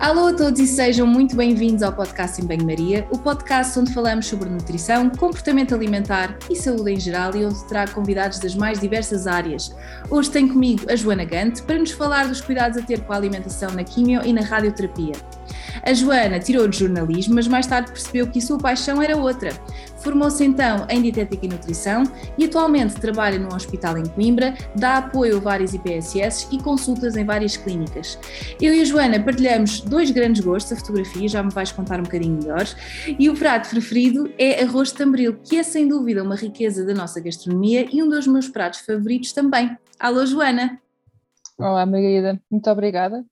Alô 0.00 0.28
a 0.28 0.32
todos 0.32 0.60
e 0.60 0.66
sejam 0.66 1.04
muito 1.04 1.34
bem-vindos 1.34 1.82
ao 1.82 1.92
podcast 1.92 2.40
em 2.40 2.46
Banho-Maria, 2.46 3.04
o 3.10 3.18
podcast 3.18 3.76
onde 3.80 3.92
falamos 3.92 4.26
sobre 4.26 4.48
nutrição, 4.48 5.10
comportamento 5.10 5.74
alimentar 5.74 6.38
e 6.48 6.54
saúde 6.54 6.92
em 6.92 7.00
geral 7.00 7.34
e 7.34 7.44
onde 7.44 7.66
terá 7.66 7.84
convidados 7.88 8.38
das 8.38 8.54
mais 8.54 8.78
diversas 8.78 9.26
áreas. 9.26 9.74
Hoje 10.08 10.30
tem 10.30 10.46
comigo 10.46 10.86
a 10.88 10.94
Joana 10.94 11.24
Gante 11.24 11.62
para 11.62 11.80
nos 11.80 11.90
falar 11.90 12.28
dos 12.28 12.40
cuidados 12.40 12.78
a 12.78 12.82
ter 12.82 13.00
com 13.00 13.12
a 13.12 13.16
alimentação 13.16 13.72
na 13.72 13.82
quimio 13.82 14.24
e 14.24 14.32
na 14.32 14.42
radioterapia. 14.42 15.14
A 15.82 15.92
Joana 15.92 16.38
tirou 16.38 16.68
de 16.68 16.78
jornalismo, 16.78 17.34
mas 17.34 17.48
mais 17.48 17.66
tarde 17.66 17.90
percebeu 17.90 18.28
que 18.28 18.38
a 18.38 18.42
sua 18.42 18.58
paixão 18.58 19.02
era 19.02 19.16
outra. 19.16 19.50
Formou-se 20.02 20.44
então 20.44 20.86
em 20.88 21.02
Dietética 21.02 21.46
e 21.46 21.48
Nutrição 21.48 22.04
e 22.36 22.44
atualmente 22.44 22.94
trabalha 22.94 23.38
num 23.38 23.54
hospital 23.54 23.98
em 23.98 24.06
Coimbra, 24.06 24.54
dá 24.76 24.98
apoio 24.98 25.36
a 25.36 25.40
vários 25.40 25.74
IPSS 25.74 26.48
e 26.52 26.62
consultas 26.62 27.16
em 27.16 27.24
várias 27.24 27.56
clínicas. 27.56 28.18
Eu 28.60 28.74
e 28.74 28.80
a 28.80 28.84
Joana 28.84 29.20
partilhamos 29.22 29.80
dois 29.80 30.10
grandes 30.10 30.44
gostos, 30.44 30.72
a 30.72 30.76
fotografia, 30.76 31.28
já 31.28 31.42
me 31.42 31.50
vais 31.50 31.72
contar 31.72 32.00
um 32.00 32.04
bocadinho 32.04 32.38
melhor, 32.38 32.66
e 33.18 33.28
o 33.28 33.34
prato 33.34 33.70
preferido 33.70 34.32
é 34.38 34.62
arroz 34.62 34.88
de 34.88 34.98
tamboril, 34.98 35.38
que 35.38 35.56
é 35.56 35.62
sem 35.62 35.88
dúvida 35.88 36.22
uma 36.22 36.36
riqueza 36.36 36.84
da 36.84 36.94
nossa 36.94 37.20
gastronomia 37.20 37.86
e 37.92 38.02
um 38.02 38.08
dos 38.08 38.26
meus 38.26 38.48
pratos 38.48 38.80
favoritos 38.80 39.32
também. 39.32 39.76
Alô 39.98 40.24
Joana! 40.24 40.80
Olá 41.58 41.84
Margarida, 41.84 42.40
muito 42.50 42.70
obrigada 42.70 43.24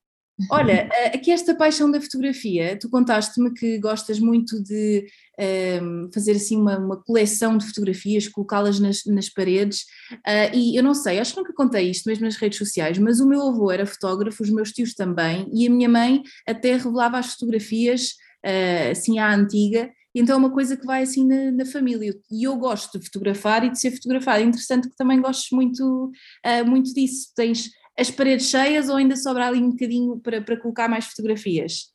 Olha, 0.51 0.87
eh, 0.93 1.07
aqui 1.15 1.31
esta 1.31 1.55
paixão 1.55 1.89
da 1.89 1.99
fotografia, 1.99 2.77
tu 2.79 2.89
contaste-me 2.89 3.51
que 3.51 3.79
gostas 3.79 4.19
muito 4.19 4.61
de 4.61 5.07
um, 5.39 5.43
ehm, 5.43 6.09
fazer 6.13 6.33
assim 6.33 6.55
uma, 6.55 6.77
uma, 6.77 6.97
coleção 6.97 7.57
de 7.57 7.65
fotografias, 7.65 8.27
colocá-las 8.27 8.79
nas, 8.79 9.03
nas 9.05 9.29
paredes, 9.29 9.81
uh, 10.13 10.53
e 10.55 10.77
eu 10.77 10.83
não 10.83 10.93
sei, 10.93 11.19
acho 11.19 11.33
que 11.33 11.39
nunca 11.39 11.53
contei 11.53 11.89
isto 11.89 12.07
mesmo 12.07 12.25
nas 12.25 12.35
redes 12.35 12.59
sociais, 12.59 12.99
mas 12.99 13.19
o 13.19 13.27
meu 13.27 13.41
avô 13.47 13.71
era 13.71 13.85
fotógrafo, 13.85 14.43
os 14.43 14.51
meus 14.51 14.71
tios 14.71 14.93
também, 14.93 15.49
e 15.51 15.65
a 15.65 15.71
minha 15.71 15.89
mãe 15.89 16.21
até 16.47 16.73
revelava 16.73 17.17
as 17.17 17.33
fotografias 17.33 18.11
uh, 18.45 18.91
assim 18.91 19.17
à 19.17 19.33
antiga, 19.33 19.89
então 20.13 20.35
é 20.35 20.39
uma 20.39 20.51
coisa 20.51 20.77
que 20.77 20.85
vai 20.85 21.03
assim 21.03 21.27
na, 21.27 21.51
na, 21.51 21.65
família. 21.65 22.13
E 22.31 22.43
eu 22.43 22.55
gosto 22.57 22.97
de 22.97 23.05
fotografar 23.05 23.63
e 23.63 23.69
de 23.69 23.79
ser 23.79 23.91
fotografada. 23.91 24.39
É 24.39 24.45
interessante 24.45 24.89
que 24.89 24.95
também 24.95 25.21
gostes 25.21 25.51
muito, 25.51 26.11
uh, 26.43 26.65
muito 26.65 26.91
disso. 26.91 27.27
Tens 27.35 27.69
as 27.97 28.11
paredes 28.11 28.49
cheias 28.49 28.89
ou 28.89 28.95
ainda 28.95 29.15
sobra 29.15 29.47
ali 29.47 29.59
um 29.59 29.71
bocadinho 29.71 30.19
para, 30.19 30.41
para 30.41 30.59
colocar 30.59 30.87
mais 30.87 31.05
fotografias? 31.05 31.91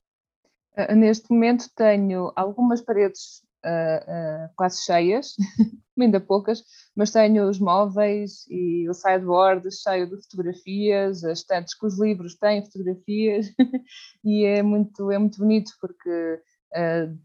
Uh, 0.77 0.94
neste 0.97 1.31
momento 1.31 1.67
tenho 1.77 2.33
algumas 2.34 2.81
paredes 2.81 3.42
uh, 3.64 4.47
uh, 4.47 4.50
quase 4.56 4.83
cheias, 4.84 5.34
ainda 5.98 6.20
poucas, 6.20 6.64
mas 6.97 7.12
tenho 7.12 7.48
os 7.48 7.61
móveis 7.61 8.44
e 8.48 8.89
o 8.89 8.94
sideboard 8.94 9.70
cheio 9.70 10.09
de 10.09 10.20
fotografias, 10.22 11.22
as 11.22 11.39
estantes 11.39 11.75
com 11.75 11.86
os 11.86 12.00
livros 12.00 12.34
têm 12.34 12.64
fotografias 12.64 13.47
e 14.25 14.44
é 14.44 14.62
muito, 14.62 15.11
é 15.12 15.19
muito 15.19 15.39
bonito 15.39 15.72
porque 15.81 16.41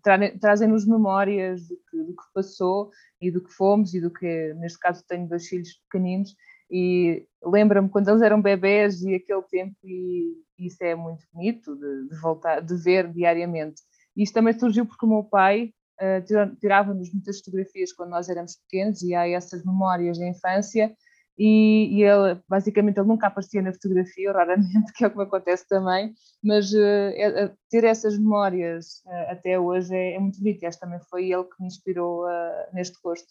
tra 0.04 0.38
trazem-nos 0.40 0.86
memórias 0.86 1.66
do 1.70 1.78
que, 1.90 1.98
do 2.04 2.14
que 2.14 2.34
passou 2.34 2.92
e 3.22 3.32
do 3.32 3.42
que 3.42 3.52
fomos 3.54 3.94
e 3.94 4.02
do 4.02 4.12
que, 4.12 4.54
neste 4.56 4.78
caso 4.78 5.04
tenho 5.08 5.28
dois 5.28 5.48
filhos 5.48 5.70
pequeninos 5.90 6.36
e 6.70 7.26
lembra-me 7.44 7.90
quando 7.90 8.10
eles 8.10 8.22
eram 8.22 8.42
bebés 8.42 9.02
e 9.02 9.16
aquele 9.16 9.44
tempo 9.44 9.76
e 9.84 10.36
isso 10.58 10.84
é 10.84 10.96
muito 10.96 11.26
bonito 11.32 11.76
de, 11.76 12.10
de 12.10 12.20
voltar, 12.20 12.62
de 12.62 12.76
ver 12.76 13.12
diariamente. 13.12 13.82
Isto 14.16 14.34
também 14.34 14.58
surgiu 14.58 14.86
porque 14.86 15.06
o 15.06 15.10
meu 15.10 15.24
pai 15.24 15.72
uh, 16.02 16.56
tirava-nos 16.60 17.12
muitas 17.14 17.40
fotografias 17.40 17.94
quando 17.94 18.10
nós 18.10 18.28
éramos 18.28 18.56
pequenos 18.56 19.02
e 19.04 19.14
há 19.14 19.28
essas 19.28 19.64
memórias 19.64 20.18
da 20.18 20.28
infância 20.28 20.96
e, 21.38 22.00
e, 22.00 22.04
ele, 22.04 22.42
basicamente, 22.50 22.98
ele 22.98 23.08
nunca 23.08 23.28
aparecia 23.28 23.62
na 23.62 23.72
fotografia, 23.72 24.32
raramente, 24.34 24.92
que 24.94 25.04
é 25.04 25.08
o 25.08 25.12
que 25.12 25.18
me 25.18 25.24
acontece 25.24 25.68
também, 25.68 26.14
mas 26.44 26.74
uh, 26.74 27.56
ter 27.70 27.84
essas 27.84 28.18
memórias 28.18 29.04
uh, 29.06 29.32
até 29.32 29.60
hoje 29.60 29.96
é, 29.96 30.16
é, 30.16 30.20
muito 30.20 30.40
bonito 30.40 30.66
e 30.66 30.70
que 30.70 30.80
também 30.80 31.00
foi 31.10 31.32
ele 31.32 31.44
que 31.44 31.62
me 31.62 31.68
inspirou 31.68 32.26
neste 32.74 33.00
gosto. 33.04 33.28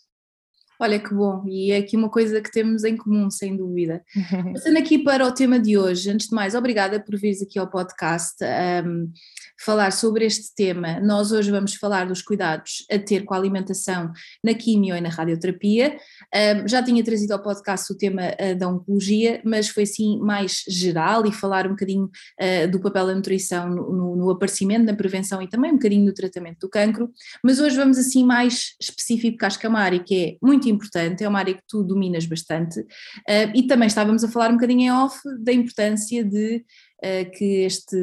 Olha 0.79 0.99
que 0.99 1.15
bom, 1.15 1.43
e 1.49 1.73
é 1.73 1.79
aqui 1.79 1.97
uma 1.97 2.11
coisa 2.11 2.39
que 2.41 2.51
temos 2.51 2.85
em 2.85 2.97
comum, 2.97 3.31
sem 3.31 3.57
dúvida. 3.57 4.03
Passando 4.53 4.77
aqui 4.77 4.99
para 4.99 5.27
o 5.27 5.33
tema 5.33 5.59
de 5.59 5.79
hoje, 5.79 6.11
antes 6.11 6.29
de 6.29 6.35
mais, 6.35 6.55
obrigada 6.55 7.01
por 7.01 7.17
vires 7.19 7.41
aqui 7.41 7.59
ao 7.59 7.71
podcast 7.71 8.37
um, 8.85 9.11
falar 9.59 9.91
sobre 9.91 10.27
este 10.27 10.55
tema. 10.55 11.01
Nós 11.01 11.33
hoje 11.33 11.51
vamos 11.51 11.75
falar 11.75 12.07
dos 12.07 12.21
cuidados 12.21 12.85
a 12.91 12.99
ter 12.99 13.25
com 13.25 13.33
a 13.33 13.39
alimentação 13.39 14.13
na 14.45 14.53
quimio 14.53 14.95
e 14.95 15.01
na 15.01 15.09
radioterapia. 15.09 15.97
Um, 16.35 16.69
já 16.69 16.83
tinha 16.83 17.03
trazido 17.03 17.33
ao 17.33 17.43
podcast 17.43 17.91
o 17.91 17.97
tema 17.97 18.23
uh, 18.23 18.55
da 18.59 18.69
oncologia, 18.69 19.41
mas 19.45 19.69
foi 19.69 19.85
assim 19.85 20.19
mais 20.19 20.63
geral 20.69 21.25
e 21.25 21.33
falar 21.33 21.67
um 21.67 21.71
bocadinho 21.71 22.05
uh, 22.05 22.71
do 22.71 22.81
papel 22.81 23.07
da 23.07 23.15
nutrição 23.15 23.71
no, 23.71 23.93
no, 23.93 24.17
no 24.17 24.31
aparecimento, 24.31 24.85
na 24.85 24.95
prevenção 24.95 25.41
e 25.41 25.49
também 25.49 25.71
um 25.71 25.77
bocadinho 25.77 26.05
no 26.05 26.13
tratamento 26.13 26.59
do 26.61 26.69
cancro. 26.69 27.11
Mas 27.43 27.61
hoje 27.61 27.77
vamos 27.77 27.97
assim 27.97 28.25
mais 28.25 28.75
específico, 28.79 29.39
que 29.39 29.47
acho 29.47 29.59
que 29.59 29.65
é 29.65 29.69
uma 29.71 29.81
área 29.81 29.99
que 29.99 30.15
é 30.15 30.37
muito 30.47 30.66
muito 30.67 30.85
importante, 30.85 31.23
é 31.23 31.29
uma 31.29 31.39
área 31.39 31.55
que 31.55 31.63
tu 31.69 31.83
dominas 31.83 32.27
bastante, 32.27 32.81
uh, 32.81 33.53
e 33.55 33.67
também 33.67 33.87
estávamos 33.87 34.25
a 34.25 34.29
falar 34.29 34.51
um 34.51 34.55
bocadinho 34.55 34.81
em 34.83 34.93
off 34.93 35.19
da 35.41 35.53
importância 35.53 36.25
de 36.25 36.57
uh, 36.57 37.31
que 37.33 37.63
este 37.65 37.97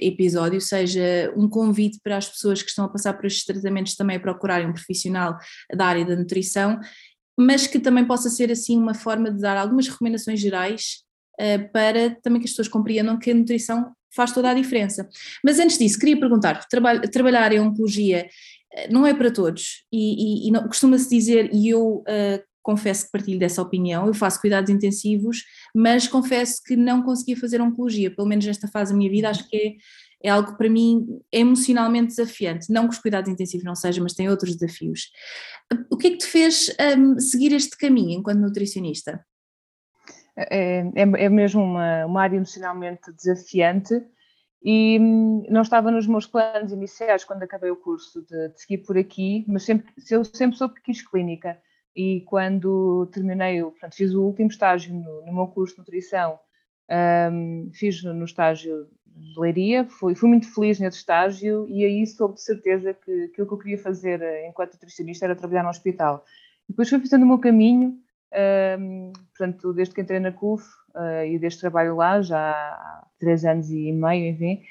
episódio 0.00 0.60
seja 0.60 1.32
um 1.36 1.48
convite 1.48 1.98
para 2.02 2.16
as 2.16 2.28
pessoas 2.28 2.62
que 2.62 2.68
estão 2.68 2.84
a 2.84 2.88
passar 2.88 3.14
por 3.14 3.26
estes 3.26 3.44
tratamentos 3.44 3.96
também 3.96 4.16
a 4.16 4.20
procurarem 4.20 4.68
um 4.68 4.72
profissional 4.72 5.36
da 5.74 5.86
área 5.86 6.04
da 6.04 6.16
nutrição, 6.16 6.78
mas 7.38 7.66
que 7.66 7.80
também 7.80 8.04
possa 8.04 8.30
ser 8.30 8.50
assim 8.50 8.78
uma 8.78 8.94
forma 8.94 9.30
de 9.30 9.40
dar 9.40 9.56
algumas 9.56 9.88
recomendações 9.88 10.40
gerais 10.40 11.02
uh, 11.40 11.72
para 11.72 12.16
também 12.22 12.40
que 12.40 12.46
as 12.46 12.52
pessoas 12.52 12.68
compreendam 12.68 13.18
que 13.18 13.30
a 13.30 13.34
nutrição 13.34 13.92
faz 14.14 14.30
toda 14.30 14.50
a 14.50 14.54
diferença. 14.54 15.08
Mas 15.44 15.58
antes 15.58 15.76
disso, 15.76 15.98
queria 15.98 16.18
perguntar, 16.18 16.64
trabalhar 17.10 17.52
em 17.52 17.58
oncologia 17.58 18.28
não 18.90 19.06
é 19.06 19.14
para 19.14 19.30
todos, 19.30 19.84
e, 19.92 20.48
e, 20.48 20.50
e 20.50 20.62
costuma-se 20.62 21.08
dizer, 21.08 21.50
e 21.52 21.68
eu 21.68 21.98
uh, 21.98 22.42
confesso 22.62 23.04
que 23.04 23.12
partilho 23.12 23.38
dessa 23.38 23.62
opinião, 23.62 24.06
eu 24.06 24.14
faço 24.14 24.40
cuidados 24.40 24.70
intensivos, 24.70 25.44
mas 25.74 26.08
confesso 26.08 26.62
que 26.64 26.74
não 26.74 27.02
conseguia 27.02 27.36
fazer 27.36 27.60
oncologia, 27.60 28.10
pelo 28.10 28.26
menos 28.26 28.46
nesta 28.46 28.66
fase 28.66 28.92
da 28.92 28.96
minha 28.96 29.10
vida, 29.10 29.28
acho 29.28 29.48
que 29.48 29.56
é, 29.56 30.28
é 30.28 30.30
algo 30.30 30.52
que 30.52 30.58
para 30.58 30.70
mim 30.70 31.06
é 31.30 31.40
emocionalmente 31.40 32.08
desafiante, 32.08 32.72
não 32.72 32.88
que 32.88 32.94
os 32.94 32.98
cuidados 32.98 33.30
intensivos 33.30 33.64
não 33.64 33.74
sejam, 33.74 34.02
mas 34.02 34.14
tem 34.14 34.30
outros 34.30 34.56
desafios. 34.56 35.10
O 35.90 35.96
que 35.98 36.06
é 36.06 36.10
que 36.10 36.18
te 36.18 36.26
fez 36.26 36.74
um, 36.98 37.18
seguir 37.18 37.52
este 37.52 37.76
caminho 37.76 38.18
enquanto 38.18 38.40
nutricionista? 38.40 39.24
É, 40.36 40.80
é, 40.80 41.02
é 41.02 41.28
mesmo 41.28 41.62
uma, 41.62 42.06
uma 42.06 42.22
área 42.22 42.36
emocionalmente 42.36 43.12
desafiante, 43.12 43.94
e 44.64 44.98
hum, 44.98 45.44
não 45.50 45.60
estava 45.60 45.90
nos 45.90 46.06
meus 46.06 46.26
planos 46.26 46.72
iniciais 46.72 47.22
quando 47.22 47.42
acabei 47.42 47.70
o 47.70 47.76
curso 47.76 48.22
de, 48.22 48.48
de 48.48 48.60
seguir 48.60 48.78
por 48.78 48.96
aqui, 48.96 49.44
mas 49.46 49.64
sempre, 49.64 49.92
eu 50.10 50.24
sempre 50.24 50.56
soube 50.56 50.74
que 50.76 50.82
quis 50.82 51.06
clínica. 51.06 51.58
E 51.94 52.22
quando 52.22 53.06
terminei, 53.12 53.62
portanto, 53.62 53.94
fiz 53.94 54.14
o 54.14 54.22
último 54.22 54.48
estágio 54.48 54.94
no, 54.94 55.26
no 55.26 55.34
meu 55.34 55.46
curso 55.48 55.74
de 55.74 55.80
nutrição, 55.80 56.40
um, 57.30 57.70
fiz 57.74 58.02
no 58.02 58.24
estágio 58.24 58.88
de 59.06 59.38
leiria, 59.38 59.84
fui, 59.84 60.14
fui 60.14 60.28
muito 60.28 60.52
feliz 60.52 60.80
nesse 60.80 60.98
estágio 60.98 61.68
e 61.68 61.84
aí 61.84 62.06
soube 62.06 62.34
de 62.34 62.42
certeza 62.42 62.94
que 62.94 63.24
aquilo 63.24 63.46
que 63.46 63.52
eu 63.52 63.58
queria 63.58 63.78
fazer 63.78 64.20
eh, 64.20 64.48
enquanto 64.48 64.72
nutricionista 64.72 65.24
era 65.24 65.36
trabalhar 65.36 65.62
no 65.62 65.68
hospital. 65.68 66.24
Depois 66.68 66.88
fui 66.88 66.98
fazendo 66.98 67.22
o 67.22 67.26
meu 67.26 67.38
caminho, 67.38 67.96
um, 68.80 69.12
portanto, 69.12 69.72
desde 69.72 69.94
que 69.94 70.00
entrei 70.00 70.18
na 70.18 70.32
CUF 70.32 70.64
uh, 70.94 71.24
e 71.24 71.38
deste 71.38 71.60
trabalho 71.60 71.96
lá, 71.96 72.20
já 72.20 72.50
há 72.50 73.06
três 73.24 73.44
anos 73.44 73.70
e 73.70 73.90
meio, 73.92 74.30
enfim, 74.30 74.62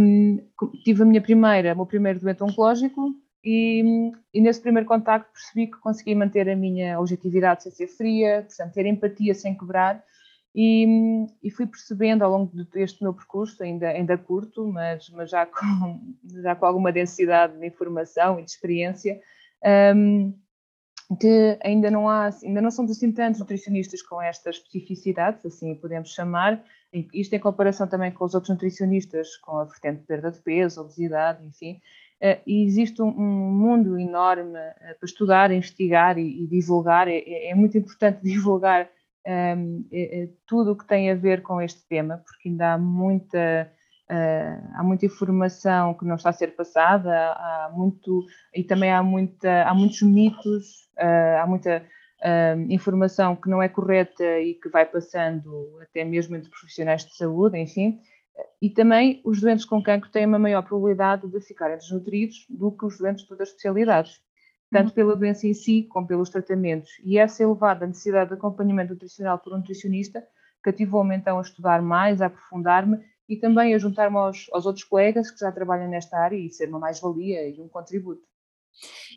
um, 0.00 0.38
tive 0.84 1.02
a 1.02 1.06
minha 1.06 1.20
primeira, 1.20 1.72
o 1.72 1.76
meu 1.76 1.86
primeiro 1.86 2.20
doente 2.20 2.42
oncológico 2.42 3.14
e, 3.44 4.12
e, 4.32 4.40
nesse 4.40 4.60
primeiro 4.60 4.88
contacto 4.88 5.32
percebi 5.32 5.66
que 5.66 5.78
consegui 5.80 6.14
manter 6.14 6.48
a 6.48 6.56
minha 6.56 6.98
objetividade 6.98 7.64
sem 7.64 7.72
ser 7.72 7.88
fria, 7.88 8.44
portanto, 8.46 8.72
ter 8.72 8.86
empatia 8.86 9.34
sem 9.34 9.56
quebrar 9.56 10.02
e, 10.54 11.26
e, 11.42 11.50
fui 11.50 11.66
percebendo 11.66 12.22
ao 12.22 12.30
longo 12.30 12.64
deste 12.64 13.02
meu 13.02 13.14
percurso, 13.14 13.62
ainda, 13.62 13.88
ainda 13.88 14.18
curto, 14.18 14.66
mas, 14.66 15.08
mas 15.10 15.30
já, 15.30 15.46
com, 15.46 16.14
já 16.42 16.54
com 16.54 16.66
alguma 16.66 16.92
densidade 16.92 17.58
de 17.58 17.66
informação 17.66 18.38
e 18.38 18.44
de 18.44 18.50
experiência, 18.50 19.20
um, 19.96 20.34
que 21.18 21.58
ainda 21.62 21.90
não 21.90 22.08
há, 22.08 22.30
ainda 22.44 22.60
não 22.60 22.70
somos 22.70 22.92
assim 22.92 23.10
tantos 23.12 23.40
nutricionistas 23.40 24.02
com 24.02 24.20
estas 24.20 24.56
especificidades, 24.56 25.44
assim 25.44 25.74
podemos 25.74 26.12
chamar, 26.12 26.62
isto 27.12 27.34
em 27.34 27.38
comparação 27.38 27.86
também 27.86 28.12
com 28.12 28.24
os 28.24 28.34
outros 28.34 28.50
nutricionistas, 28.50 29.36
com 29.38 29.58
a 29.58 29.64
vertente 29.64 30.00
de 30.00 30.06
perda 30.06 30.30
de 30.30 30.40
peso, 30.40 30.82
obesidade, 30.82 31.44
enfim, 31.46 31.80
eh, 32.20 32.40
e 32.46 32.64
existe 32.64 33.02
um, 33.02 33.10
mundo 33.10 33.98
enorme 33.98 34.58
eh, 34.58 34.94
para 34.98 35.06
estudar, 35.06 35.50
investigar 35.50 36.18
e, 36.18 36.46
divulgar, 36.46 37.08
é, 37.08 37.18
é, 37.18 37.50
é 37.50 37.54
muito 37.54 37.76
importante 37.78 38.20
divulgar 38.22 38.90
ehm, 39.26 39.84
é, 39.92 40.28
tudo 40.46 40.72
o 40.72 40.76
que 40.76 40.86
tem 40.86 41.10
a 41.10 41.14
ver 41.14 41.42
com 41.42 41.60
este 41.60 41.86
tema, 41.88 42.22
porque 42.26 42.48
ainda 42.48 42.74
há 42.74 42.78
muita 42.78 43.70
Uh, 44.10 44.68
há 44.74 44.82
muita 44.82 45.06
informação 45.06 45.94
que 45.94 46.04
não 46.04 46.16
está 46.16 46.28
a 46.28 46.34
ser 46.34 46.54
passada, 46.54 47.32
há, 47.32 47.70
muito 47.72 48.26
e 48.54 48.62
também 48.62 48.92
há 48.92 49.02
muita 49.02 49.62
há 49.62 49.72
muitos 49.72 50.02
mitos, 50.02 50.90
uh, 50.98 51.40
há 51.40 51.46
muita 51.46 51.82
uh, 52.22 52.72
informação 52.72 53.36
que 53.36 53.48
não 53.48 53.62
é 53.62 53.68
correta 53.68 54.40
e 54.40 54.54
que 54.54 54.68
vai 54.68 54.86
passando 54.86 55.78
até 55.82 56.04
mesmo 56.04 56.36
entre 56.36 56.50
profissionais 56.50 57.04
de 57.04 57.16
saúde, 57.16 57.58
enfim. 57.58 58.00
E 58.60 58.70
também 58.70 59.20
os 59.24 59.40
doentes 59.40 59.64
com 59.64 59.82
cancro 59.82 60.10
têm 60.10 60.26
uma 60.26 60.38
maior 60.38 60.62
probabilidade 60.62 61.28
de 61.28 61.40
ficarem 61.40 61.76
desnutridos 61.76 62.46
do 62.48 62.72
que 62.72 62.86
os 62.86 62.96
doentes 62.96 63.24
de 63.24 63.32
outras 63.32 63.50
especialidades, 63.50 64.20
tanto 64.70 64.88
uhum. 64.88 64.94
pela 64.94 65.16
doença 65.16 65.46
em 65.46 65.52
si 65.52 65.82
como 65.90 66.06
pelos 66.06 66.30
tratamentos. 66.30 66.90
E 67.04 67.18
essa 67.18 67.42
elevada 67.42 67.86
necessidade 67.86 68.30
de 68.30 68.34
acompanhamento 68.34 68.94
nutricional 68.94 69.38
por 69.38 69.52
um 69.52 69.58
nutricionista 69.58 70.26
cativou-me 70.62 71.16
então 71.16 71.38
a 71.38 71.42
estudar 71.42 71.82
mais, 71.82 72.22
a 72.22 72.26
aprofundar-me 72.26 72.98
e 73.28 73.36
também 73.36 73.74
a 73.74 73.78
juntar-me 73.78 74.16
aos, 74.16 74.46
aos, 74.52 74.64
outros 74.64 74.84
colegas 74.84 75.30
que 75.30 75.40
já 75.40 75.50
trabalham 75.50 75.88
nesta 75.88 76.18
área 76.18 76.36
e 76.36 76.50
ser 76.50 76.68
uma 76.68 76.78
mais-valia 76.78 77.48
e 77.48 77.60
um 77.60 77.68
contributo. 77.68 78.22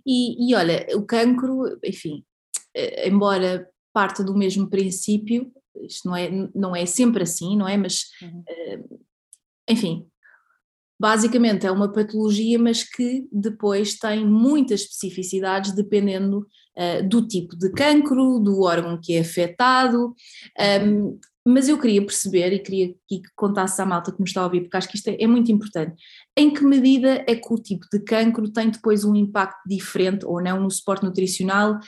E, 0.06 0.50
e 0.50 0.56
olha, 0.56 0.86
o 0.96 1.04
cancro, 1.04 1.80
enfim, 1.84 2.26
embora 3.06 3.68
parte 3.94 4.24
do 4.24 4.36
mesmo 4.36 4.70
princípio, 4.70 5.52
isto 5.84 6.08
não 6.08 6.16
é, 6.16 6.30
não 6.54 6.76
é 6.76 6.86
sempre 6.86 7.24
assim, 7.24 7.56
não 7.58 7.68
é? 7.68 7.78
Mas, 7.78 8.04
uhum. 8.22 8.44
Eh, 8.48 8.80
enfim, 9.70 10.06
basicamente 11.00 11.66
é 11.66 11.72
uma 11.72 11.92
patologia, 11.92 12.58
mas 12.58 12.84
que 12.84 13.28
depois 13.32 13.96
tem 13.96 14.26
muitas 14.26 14.82
especificidades 14.82 15.74
dependendo 15.74 16.40
uh, 16.40 17.08
do 17.08 17.28
tipo 17.28 17.56
de 17.58 17.72
cancro, 17.72 18.40
do 18.40 18.62
órgão 18.62 19.00
que 19.02 19.14
é 19.14 19.20
afetado. 19.20 20.14
Um, 20.84 21.20
mas 21.48 21.70
eu 21.70 21.80
queria 21.80 22.04
perceber 22.04 22.54
e 22.54 22.60
queria 22.60 22.96
que 23.08 23.22
contasse 23.36 23.80
à 23.80 23.86
malta 23.86 24.12
que 24.12 24.20
nos 24.20 24.30
está 24.30 24.42
a 24.42 24.46
ouvir, 24.46 24.62
porque 24.62 24.78
acho 24.78 24.90
que 24.90 24.98
isto 24.98 25.10
é, 25.10 25.18
é, 25.20 25.28
muito 25.28 25.52
importante. 25.52 25.94
Em 26.36 26.52
que 26.52 26.64
medida 26.64 27.24
é 27.28 27.36
que 27.36 27.54
o 27.54 27.58
tipo 27.58 27.86
de 27.92 28.00
cancro 28.00 28.52
tem 28.52 28.72
depois 28.72 29.04
um 29.04 29.16
impacto 29.16 29.62
diferente 29.68 30.26
ou 30.26 30.42
não 30.42 30.60
no 30.60 30.72
suporte 30.72 31.06
nutricional 31.06 31.80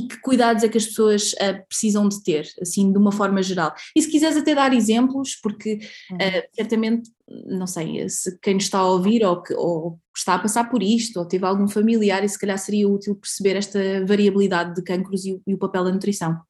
e 0.00 0.08
que 0.08 0.20
cuidados 0.20 0.62
é 0.62 0.68
que 0.68 0.78
as 0.78 0.86
pessoas 0.86 1.32
uh, 1.34 1.66
precisam 1.68 2.08
de 2.08 2.22
ter, 2.22 2.46
assim, 2.60 2.90
de 2.90 2.98
uma 2.98 3.12
forma 3.12 3.42
geral. 3.42 3.74
E 3.94 4.00
se 4.00 4.10
quiseres 4.10 4.36
até 4.36 4.54
dar 4.54 4.72
exemplos, 4.72 5.36
porque 5.36 5.80
uh, 6.12 6.48
certamente, 6.52 7.10
não 7.46 7.66
sei, 7.66 8.08
se 8.08 8.38
quem 8.40 8.54
nos 8.54 8.64
está 8.64 8.78
a 8.78 8.88
ouvir 8.88 9.24
ou, 9.24 9.42
que, 9.42 9.54
ou 9.54 9.98
está 10.16 10.34
a 10.36 10.38
passar 10.38 10.70
por 10.70 10.82
isto, 10.82 11.18
ou 11.18 11.26
teve 11.26 11.44
algum 11.44 11.68
familiar, 11.68 12.24
e 12.24 12.28
se 12.28 12.38
calhar 12.38 12.58
seria 12.58 12.88
útil 12.88 13.14
perceber 13.14 13.56
esta 13.56 13.78
variabilidade 14.06 14.74
de 14.74 14.82
cancros 14.82 15.24
e, 15.24 15.40
e 15.46 15.54
o 15.54 15.58
papel 15.58 15.84
da 15.84 15.92
nutrição. 15.92 16.40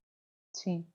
Sim. 0.55 0.87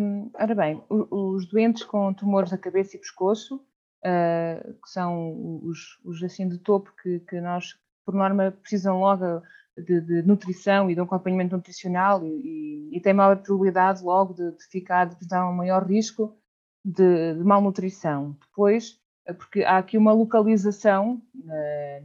Um, 0.00 0.30
ora 0.34 0.54
bem, 0.54 0.82
os 0.88 1.46
doentes 1.46 1.84
com 1.84 2.14
tumores 2.14 2.50
da 2.50 2.56
cabeça 2.56 2.96
e 2.96 3.00
pescoço, 3.00 3.56
uh, 3.56 4.72
que 4.82 4.88
são 4.88 5.60
os, 5.62 5.98
os 6.04 6.22
assim 6.22 6.48
de 6.48 6.58
topo 6.58 6.90
que, 7.02 7.20
que 7.20 7.40
nós, 7.40 7.74
por 8.04 8.14
norma, 8.14 8.52
precisam 8.62 9.00
logo 9.00 9.42
de, 9.76 10.00
de, 10.00 10.22
nutrição 10.22 10.90
e 10.90 10.94
de 10.94 11.00
um 11.00 11.04
acompanhamento 11.04 11.54
nutricional 11.54 12.24
e, 12.24 12.28
e, 12.28 12.96
e 12.96 13.00
tem 13.00 13.12
maior 13.12 13.36
probabilidade 13.36 14.02
logo 14.02 14.32
de, 14.32 14.52
de 14.52 14.64
ficar, 14.70 15.06
de 15.06 15.12
apresentar 15.12 15.48
um 15.48 15.54
maior 15.54 15.84
risco 15.84 16.36
de, 16.84 17.34
de, 17.34 17.44
malnutrição. 17.44 18.36
Depois, 18.40 18.98
eh, 19.26 19.32
porque 19.32 19.62
há 19.62 19.78
aqui 19.78 19.98
uma 19.98 20.12
localização 20.12 21.20
na, 21.34 21.54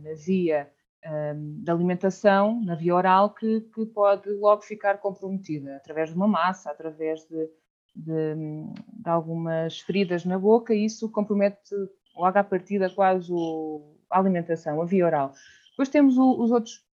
na 0.02 0.14
via 0.16 0.70
um, 1.06 1.64
da 1.64 1.74
alimentação, 1.74 2.62
na 2.64 2.76
via 2.76 2.96
oral, 2.96 3.34
que, 3.34 3.62
que, 3.62 3.86
pode 3.86 4.30
logo 4.32 4.62
ficar 4.64 4.98
comprometida 4.98 5.78
através 5.78 6.10
de 6.10 6.16
uma 6.16 6.28
massa, 6.28 6.72
através 6.72 7.22
de, 7.28 7.50
de 7.96 9.10
algumas 9.10 9.80
feridas 9.80 10.26
na 10.26 10.38
boca, 10.38 10.74
e 10.74 10.86
isso 10.86 11.10
compromete 11.10 11.74
logo 12.16 12.38
à 12.38 12.44
partida 12.44 12.90
quase 12.90 13.32
o, 13.32 13.96
a 14.10 14.20
alimentação, 14.20 14.82
a 14.82 14.86
via 14.86 15.06
oral. 15.06 15.34
Depois 15.72 15.90
temos 15.90 16.18
o, 16.18 16.42
os 16.42 16.52
outros 16.52 16.86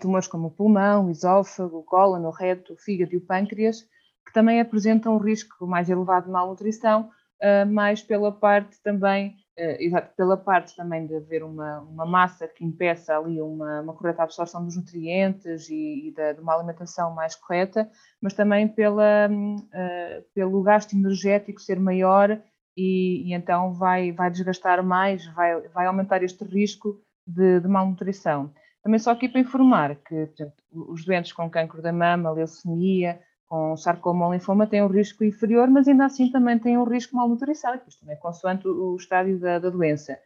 tumores 0.00 0.26
como 0.26 0.48
o 0.48 0.50
pulmão, 0.50 1.06
o 1.06 1.10
esófago, 1.10 1.78
o 1.78 1.82
cólon, 1.82 2.24
o 2.26 2.30
reto, 2.30 2.74
o 2.74 2.76
fígado 2.76 3.14
e 3.14 3.18
o 3.18 3.26
pâncreas, 3.26 3.82
que 4.26 4.32
também 4.32 4.60
apresentam 4.60 5.14
um 5.14 5.18
risco 5.18 5.66
mais 5.66 5.90
elevado 5.90 6.26
de 6.26 6.32
malnutrição, 6.32 7.10
uh, 7.42 7.70
mais 7.70 8.02
pela 8.02 8.32
parte 8.32 8.80
também, 8.82 9.36
exato, 9.78 10.14
pela 10.16 10.36
parte 10.36 10.74
também 10.74 11.06
de 11.06 11.14
haver 11.14 11.42
uma, 11.42 11.80
uma 11.80 12.06
massa 12.06 12.48
que 12.48 12.64
impeça 12.64 13.16
ali 13.16 13.40
uma, 13.40 13.82
uma 13.82 13.92
correta 13.92 14.22
absorção 14.22 14.64
dos 14.64 14.76
nutrientes 14.76 15.68
e, 15.68 16.08
e 16.08 16.14
da, 16.14 16.32
de 16.32 16.40
uma 16.40 16.54
alimentação 16.54 17.14
mais 17.14 17.34
correta, 17.34 17.90
mas 18.20 18.32
também 18.32 18.66
pela, 18.66 19.28
uh, 19.28 20.22
pelo 20.34 20.62
gasto 20.62 20.94
energético 20.94 21.60
ser 21.60 21.78
maior 21.78 22.40
e, 22.76 23.28
e, 23.28 23.34
então 23.34 23.72
vai, 23.72 24.12
vai 24.12 24.30
desgastar 24.30 24.82
mais, 24.82 25.26
vai, 25.34 25.60
vai 25.68 25.86
aumentar 25.86 26.22
este 26.22 26.44
risco 26.44 27.00
de, 27.26 27.60
de 27.60 27.68
malnutrição. 27.68 28.52
Também 28.82 28.98
só 28.98 29.12
aqui 29.12 29.28
para 29.28 29.40
informar 29.40 29.96
que 29.96 30.26
portanto, 30.26 30.54
os 30.72 31.04
doentes 31.04 31.32
com 31.32 31.48
cancro 31.48 31.80
da 31.80 31.92
mama, 31.92 32.32
leucemia, 32.32 33.20
com 33.52 33.76
sarcoma 33.76 34.26
ou 34.26 34.32
linfoma 34.32 34.66
têm 34.66 34.82
um 34.82 34.86
risco 34.86 35.22
inferior, 35.22 35.68
mas 35.68 35.86
ainda 35.86 36.06
assim 36.06 36.30
também 36.32 36.58
têm 36.58 36.78
um 36.78 36.84
risco 36.84 37.10
de 37.10 37.16
malnutrição, 37.16 37.74
isto 37.86 38.00
também 38.00 38.16
é 38.16 38.18
consoante 38.18 38.66
o, 38.66 38.96
estádio 38.96 39.38
da, 39.38 39.58
da, 39.58 39.68
doença. 39.68 40.18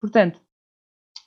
Portanto, 0.00 0.40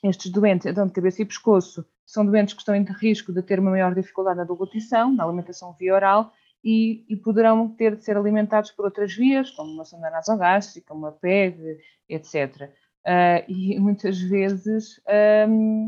estes 0.04 0.32
doentes, 0.32 0.66
então 0.66 0.88
de 0.88 0.92
cabeça 0.92 1.22
e 1.22 1.26
pescoço, 1.26 1.86
são 2.04 2.26
doentes 2.26 2.56
que 2.56 2.62
estão 2.62 2.76
em 2.76 2.84
risco 2.84 3.32
de 3.32 3.44
ter 3.44 3.60
uma 3.60 3.70
maior 3.70 3.94
dificuldade 3.94 4.38
na 4.38 4.44
deglutição, 4.44 5.14
na 5.14 5.24
alimentação 5.24 5.72
via 5.80 5.94
oral, 5.94 6.34
e, 6.64 7.06
e, 7.08 7.16
poderão 7.16 7.70
ter 7.70 7.96
de 7.96 8.04
ser 8.04 8.18
alimentados 8.18 8.72
por 8.72 8.86
outras 8.86 9.14
vias, 9.14 9.52
como 9.52 9.72
uma 9.72 9.86
sonda 9.86 10.10
nasogástrica, 10.10 10.96
uma 10.96 11.12
PEG, 11.12 11.78
etc. 12.10 12.64
Uh, 12.64 12.70
ah, 13.06 13.44
e 13.48 13.80
muitas 13.80 14.20
vezes 14.20 15.00
um, 15.48 15.86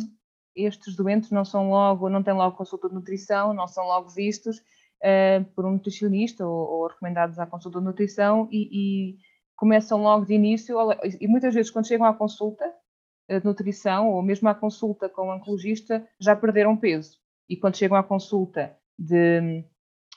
estes 0.66 0.96
doentes 0.96 1.32
não 1.32 1.46
são 1.46 1.70
logo, 1.70 2.10
não 2.10 2.24
têm 2.24 2.34
logo 2.34 2.58
consulta 2.58 2.90
de 2.90 2.96
nutrição, 2.96 3.54
não 3.54 3.68
são 3.68 3.86
logo 3.86 4.10
vistos 4.10 4.58
uh, 4.58 5.44
por 5.56 5.66
um 5.66 5.74
nutricionista 5.74 6.46
ou, 6.46 6.70
ou, 6.70 6.88
recomendados 6.88 7.40
à 7.40 7.46
consulta 7.46 7.80
de 7.80 7.86
nutrição 7.86 8.48
e, 8.52 8.70
e, 8.72 9.18
começam 9.56 10.02
logo 10.02 10.26
de 10.26 10.34
início, 10.34 10.78
e 11.20 11.28
muitas 11.28 11.54
vezes 11.54 11.72
quando 11.72 11.88
chegam 11.88 12.06
à 12.06 12.14
consulta 12.14 12.64
eh, 13.28 13.40
de 13.40 13.46
nutrição 13.46 14.12
ou 14.12 14.22
mesmo 14.22 14.48
à 14.48 14.54
consulta 14.54 15.10
com 15.10 15.24
o 15.24 15.36
oncologista 15.36 16.08
já 16.20 16.36
perderam 16.36 16.78
peso 16.78 17.18
e 17.50 17.58
quando 17.58 17.76
chegam 17.76 17.98
à 17.98 18.04
consulta 18.04 18.78
de 19.00 19.64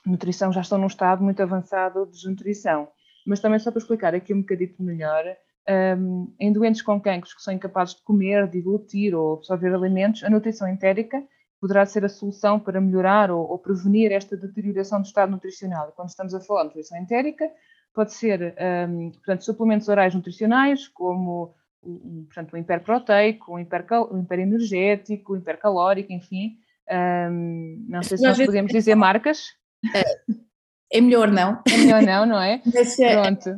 nutrição 0.04 0.52
já 0.52 0.60
estão 0.60 0.78
num 0.78 0.86
estado 0.86 1.22
muito 1.22 1.42
avançado 1.42 2.04
de 2.06 2.12
desnutrição. 2.12 2.88
Mas 3.26 3.40
também 3.40 3.58
só 3.58 3.70
para 3.70 3.80
explicar 3.80 4.14
aqui 4.14 4.32
um 4.32 4.40
bocadito 4.40 4.82
melhor, 4.82 5.24
um, 5.68 6.34
em 6.38 6.52
doentes 6.52 6.82
com 6.82 7.00
cancros 7.00 7.34
que 7.34 7.42
são 7.42 7.52
incapazes 7.54 7.94
de 7.94 8.02
comer, 8.02 8.46
deglutir 8.48 9.14
ou 9.14 9.34
absorver 9.34 9.74
alimentos, 9.74 10.24
a 10.24 10.30
nutrição 10.30 10.68
entérica 10.68 11.22
poderá 11.60 11.84
ser 11.84 12.04
a 12.04 12.08
solução 12.08 12.58
para 12.58 12.80
melhorar 12.80 13.30
ou, 13.30 13.48
ou, 13.48 13.58
prevenir 13.58 14.10
esta 14.12 14.36
deterioração 14.36 15.00
do 15.00 15.06
estado 15.06 15.30
nutricional. 15.30 15.92
quando 15.94 16.08
estamos 16.08 16.34
a 16.34 16.40
falar 16.40 16.62
de 16.62 16.68
nutrição 16.68 16.98
entérica, 16.98 17.50
pode 17.92 18.14
ser, 18.14 18.54
um, 18.88 19.10
portanto, 19.10 19.44
suplementos 19.44 19.88
orais 19.88 20.14
nutricionais, 20.14 20.88
como 20.88 21.54
o, 21.82 22.24
portanto, 22.24 22.54
o 22.54 22.56
hiperproteico, 22.56 23.52
o, 23.52 23.58
hipercal, 23.58 24.10
o 24.10 24.18
hiperenergético, 24.18 25.34
o 25.34 25.36
hipercalórico, 25.36 26.12
enfim. 26.12 26.56
Um, 26.90 27.84
não 27.88 28.02
sei 28.02 28.16
se 28.16 28.24
nós 28.24 28.38
podemos 28.38 28.72
dizer 28.72 28.94
marcas. 28.94 29.48
É, 29.94 30.98
é 30.98 31.00
melhor 31.00 31.30
não. 31.30 31.62
É 31.70 31.76
melhor 31.76 32.02
não, 32.02 32.26
não 32.26 32.40
é? 32.40 32.62
é 32.64 33.22
Pronto 33.22 33.50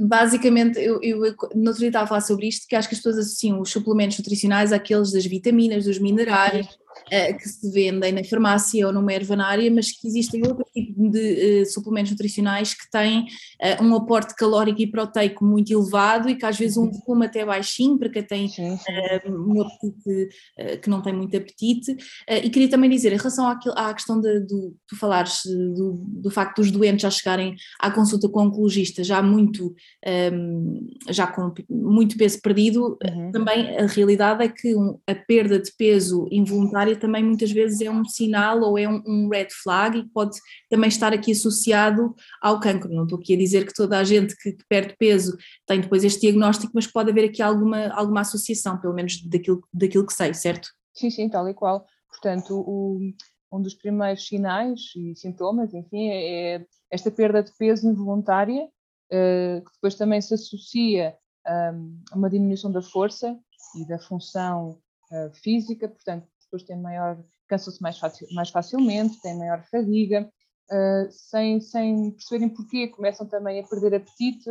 basicamente, 0.00 0.78
eu, 0.78 0.98
eu 1.02 1.18
no 1.54 1.68
outro 1.68 1.80
dia 1.80 1.88
estava 1.88 2.04
a 2.04 2.08
falar 2.08 2.20
sobre 2.22 2.48
isto, 2.48 2.66
que 2.66 2.74
acho 2.74 2.88
que 2.88 2.94
as 2.94 3.00
pessoas 3.00 3.18
associam 3.18 3.60
os 3.60 3.70
suplementos 3.70 4.18
nutricionais 4.18 4.72
àqueles 4.72 5.12
das 5.12 5.26
vitaminas, 5.26 5.84
dos 5.84 5.98
minerais, 5.98 6.66
que 7.38 7.48
se 7.48 7.70
vendem 7.70 8.12
na 8.12 8.24
farmácia 8.24 8.86
ou 8.86 8.92
numa 8.92 9.12
ervanária, 9.12 9.70
mas 9.70 9.90
que 9.90 10.06
existem 10.06 10.42
outro 10.46 10.64
tipo 10.72 11.10
de 11.10 11.62
uh, 11.62 11.66
suplementos 11.66 12.12
nutricionais 12.12 12.74
que 12.74 12.88
têm 12.90 13.20
uh, 13.20 13.84
um 13.84 13.94
aporte 13.94 14.34
calórico 14.34 14.80
e 14.80 14.86
proteico 14.86 15.44
muito 15.44 15.72
elevado 15.72 16.28
e 16.28 16.36
que 16.36 16.46
às 16.46 16.58
vezes 16.58 16.76
um 16.76 16.82
uhum. 16.82 17.00
volume 17.06 17.26
até 17.26 17.44
baixinho 17.44 17.98
para 17.98 18.08
quem 18.08 18.22
tem 18.22 18.50
um 19.26 19.60
apetite 19.60 20.28
que 20.82 20.90
não 20.90 21.02
tem 21.02 21.12
muito 21.12 21.36
apetite. 21.36 21.96
e 22.28 22.50
queria 22.50 22.68
também 22.68 22.90
dizer, 22.90 23.12
em 23.12 23.16
relação 23.16 23.48
àquilo, 23.48 23.74
à 23.76 23.92
questão 23.92 24.20
de, 24.20 24.40
do, 24.40 24.74
tu 24.86 24.96
falares 24.96 25.40
do, 25.44 26.02
do 26.06 26.30
facto 26.30 26.60
dos 26.60 26.70
doentes 26.70 27.02
já 27.02 27.10
chegarem 27.10 27.54
à 27.78 27.90
consulta 27.90 28.28
com 28.28 28.40
o 28.40 28.42
oncologista 28.46 29.02
já 29.02 29.22
muito, 29.22 29.74
um, 30.32 30.86
já 31.08 31.26
com 31.26 31.52
muito 31.68 32.16
peso 32.16 32.40
perdido, 32.40 32.98
uhum. 33.02 33.32
também 33.32 33.76
a 33.78 33.86
realidade 33.86 34.44
é 34.44 34.48
que 34.48 34.74
um, 34.74 34.98
a 35.06 35.14
perda 35.14 35.58
de 35.58 35.70
peso 35.76 36.26
involuntária 36.30 36.79
área 36.80 36.96
também 36.96 37.22
muitas 37.22 37.50
vezes 37.50 37.80
é 37.80 37.90
um 37.90 38.04
sinal 38.04 38.60
ou 38.60 38.78
é 38.78 38.88
um, 38.88 39.02
um, 39.06 39.28
red 39.28 39.48
flag 39.50 39.98
e 39.98 40.08
pode 40.08 40.38
também 40.68 40.88
estar 40.88 41.12
aqui 41.12 41.32
associado 41.32 42.14
ao 42.42 42.60
cancro. 42.60 42.92
Não 42.92 43.04
estou 43.04 43.18
aqui 43.18 43.34
a 43.34 43.38
dizer 43.38 43.66
que 43.66 43.74
toda 43.74 43.98
a 43.98 44.04
gente 44.04 44.36
que, 44.36 44.52
que 44.52 44.64
perde 44.68 44.94
peso 44.98 45.36
tem 45.66 45.80
depois 45.80 46.04
este 46.04 46.20
diagnóstico, 46.20 46.72
mas 46.74 46.86
pode 46.86 47.10
haver 47.10 47.28
aqui 47.28 47.42
alguma, 47.42 47.88
alguma 47.88 48.20
associação, 48.20 48.78
pelo 48.80 48.94
menos 48.94 49.22
daquilo, 49.22 49.62
daquilo 49.72 50.06
que 50.06 50.12
sei, 50.12 50.34
certo? 50.34 50.68
Sim, 50.94 51.10
sim, 51.10 51.28
tal 51.28 51.48
e 51.48 51.54
qual. 51.54 51.86
Portanto, 52.08 52.54
o, 52.66 53.00
um 53.52 53.62
dos 53.62 53.74
primeiros 53.74 54.26
sinais 54.26 54.80
e 54.96 55.14
sintomas, 55.16 55.74
enfim, 55.74 56.08
é, 56.08 56.56
é 56.56 56.66
esta 56.90 57.10
perda 57.10 57.42
de 57.42 57.52
peso 57.56 57.88
involuntária, 57.88 58.64
uh, 58.64 59.64
que 59.64 59.72
depois 59.74 59.94
também 59.94 60.20
se 60.20 60.34
associa 60.34 61.16
um, 61.46 62.02
a 62.10 62.16
uma 62.16 62.30
diminuição 62.30 62.70
da 62.70 62.82
força 62.82 63.38
e 63.76 63.86
da 63.86 63.98
função 63.98 64.78
uh, 65.10 65.34
física, 65.34 65.88
portanto, 65.88 66.26
depois 66.50 66.64
têm 66.64 66.80
maior, 66.80 67.22
cansam-se 67.48 67.80
mais, 67.80 67.98
facil, 67.98 68.26
mais 68.32 68.50
facilmente, 68.50 69.20
têm 69.22 69.38
maior 69.38 69.62
fadiga, 69.70 70.28
uh, 70.70 71.10
sem, 71.10 71.60
sem 71.60 72.10
perceberem 72.10 72.48
porquê, 72.48 72.88
começam 72.88 73.26
também 73.26 73.60
a 73.60 73.66
perder 73.66 73.94
apetite, 73.94 74.50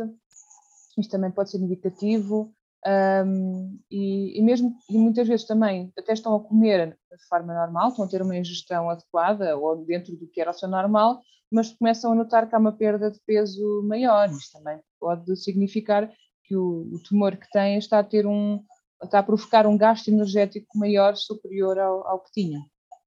isto 0.98 1.10
também 1.10 1.30
pode 1.30 1.50
ser 1.50 1.58
indicativo. 1.58 2.52
Um, 2.86 3.78
e, 3.90 4.38
e, 4.38 4.42
mesmo 4.42 4.74
e 4.88 4.96
muitas 4.96 5.28
vezes 5.28 5.46
também 5.46 5.92
até 5.98 6.14
estão 6.14 6.34
a 6.34 6.40
comer 6.42 6.96
de 7.12 7.28
forma 7.28 7.52
normal, 7.52 7.90
estão 7.90 8.06
a 8.06 8.08
ter 8.08 8.22
uma 8.22 8.36
ingestão 8.36 8.88
adequada 8.88 9.54
ou 9.54 9.84
dentro 9.84 10.16
do 10.16 10.26
que 10.26 10.40
era 10.40 10.50
o 10.50 10.54
seu 10.54 10.66
normal, 10.66 11.20
mas 11.52 11.74
começam 11.74 12.12
a 12.12 12.14
notar 12.14 12.48
que 12.48 12.54
há 12.54 12.58
uma 12.58 12.72
perda 12.72 13.10
de 13.10 13.20
peso 13.26 13.82
maior. 13.86 14.30
Isto 14.30 14.58
também 14.58 14.80
pode 14.98 15.36
significar 15.36 16.10
que 16.44 16.56
o, 16.56 16.88
o 16.94 17.02
tumor 17.02 17.36
que 17.36 17.50
tem 17.50 17.76
está 17.76 17.98
a 17.98 18.04
ter 18.04 18.26
um 18.26 18.64
está 19.02 19.18
a 19.18 19.22
provocar 19.22 19.66
um 19.66 19.76
gasto 19.76 20.08
energético 20.08 20.78
maior 20.78 21.16
superior 21.16 21.78
ao, 21.78 22.06
ao 22.06 22.20
que 22.20 22.32
tinha. 22.32 22.60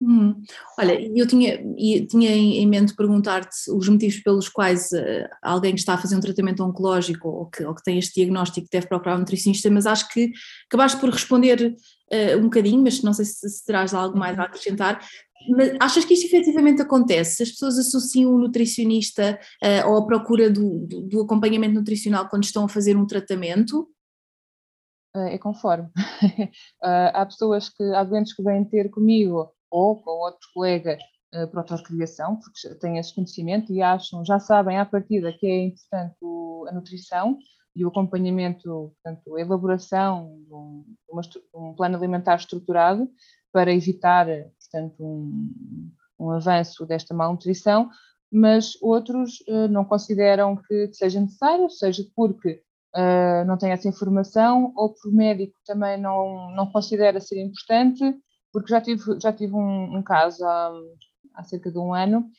Hum. 0.05 0.35
Olha, 0.77 0.99
eu 1.17 1.25
tinha, 1.25 1.57
tinha 2.07 2.31
em 2.31 2.67
mente 2.67 2.93
perguntar-te 2.93 3.71
os 3.71 3.87
motivos 3.87 4.19
pelos 4.19 4.49
quais 4.49 4.91
uh, 4.91 5.29
alguém 5.41 5.73
que 5.73 5.79
está 5.79 5.93
a 5.93 5.97
fazer 5.97 6.15
um 6.15 6.19
tratamento 6.19 6.63
oncológico 6.63 7.29
ou 7.29 7.45
que, 7.45 7.63
ou 7.63 7.73
que 7.73 7.83
tem 7.83 7.97
este 7.97 8.15
diagnóstico 8.15 8.67
deve 8.69 8.87
procurar 8.87 9.15
um 9.15 9.19
nutricionista, 9.19 9.69
mas 9.69 9.85
acho 9.85 10.09
que 10.09 10.31
acabaste 10.67 10.99
por 10.99 11.09
responder 11.09 11.73
uh, 12.11 12.37
um 12.37 12.43
bocadinho, 12.43 12.83
mas 12.83 13.01
não 13.01 13.13
sei 13.13 13.25
se, 13.25 13.49
se 13.49 13.65
terás 13.65 13.93
algo 13.93 14.17
mais 14.17 14.37
a 14.37 14.41
uhum. 14.41 14.47
acrescentar. 14.47 14.99
Mas 15.49 15.73
achas 15.79 16.05
que 16.05 16.13
isto 16.13 16.25
efetivamente 16.25 16.81
acontece? 16.81 17.37
Se 17.37 17.43
as 17.43 17.49
pessoas 17.51 17.77
associam 17.77 18.33
o 18.33 18.37
nutricionista 18.37 19.39
uh, 19.63 19.89
ou 19.89 19.97
a 19.99 20.05
procura 20.05 20.49
do, 20.49 20.85
do, 20.85 21.01
do 21.01 21.21
acompanhamento 21.21 21.75
nutricional 21.75 22.27
quando 22.27 22.43
estão 22.43 22.65
a 22.65 22.69
fazer 22.69 22.97
um 22.97 23.07
tratamento? 23.07 23.87
É 25.15 25.37
conforme. 25.37 25.89
há 26.81 27.25
pessoas 27.25 27.69
que, 27.69 27.83
há 27.93 28.03
doentes 28.03 28.33
que 28.33 28.43
vêm 28.43 28.65
ter 28.65 28.89
comigo 28.89 29.51
ou 29.69 30.01
com 30.01 30.11
outros 30.11 30.45
colegas 30.51 31.01
uh, 31.33 31.47
para 31.47 31.61
autocriação, 31.61 32.37
porque 32.37 32.75
têm 32.79 32.99
esse 32.99 33.13
conhecimento 33.13 33.73
e 33.73 33.81
acham, 33.81 34.23
já 34.23 34.39
sabem 34.39 34.77
à 34.77 34.85
partida 34.85 35.33
que 35.33 35.47
é 35.47 35.65
importante 35.65 36.15
a 36.67 36.71
nutrição 36.71 37.37
e 37.75 37.83
o 37.83 37.87
acompanhamento, 37.87 38.93
portanto, 39.03 39.35
a 39.35 39.41
elaboração 39.41 40.37
de 40.47 40.53
um, 40.53 40.85
um 41.55 41.73
plano 41.73 41.97
alimentar 41.97 42.35
estruturado 42.35 43.09
para 43.51 43.73
evitar, 43.73 44.27
portanto, 44.27 45.03
um, 45.03 45.91
um 46.19 46.29
avanço 46.29 46.85
desta 46.85 47.15
malnutrição, 47.15 47.89
mas 48.31 48.77
outros 48.81 49.43
não 49.69 49.85
consideram 49.85 50.55
que 50.55 50.91
seja 50.93 51.19
necessário, 51.19 51.69
seja 51.69 52.03
porque 52.15 52.63
uh, 52.95 53.45
não 53.45 53.57
têm 53.57 53.71
essa 53.71 53.87
informação 53.87 54.73
ou 54.75 54.93
por 54.93 55.11
médico 55.11 55.55
também 55.65 55.99
não, 55.99 56.51
não 56.55 56.71
considera 56.71 57.19
ser 57.19 57.41
importante 57.41 58.03
porque 58.53 58.69
já 58.69 58.79
tive, 58.79 59.19
já 59.19 59.33
tive 59.33 59.55
um, 59.55 59.97
um 59.97 60.03
caso 60.03 60.45
há, 60.45 60.71
há, 61.33 61.43
cerca 61.43 61.71
de 61.71 61.79
um 61.79 61.93
ano 61.93 62.29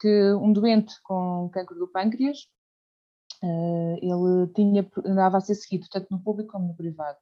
que 0.00 0.32
um 0.32 0.52
doente 0.52 0.94
com 1.02 1.50
câncer 1.52 1.74
do 1.74 1.88
pâncreas, 1.88 2.38
uh, 3.42 3.96
ele 4.00 4.52
tinha, 4.54 4.90
andava 5.04 5.36
a 5.36 5.40
ser 5.40 5.54
seguido 5.56 5.86
tanto 5.90 6.06
no 6.10 6.22
público 6.22 6.52
como 6.52 6.68
no 6.68 6.74
privado. 6.74 7.18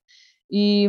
E, 0.48 0.86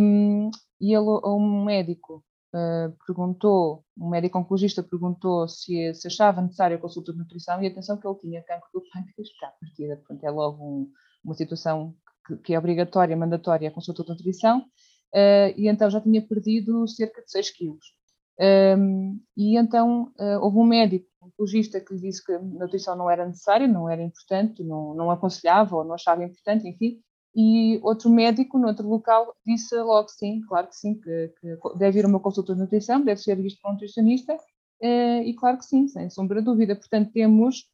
e 0.79 0.93
ele, 0.93 1.09
um 1.25 1.65
médico 1.65 2.23
uh, 2.53 2.95
perguntou, 3.07 3.83
um 3.97 4.09
médico 4.09 4.37
oncologista 4.37 4.83
perguntou 4.83 5.47
se, 5.47 5.93
se 5.95 6.07
achava 6.07 6.41
necessária 6.41 6.77
a 6.77 6.79
consulta 6.79 7.11
de 7.11 7.17
nutrição 7.17 7.63
e 7.63 7.67
atenção 7.67 7.97
que 7.97 8.07
ele 8.07 8.19
tinha 8.19 8.43
câncer 8.43 8.67
do 8.71 8.83
pâncreas, 8.93 9.29
que 9.29 9.45
à 9.45 9.49
partida, 9.49 9.95
portanto 9.95 10.23
é 10.23 10.29
logo 10.29 10.63
um, 10.63 10.91
uma 11.27 11.35
situação 11.35 11.93
que, 12.25 12.37
que, 12.37 12.53
é 12.53 12.59
obrigatória, 12.59 13.15
mandatória 13.15 13.69
a 13.69 13.71
consulta 13.71 14.03
de 14.03 14.09
nutrição, 14.09 14.59
uh, 14.59 15.53
e 15.55 15.67
então 15.67 15.89
já 15.89 16.01
tinha 16.01 16.21
perdido 16.21 16.87
cerca 16.87 17.21
de 17.21 17.29
6 17.29 17.51
quilos. 17.51 17.97
Um, 18.39 19.19
e 19.35 19.57
então 19.57 20.13
uh, 20.19 20.39
houve 20.41 20.57
um 20.57 20.63
médico, 20.63 21.07
um 21.21 21.27
oncologista, 21.27 21.81
que 21.81 21.93
lhe 21.93 22.01
disse 22.01 22.23
que 22.23 22.31
a 22.31 22.39
nutrição 22.39 22.95
não 22.95 23.09
era 23.09 23.25
necessária, 23.25 23.67
não 23.67 23.89
era 23.89 24.01
importante, 24.01 24.63
não, 24.63 24.93
não 24.93 25.09
aconselhava 25.09 25.75
ou 25.75 25.83
não 25.83 25.95
achava 25.95 26.23
importante, 26.23 26.67
enfim. 26.67 27.01
E 27.35 27.79
outro 27.83 28.09
médico, 28.09 28.57
noutro 28.57 28.87
local, 28.87 29.35
disse 29.45 29.75
logo 29.75 30.09
sim, 30.09 30.41
claro 30.47 30.67
que 30.67 30.75
sim, 30.75 30.99
que, 30.99 31.33
que 31.39 31.77
deve 31.77 31.99
ir 31.99 32.05
uma 32.05 32.19
consulta 32.19 32.53
de 32.53 32.61
nutrição, 32.61 33.01
deve 33.01 33.21
ser 33.21 33.35
visto 33.35 33.59
por 33.61 33.69
um 33.69 33.73
nutricionista, 33.73 34.33
uh, 34.33 35.21
e 35.23 35.33
claro 35.35 35.57
que 35.57 35.65
sim, 35.65 35.87
sem 35.87 36.09
sombra 36.09 36.39
de 36.39 36.45
dúvida. 36.45 36.75
Portanto, 36.75 37.11
temos 37.11 37.65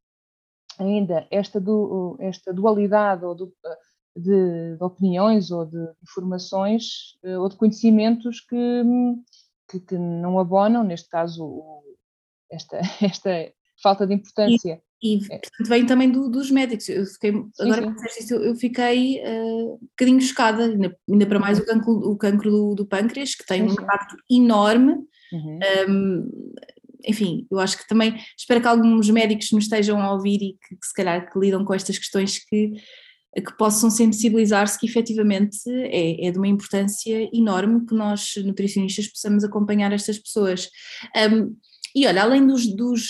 ainda 0.80 1.28
esta, 1.32 1.60
du, 1.60 2.18
esta 2.20 2.54
dualidade 2.54 3.26
ou 3.26 3.36
du, 3.36 3.54
de, 4.16 4.78
de, 4.78 4.84
opiniões 4.84 5.52
ou 5.52 5.66
de 5.66 5.78
informações 6.04 7.18
eh, 7.24 7.38
ou 7.38 7.50
de 7.50 7.56
conhecimentos 7.56 8.40
que, 8.42 8.84
que, 9.70 9.80
que 9.80 9.98
não 9.98 10.40
abonam, 10.40 10.84
neste 10.84 11.10
caso, 11.10 11.64
esta, 12.52 12.80
esta 13.02 13.52
falta 13.82 14.08
de 14.08 14.14
importância. 14.14 14.82
E, 15.02 15.16
e 15.16 15.20
portanto, 15.20 15.68
vem 15.68 15.86
também 15.86 16.10
do, 16.10 16.30
dos 16.30 16.50
médicos. 16.50 16.88
Eu 16.88 17.06
fiquei, 17.06 17.32
sim, 17.32 17.48
agora 17.60 17.82
sim. 17.82 18.20
Isso, 18.20 18.34
eu 18.36 18.56
fiquei 18.56 19.22
uh, 19.22 19.74
um 19.74 19.88
bocadinho 19.90 20.22
chocada, 20.22 20.64
ainda, 20.64 20.98
ainda 21.10 21.26
para 21.26 21.40
mais 21.40 21.60
o 21.60 21.66
cancro, 21.66 21.92
o 21.92 22.18
cancro 22.18 22.50
do, 22.50 22.76
do 22.76 22.86
pâncreas, 22.86 23.36
que 23.36 23.46
tem 23.46 23.62
sim, 23.62 23.70
um 23.70 23.74
impacto 23.74 24.16
enorme. 24.32 24.96
Uhum. 25.34 25.60
Um, 25.90 26.54
enfim, 27.06 27.48
eu 27.52 27.60
acho 27.60 27.78
que 27.78 27.88
também 27.88 28.16
espero 28.38 28.62
que 28.62 28.68
alguns 28.68 29.10
médicos 29.10 29.52
nos 29.52 29.66
estejam 29.66 30.02
a 30.02 30.14
ouvir 30.14 30.42
e 30.42 30.58
que, 30.68 30.76
que 30.76 30.86
se 30.86 30.94
calhar 30.94 31.32
que 31.32 31.40
lidam 31.40 31.64
com 31.64 31.74
estas 31.74 31.98
questões 31.98 32.40
que 32.40 32.74
que 33.42 33.58
possam 33.58 33.90
sensibilizar-se 33.90 34.80
que 34.80 34.86
efetivamente 34.86 35.58
é, 35.68 36.28
é, 36.28 36.32
de 36.32 36.38
uma 36.38 36.48
importância 36.48 37.30
enorme 37.34 37.86
que 37.86 37.96
nós, 37.96 38.34
nutricionistas, 38.38 39.08
possamos 39.08 39.44
acompanhar 39.44 39.92
estas 39.92 40.20
pessoas. 40.20 40.70
Um, 41.32 41.56
e 41.96 42.08
olha, 42.08 42.24
além 42.24 42.46
dos, 42.46 42.68
dos, 42.76 43.10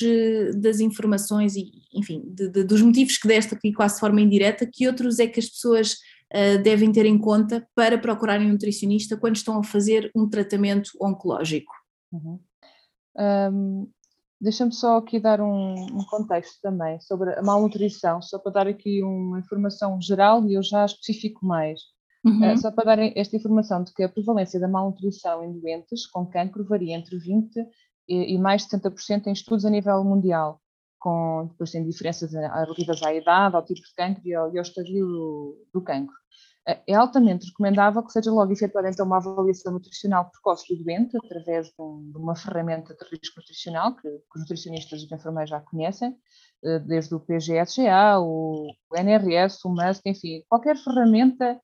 das 0.55 0.79
informações 0.79 1.55
e, 1.55 1.71
enfim, 1.93 2.21
de, 2.25 2.49
de, 2.49 2.63
dos 2.63 2.81
motivos 2.81 3.17
que 3.17 3.27
deste 3.27 3.53
aqui 3.53 3.71
quase 3.73 3.95
de 3.95 3.99
forma 3.99 4.21
indireta, 4.21 4.69
que 4.69 4.87
outros 4.87 5.19
é 5.19 5.27
que 5.27 5.39
as 5.39 5.47
pessoas 5.47 5.93
uh, 5.93 6.61
devem 6.61 6.91
ter 6.91 7.05
em 7.05 7.17
conta 7.17 7.65
para 7.75 7.97
procurarem 7.97 8.47
um 8.47 8.51
nutricionista 8.51 9.17
quando 9.17 9.37
estão 9.37 9.59
a 9.59 9.63
fazer 9.63 10.11
um 10.15 10.29
tratamento 10.29 10.91
oncológico? 11.01 11.71
Uhum. 12.11 12.39
Um, 13.17 13.87
Deixa-me 14.43 14.73
só 14.73 14.97
aqui 14.97 15.21
dar 15.21 15.39
um, 15.39 15.73
um, 15.73 16.03
contexto 16.03 16.59
também 16.61 16.99
sobre 16.99 17.33
a 17.33 17.41
malnutrição, 17.41 18.21
só 18.21 18.37
para 18.37 18.51
dar 18.51 18.67
aqui 18.67 19.01
uma 19.01 19.39
informação 19.39 20.01
geral 20.01 20.45
e 20.45 20.55
eu 20.55 20.61
já 20.61 20.83
especifico 20.83 21.45
mais. 21.45 21.79
Uhum. 22.25 22.51
Uh, 22.51 22.57
só 22.57 22.69
para 22.69 22.93
dar 22.93 22.99
esta 23.15 23.37
informação 23.37 23.85
de 23.85 23.93
que 23.93 24.03
a 24.03 24.09
prevalência 24.09 24.59
da 24.59 24.67
malnutrição 24.67 25.45
em 25.45 25.57
doentes 25.57 26.05
com 26.05 26.25
cancro 26.25 26.65
varia 26.65 26.93
entre 26.93 27.17
20% 27.17 27.47
e, 28.09 28.33
e 28.33 28.37
mais 28.37 28.67
de 28.67 28.77
70% 28.77 29.27
em 29.27 29.31
estudos 29.31 29.63
a 29.63 29.69
nível 29.69 30.03
mundial, 30.03 30.59
com, 30.99 31.47
depois 31.49 31.71
tem 31.71 31.87
diferenças 31.87 32.33
relativas 32.33 33.01
à 33.01 33.13
idade, 33.13 33.55
ao 33.55 33.63
tipo 33.63 33.79
de 33.79 33.95
cancro 33.95 34.27
e 34.27 34.35
ao, 34.35 34.53
e 34.53 34.57
ao 34.57 34.63
estadio 34.63 35.07
do, 35.07 35.65
do 35.73 35.81
cancro. 35.81 36.15
Eh, 36.67 36.81
é 36.87 36.93
altamente 36.95 37.47
recomendável 37.47 38.03
que 38.03 38.11
seja 38.11 38.31
logo 38.31 38.51
efetuada 38.51 38.89
então 38.89 39.05
uma 39.05 39.17
avaliação 39.17 39.73
nutricional 39.73 40.29
precoce 40.29 40.73
do 40.73 40.83
doente 40.83 41.17
através 41.17 41.67
de, 41.67 41.73
um, 41.79 42.11
de 42.11 42.17
uma 42.17 42.35
ferramenta 42.35 42.95
de 42.95 43.03
risco 43.09 43.39
nutricional 43.39 43.95
que, 43.95 44.01
que, 44.01 44.35
os 44.35 44.41
nutricionistas 44.41 45.01
e 45.01 45.05
os 45.05 45.11
enfermeiros 45.11 45.49
já 45.49 45.59
conhecem, 45.59 46.15
eh, 46.63 46.79
desde 46.79 47.13
o 47.15 47.19
PGSGA, 47.19 48.19
o, 48.19 48.67
NRS, 48.95 49.65
o 49.65 49.69
MUST, 49.69 50.01
enfim, 50.05 50.43
qualquer 50.47 50.77
ferramenta, 50.77 51.59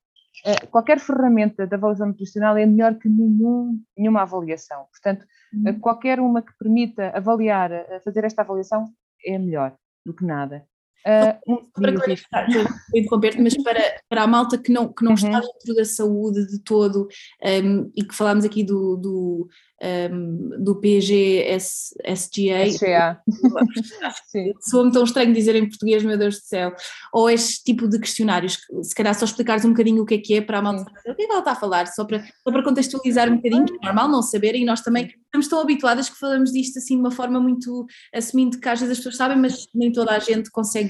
eh, 0.45 0.65
qualquer 0.67 0.99
ferramenta 0.99 1.65
de 1.65 1.75
avaliação 1.75 2.07
nutricional 2.07 2.57
é 2.57 2.65
melhor 2.65 2.95
que 2.95 3.07
nenhum, 3.07 3.81
nenhuma 3.97 4.23
avaliação. 4.23 4.85
Portanto, 4.91 5.25
uhum. 5.53 5.79
qualquer 5.79 6.19
uma 6.19 6.41
que 6.41 6.51
permita 6.57 7.09
avaliar, 7.15 7.71
fazer 8.03 8.25
esta 8.25 8.41
avaliação 8.41 8.85
é 9.25 9.37
melhor 9.37 9.75
do 10.05 10.13
que 10.13 10.25
nada. 10.25 10.65
Uh, 11.05 11.71
para 11.73 11.93
clarificar, 11.93 12.47
mas 13.39 13.55
para, 13.63 13.81
para 14.09 14.23
a 14.23 14.27
malta 14.27 14.57
que 14.57 14.71
não, 14.71 14.91
que 14.91 15.03
não 15.03 15.11
uhum. 15.11 15.15
está 15.15 15.39
dentro 15.39 15.75
da 15.75 15.85
saúde 15.85 16.45
de 16.47 16.59
todo 16.59 17.07
um, 17.63 17.91
e 17.95 18.03
que 18.03 18.13
falámos 18.13 18.43
aqui 18.43 18.63
do, 18.63 18.97
do, 18.97 19.49
um, 19.81 20.63
do 20.63 20.75
PGSGA, 20.75 22.65
SGA. 22.67 23.21
soa-me 24.61 24.91
tão 24.91 25.03
estranho 25.03 25.33
dizer 25.33 25.55
em 25.55 25.67
português, 25.67 26.03
meu 26.03 26.17
Deus 26.17 26.35
do 26.35 26.45
céu, 26.45 26.73
ou 27.13 27.29
este 27.29 27.63
tipo 27.63 27.87
de 27.87 27.99
questionários, 27.99 28.57
se 28.83 28.93
calhar 28.93 29.15
só 29.15 29.25
explicares 29.25 29.65
um 29.65 29.69
bocadinho 29.69 30.03
o 30.03 30.05
que 30.05 30.15
é 30.15 30.17
que 30.17 30.33
é 30.35 30.41
para 30.41 30.59
a 30.59 30.61
malta 30.61 30.83
saber 30.83 31.11
o 31.11 31.15
que 31.15 31.23
é 31.23 31.25
que 31.25 31.31
ela 31.31 31.39
está 31.39 31.51
a 31.51 31.55
falar, 31.55 31.87
só 31.87 32.03
para, 32.05 32.21
só 32.21 32.51
para 32.51 32.63
contextualizar 32.63 33.31
um 33.31 33.37
bocadinho, 33.37 33.65
é 33.81 33.85
normal 33.85 34.09
não 34.09 34.21
saberem, 34.21 34.63
e 34.63 34.65
nós 34.65 34.81
também 34.81 35.13
estamos 35.25 35.47
tão 35.47 35.61
habituadas 35.61 36.09
que 36.09 36.17
falamos 36.17 36.51
disto 36.51 36.79
assim 36.79 36.95
de 36.95 37.01
uma 37.01 37.11
forma 37.11 37.39
muito, 37.39 37.85
assumindo 38.13 38.59
que 38.59 38.67
às 38.67 38.79
vezes 38.79 38.93
as 38.93 38.97
pessoas 38.97 39.17
sabem, 39.17 39.37
mas 39.37 39.67
nem 39.73 39.91
toda 39.91 40.11
a 40.11 40.19
gente 40.19 40.49
consegue 40.51 40.88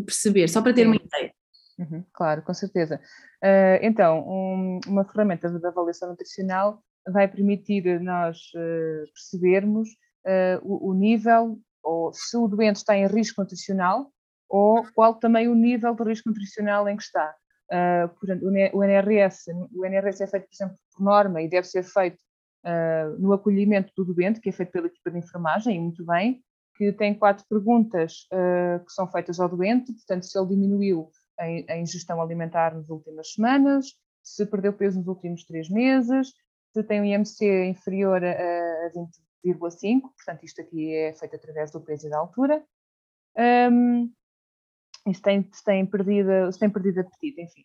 perceber, 0.00 0.48
só 0.48 0.62
para 0.62 0.74
ter 0.74 0.86
uma 0.86 0.96
ideia. 0.96 1.32
Uhum, 1.78 2.04
claro, 2.12 2.42
com 2.42 2.54
certeza. 2.54 3.00
Uh, 3.42 3.78
então, 3.82 4.28
um, 4.28 4.80
uma 4.86 5.04
ferramenta 5.04 5.48
de 5.50 5.66
avaliação 5.66 6.08
nutricional 6.10 6.82
vai 7.08 7.26
permitir 7.26 8.00
nós 8.00 8.38
uh, 8.54 9.04
percebermos 9.12 9.88
uh, 10.26 10.60
o, 10.62 10.90
o, 10.90 10.94
nível, 10.94 11.58
ou 11.82 12.12
se 12.12 12.36
o 12.36 12.46
doente 12.46 12.76
está 12.76 12.96
em 12.96 13.06
risco 13.06 13.40
nutricional, 13.40 14.10
ou 14.48 14.86
qual 14.94 15.14
também 15.14 15.48
o 15.48 15.54
nível 15.54 15.94
de 15.94 16.04
risco 16.04 16.28
nutricional 16.28 16.88
em 16.88 16.96
que 16.96 17.02
está. 17.02 17.34
Portanto, 18.20 18.44
o 18.74 18.84
NRS, 18.84 19.46
o 19.74 19.86
NRS 19.86 20.20
é 20.20 20.26
feito, 20.26 20.46
por 20.46 20.54
exemplo, 20.54 20.76
por 20.92 21.02
norma 21.02 21.40
e 21.40 21.48
deve 21.48 21.66
ser 21.66 21.82
feito 21.82 22.18
no 23.18 23.32
acolhimento 23.32 23.90
do 23.96 24.12
doente, 24.12 24.42
que 24.42 24.50
é 24.50 24.52
feito 24.52 24.70
pela 24.70 24.88
equipa 24.88 25.10
de 25.10 25.20
enfermagem, 25.20 25.76
e 25.76 25.80
muito 25.80 26.04
bem, 26.04 26.44
que 26.74 26.92
tem 26.92 27.14
quatro 27.14 27.44
perguntas 27.48 28.26
que 28.84 28.92
são 28.92 29.06
feitas 29.06 29.38
ao 29.38 29.48
doente, 29.48 29.92
portanto, 29.92 30.24
se 30.24 30.38
ele 30.38 30.48
diminuiu 30.48 31.10
a, 31.38 31.76
ingestão 31.76 32.20
alimentar 32.20 32.74
nas 32.74 32.88
últimas 32.88 33.32
semanas, 33.32 33.86
se 34.22 34.46
perdeu 34.46 34.72
peso 34.72 34.98
nos 34.98 35.08
últimos 35.08 35.44
três 35.44 35.68
meses, 35.68 36.32
se 36.72 36.82
tem 36.84 37.00
um 37.00 37.04
IMC 37.04 37.66
inferior 37.66 38.22
a, 38.24 38.30
a 38.30 38.90
20,5, 39.44 40.00
portanto 40.02 40.44
isto 40.44 40.60
aqui 40.60 40.94
é 40.94 41.12
feito 41.12 41.36
através 41.36 41.70
do 41.70 41.80
peso 41.80 42.06
e 42.06 42.10
da 42.10 42.18
altura, 42.18 42.64
um, 43.70 44.12
e 45.06 45.14
se 45.14 45.20
tem, 45.22 45.48
se 45.52 45.64
tem, 45.64 45.84
perdido, 45.86 46.52
se 46.52 46.58
tem 46.58 46.70
perdido 46.70 47.00
apetite, 47.00 47.40
enfim. 47.40 47.64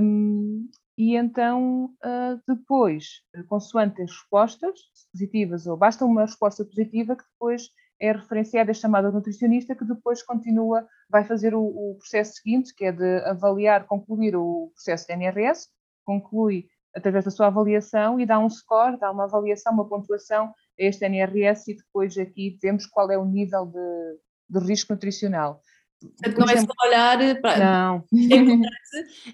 Um, 0.00 0.68
e 0.98 1.14
então, 1.14 1.94
uh, 2.04 2.40
depois, 2.48 3.22
consoante 3.48 4.02
as 4.02 4.10
respostas 4.10 4.80
positivas, 5.12 5.66
ou 5.66 5.76
basta 5.76 6.04
uma 6.04 6.22
resposta 6.22 6.64
positiva 6.64 7.14
que 7.14 7.24
depois 7.24 7.70
é 8.00 8.12
referenciada, 8.12 8.70
é 8.70 8.74
chamada 8.74 9.10
nutricionista, 9.10 9.74
que 9.74 9.84
depois 9.84 10.22
continua, 10.22 10.86
vai 11.08 11.24
fazer 11.24 11.54
o, 11.54 11.62
o, 11.62 11.96
processo 11.98 12.34
seguinte, 12.34 12.74
que 12.74 12.84
é 12.84 12.92
de 12.92 13.18
avaliar, 13.24 13.86
concluir 13.86 14.36
o 14.36 14.70
processo 14.74 15.06
de 15.06 15.14
NRS, 15.14 15.68
conclui 16.04 16.68
através 16.94 17.24
da 17.24 17.30
sua 17.30 17.48
avaliação 17.48 18.18
e 18.18 18.24
dá 18.24 18.38
um 18.38 18.48
score, 18.48 18.98
dá 18.98 19.10
uma 19.10 19.24
avaliação, 19.24 19.72
uma 19.72 19.88
pontuação 19.88 20.46
a 20.46 20.52
este 20.78 21.04
NRS 21.04 21.68
e 21.68 21.76
depois 21.76 22.16
aqui 22.16 22.58
vemos 22.62 22.86
qual 22.86 23.10
é 23.10 23.18
o 23.18 23.24
nível 23.24 23.66
de, 23.66 24.58
de 24.58 24.66
risco 24.66 24.92
nutricional. 24.92 25.60
Portanto, 26.00 26.38
não 26.38 26.46
é 26.46 26.56
só 26.58 26.72
olhar 26.86 27.40
para. 27.40 27.58
Não. 27.58 28.04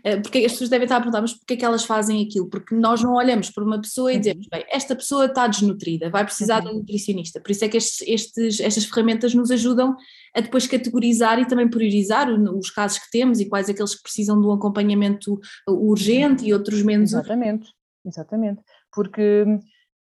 É 0.04 0.16
porque 0.16 0.38
as 0.38 0.52
pessoas 0.52 0.71
devem 0.71 0.85
estar 0.85 0.97
a 0.97 1.00
perguntar, 1.00 1.21
mas 1.21 1.35
porquê 1.35 1.54
é 1.54 1.57
que 1.57 1.64
elas 1.64 1.85
fazem 1.85 2.25
aquilo? 2.25 2.49
Porque 2.49 2.75
nós 2.75 3.02
não 3.02 3.14
olhamos 3.14 3.50
para 3.50 3.64
uma 3.64 3.81
pessoa 3.81 4.12
e 4.12 4.19
dizemos, 4.19 4.47
bem, 4.50 4.64
esta 4.71 4.95
pessoa 4.95 5.26
está 5.26 5.47
desnutrida, 5.47 6.09
vai 6.11 6.25
precisar 6.25 6.61
de 6.61 6.69
um 6.69 6.71
uhum. 6.71 6.78
nutricionista. 6.78 7.40
Por 7.40 7.50
isso 7.50 7.64
é 7.64 7.69
que 7.69 7.76
estes, 7.76 8.07
estes, 8.09 8.61
estas 8.61 8.85
ferramentas 8.85 9.35
nos 9.35 9.50
ajudam 9.50 9.97
a 10.35 10.40
depois 10.40 10.66
categorizar 10.66 11.38
e 11.40 11.47
também 11.47 11.69
priorizar 11.69 12.28
os 12.31 12.71
casos 12.71 12.99
que 12.99 13.11
temos 13.11 13.40
e 13.40 13.49
quais 13.49 13.69
aqueles 13.69 13.95
que 13.95 14.02
precisam 14.02 14.40
de 14.40 14.47
um 14.47 14.52
acompanhamento 14.52 15.38
urgente 15.69 16.45
e 16.45 16.52
outros 16.52 16.83
menos. 16.83 17.12
Exatamente, 17.12 17.71
exatamente. 18.04 18.62
Porque 18.92 19.45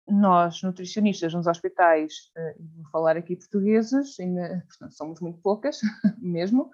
nós, 0.07 0.61
nutricionistas 0.61 1.33
nos 1.33 1.47
hospitais, 1.47 2.13
eh, 2.35 2.55
vou 2.75 2.85
falar 2.91 3.17
aqui 3.17 3.35
portugueses, 3.35 4.19
ainda, 4.19 4.65
somos 4.89 5.19
muito 5.21 5.39
poucas 5.41 5.79
mesmo, 6.21 6.69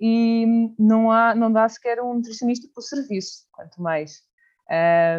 e 0.00 0.74
não, 0.78 1.10
há, 1.10 1.34
não 1.34 1.52
dá 1.52 1.68
sequer 1.68 2.00
um 2.00 2.14
nutricionista 2.14 2.68
por 2.74 2.82
serviço, 2.82 3.46
quanto 3.52 3.80
mais. 3.80 4.20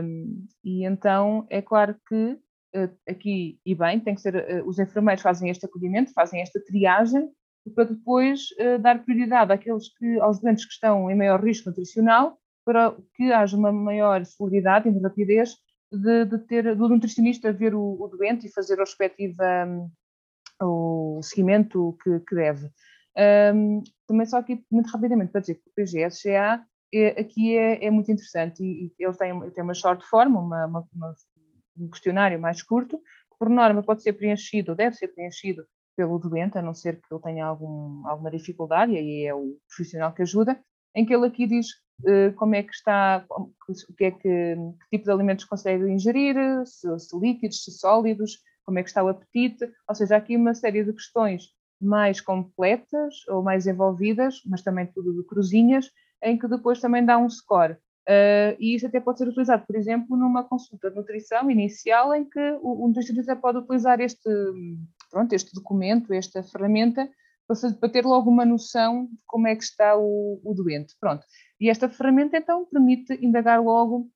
Um, 0.03 0.45
e 0.63 0.85
então 0.85 1.45
é 1.49 1.61
claro 1.61 1.95
que 2.07 2.39
uh, 2.75 2.97
aqui, 3.07 3.59
e 3.65 3.75
bem, 3.75 3.99
tem 3.99 4.15
que 4.15 4.21
ser, 4.21 4.35
uh, 4.35 4.67
os 4.67 4.79
enfermeiros 4.79 5.21
fazem 5.21 5.49
este 5.49 5.65
acolhimento, 5.65 6.13
fazem 6.13 6.41
esta 6.41 6.59
triagem, 6.63 7.29
para 7.75 7.85
depois 7.85 8.49
dar 8.81 9.05
prioridade 9.05 9.53
àqueles 9.53 9.87
que, 9.95 10.19
aos 10.19 10.41
doentes 10.41 10.65
que 10.65 10.73
estão 10.73 11.09
em 11.09 11.15
maior 11.15 11.41
risco 11.41 11.69
nutricional, 11.69 12.37
para 12.65 12.93
que 13.15 13.31
haja 13.31 13.55
uma 13.55 13.71
maior 13.71 14.25
celeridade 14.25 14.89
e 14.89 14.99
rapidez 14.99 15.55
de, 15.97 16.25
de 16.25 16.37
ter 16.39 16.75
do 16.75 16.89
nutricionista 16.89 17.53
ver 17.53 17.75
o, 17.75 18.01
o, 18.01 18.07
doente 18.07 18.47
e 18.47 18.51
fazer 18.51 18.75
a 18.75 18.83
respectiva 18.83 19.43
um, 19.67 19.91
o 20.61 21.21
seguimento 21.21 21.97
que, 22.03 22.19
que 22.21 22.35
deve. 22.35 22.69
Um, 23.53 23.83
também 24.07 24.25
só 24.25 24.37
aqui 24.37 24.65
muito 24.71 24.89
rapidamente 24.89 25.31
para 25.31 25.41
dizer 25.41 25.55
que 25.55 25.69
o 25.69 25.73
PGSGA 25.75 26.65
é, 26.93 27.21
aqui 27.21 27.57
é, 27.57 27.85
é, 27.85 27.91
muito 27.91 28.11
interessante 28.11 28.63
e, 28.63 28.85
e 28.87 29.03
ele 29.03 29.17
tem, 29.17 29.51
tem 29.51 29.63
uma 29.63 29.73
short 29.73 30.03
form, 30.07 30.35
uma, 30.35 30.65
uma, 30.65 30.87
uma, 30.93 31.15
um 31.77 31.89
questionário 31.89 32.39
mais 32.39 32.63
curto, 32.63 32.97
que 32.97 33.37
por 33.37 33.49
norma 33.49 33.83
pode 33.83 34.01
ser 34.03 34.13
preenchido, 34.13 34.75
deve 34.75 34.95
ser 34.95 35.09
preenchido 35.09 35.65
pelo 35.95 36.17
doente, 36.17 36.57
a 36.57 36.61
não 36.61 36.73
ser 36.73 36.99
que 36.99 37.13
ele 37.13 37.21
tenha 37.21 37.45
algum, 37.45 38.07
alguma 38.07 38.31
dificuldade, 38.31 38.93
e 38.93 38.97
aí 38.97 39.25
é 39.25 39.33
o 39.33 39.57
profissional 39.67 40.11
que 40.11 40.23
ajuda, 40.23 40.59
em 40.95 41.05
que 41.05 41.13
ele 41.13 41.27
aqui 41.27 41.45
diz 41.45 41.67
como 42.35 42.55
é 42.55 42.63
que 42.63 42.73
está, 42.73 43.25
o 43.29 43.93
que 43.95 44.05
é 44.05 44.11
que, 44.11 44.19
que 44.55 44.89
tipo 44.91 45.05
de 45.05 45.11
alimentos 45.11 45.45
consegue 45.45 45.89
ingerir, 45.89 46.35
se, 46.65 46.99
se, 46.99 47.17
líquidos, 47.17 47.63
se 47.63 47.71
sólidos, 47.71 48.39
como 48.65 48.79
é 48.79 48.83
que 48.83 48.89
está 48.89 49.03
o 49.03 49.07
apetite, 49.07 49.69
ou 49.87 49.95
seja, 49.95 50.15
há 50.15 50.17
aqui 50.17 50.35
uma 50.35 50.53
série 50.53 50.83
de 50.83 50.93
questões 50.93 51.49
mais 51.81 52.21
completas 52.21 53.27
ou 53.27 53.43
mais 53.43 53.67
envolvidas, 53.67 54.41
mas 54.45 54.61
também 54.61 54.87
tudo 54.87 55.13
de 55.13 55.27
cruzinhas, 55.27 55.89
em 56.23 56.37
que 56.37 56.47
depois 56.47 56.79
também 56.79 57.05
dá 57.05 57.17
um 57.17 57.29
score. 57.29 57.73
Uh, 58.07 58.55
e 58.59 58.75
isso 58.75 58.85
até 58.85 58.99
pode 58.99 59.17
ser 59.17 59.27
utilizado, 59.27 59.65
por 59.65 59.75
exemplo, 59.75 60.17
numa 60.17 60.43
consulta 60.43 60.89
de 60.89 60.95
nutrição 60.95 61.49
inicial, 61.49 62.13
em 62.13 62.25
que 62.25 62.39
o, 62.61 62.83
o 62.83 62.87
nutricionista 62.87 63.35
pode 63.35 63.59
utilizar 63.59 63.99
este, 64.01 64.29
pronto, 65.09 65.33
este 65.33 65.53
documento, 65.53 66.13
esta 66.13 66.43
ferramenta, 66.43 67.09
para 67.79 67.89
ter 67.89 68.05
logo 68.05 68.29
uma 68.29 68.45
noção 68.45 69.05
de 69.05 69.17
como 69.25 69.47
é 69.47 69.55
que 69.55 69.63
está 69.63 69.97
o, 69.97 70.41
o 70.43 70.53
doente. 70.53 70.95
Pronto. 70.99 71.25
E 71.59 71.69
esta 71.69 71.89
ferramenta, 71.89 72.37
então, 72.37 72.65
permite 72.65 73.13
indagar 73.25 73.61
logo 73.61 74.09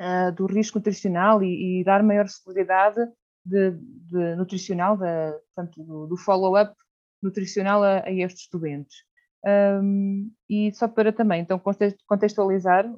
uh, 0.00 0.32
do 0.34 0.46
risco 0.46 0.78
nutricional 0.78 1.42
e, 1.42 1.80
e, 1.80 1.84
dar 1.84 2.02
maior 2.02 2.28
celeridade 2.28 3.00
de, 3.44 3.72
de 3.72 4.36
nutricional, 4.36 4.96
de, 4.96 5.32
portanto, 5.54 5.82
do, 5.84 6.06
do 6.06 6.16
follow-up 6.16 6.74
nutricional 7.22 7.82
a, 7.82 8.04
a, 8.04 8.12
estes 8.12 8.48
doentes. 8.50 8.96
Um, 9.44 10.32
e 10.48 10.72
só 10.72 10.86
para 10.86 11.12
também, 11.12 11.42
então, 11.42 11.60
contextualizar, 12.06 12.88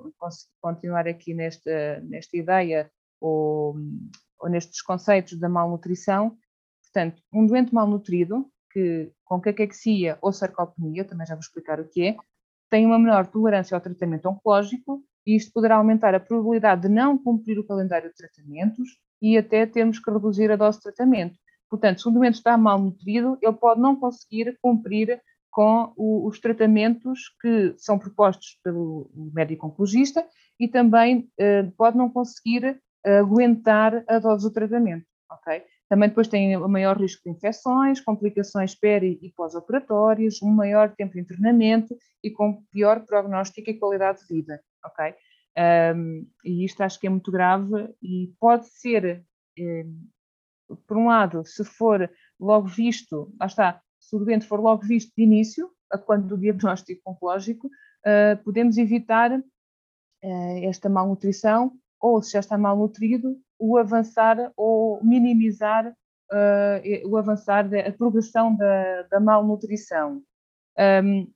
continuar 0.60 1.08
aqui 1.08 1.32
nesta, 1.32 2.00
nesta 2.00 2.36
ideia 2.36 2.90
ou, 3.18 3.74
ou 4.38 4.50
nestes 4.50 4.82
conceitos 4.82 5.38
da 5.38 5.48
malnutrição, 5.48 6.36
portanto, 6.82 7.22
um 7.32 7.46
doente 7.46 7.72
malnutrido 7.72 8.46
que 8.74 9.12
com 9.24 9.40
caquexia 9.40 10.18
ou 10.20 10.32
sarcopenia, 10.32 11.04
também 11.04 11.26
já 11.26 11.34
vou 11.34 11.40
explicar 11.40 11.78
o 11.78 11.88
que 11.88 12.08
é, 12.08 12.16
tem 12.68 12.84
uma 12.84 12.98
menor 12.98 13.28
tolerância 13.28 13.76
ao 13.76 13.80
tratamento 13.80 14.28
oncológico 14.28 15.00
e 15.24 15.36
isto 15.36 15.52
poderá 15.52 15.76
aumentar 15.76 16.12
a 16.14 16.20
probabilidade 16.20 16.82
de 16.82 16.88
não 16.88 17.16
cumprir 17.16 17.56
o 17.56 17.64
calendário 17.64 18.10
de 18.10 18.16
tratamentos 18.16 18.88
e 19.22 19.38
até 19.38 19.64
termos 19.64 20.00
que 20.00 20.10
reduzir 20.10 20.50
a 20.50 20.56
dose 20.56 20.78
de 20.78 20.82
tratamento. 20.82 21.38
Portanto, 21.70 22.02
se 22.02 22.08
o 22.08 22.10
doente 22.10 22.34
está 22.34 22.58
mal 22.58 22.78
nutrido, 22.78 23.38
ele 23.40 23.52
pode 23.52 23.80
não 23.80 23.96
conseguir 23.96 24.58
cumprir 24.60 25.22
com 25.50 25.92
o, 25.96 26.26
os 26.26 26.40
tratamentos 26.40 27.32
que 27.40 27.74
são 27.78 27.96
propostos 27.96 28.58
pelo 28.62 29.08
médico 29.32 29.68
oncologista 29.68 30.26
e 30.58 30.66
também 30.66 31.30
eh, 31.38 31.62
pode 31.76 31.96
não 31.96 32.10
conseguir 32.10 32.80
eh, 33.04 33.18
aguentar 33.18 34.04
a 34.08 34.18
dose 34.18 34.48
do 34.48 34.52
tratamento, 34.52 35.06
ok? 35.30 35.62
Também 35.88 36.08
depois 36.08 36.28
tem 36.28 36.56
o 36.56 36.68
maior 36.68 36.96
risco 36.98 37.22
de 37.24 37.30
infecções, 37.30 38.00
complicações 38.00 38.74
peri 38.74 39.18
e 39.22 39.30
pós-operatórias, 39.32 40.42
um 40.42 40.50
maior 40.50 40.94
tempo 40.94 41.12
de 41.12 41.20
internamento 41.20 41.96
e 42.22 42.30
com 42.30 42.62
pior 42.72 43.04
prognóstico 43.04 43.70
e 43.70 43.78
qualidade 43.78 44.20
de 44.20 44.34
vida, 44.34 44.60
ok? 44.84 45.14
Um, 45.94 46.26
e 46.44 46.64
isto 46.64 46.82
acho 46.82 46.98
que 46.98 47.06
é 47.06 47.10
muito 47.10 47.30
grave 47.30 47.94
e 48.02 48.32
pode 48.40 48.66
ser, 48.68 49.24
eh, 49.58 49.86
por 50.86 50.96
um 50.96 51.06
lado, 51.06 51.44
se 51.44 51.64
for 51.64 52.10
logo 52.40 52.66
visto, 52.66 53.32
lá 53.38 53.46
está, 53.46 53.80
se 54.00 54.16
o 54.16 54.18
doente 54.18 54.46
for 54.46 54.60
logo 54.60 54.82
visto 54.82 55.12
de 55.16 55.22
início, 55.22 55.70
a 55.90 55.98
quando 55.98 56.26
do 56.26 56.38
diagnóstico 56.38 57.02
oncológico, 57.08 57.68
uh, 57.68 58.42
podemos 58.42 58.76
evitar 58.76 59.30
uh, 59.32 60.64
esta 60.64 60.88
malnutrição 60.88 61.72
ou, 62.00 62.20
se 62.20 62.32
já 62.32 62.40
está 62.40 62.58
malnutrido, 62.58 63.38
o 63.64 63.78
avançar 63.78 64.52
ou 64.56 65.02
minimizar 65.02 65.88
uh, 65.88 67.08
o 67.08 67.16
avançar 67.16 67.68
da 67.68 67.90
progressão 67.92 68.54
da, 68.54 69.02
da 69.02 69.20
malnutrição. 69.20 70.22
Um, 70.78 71.32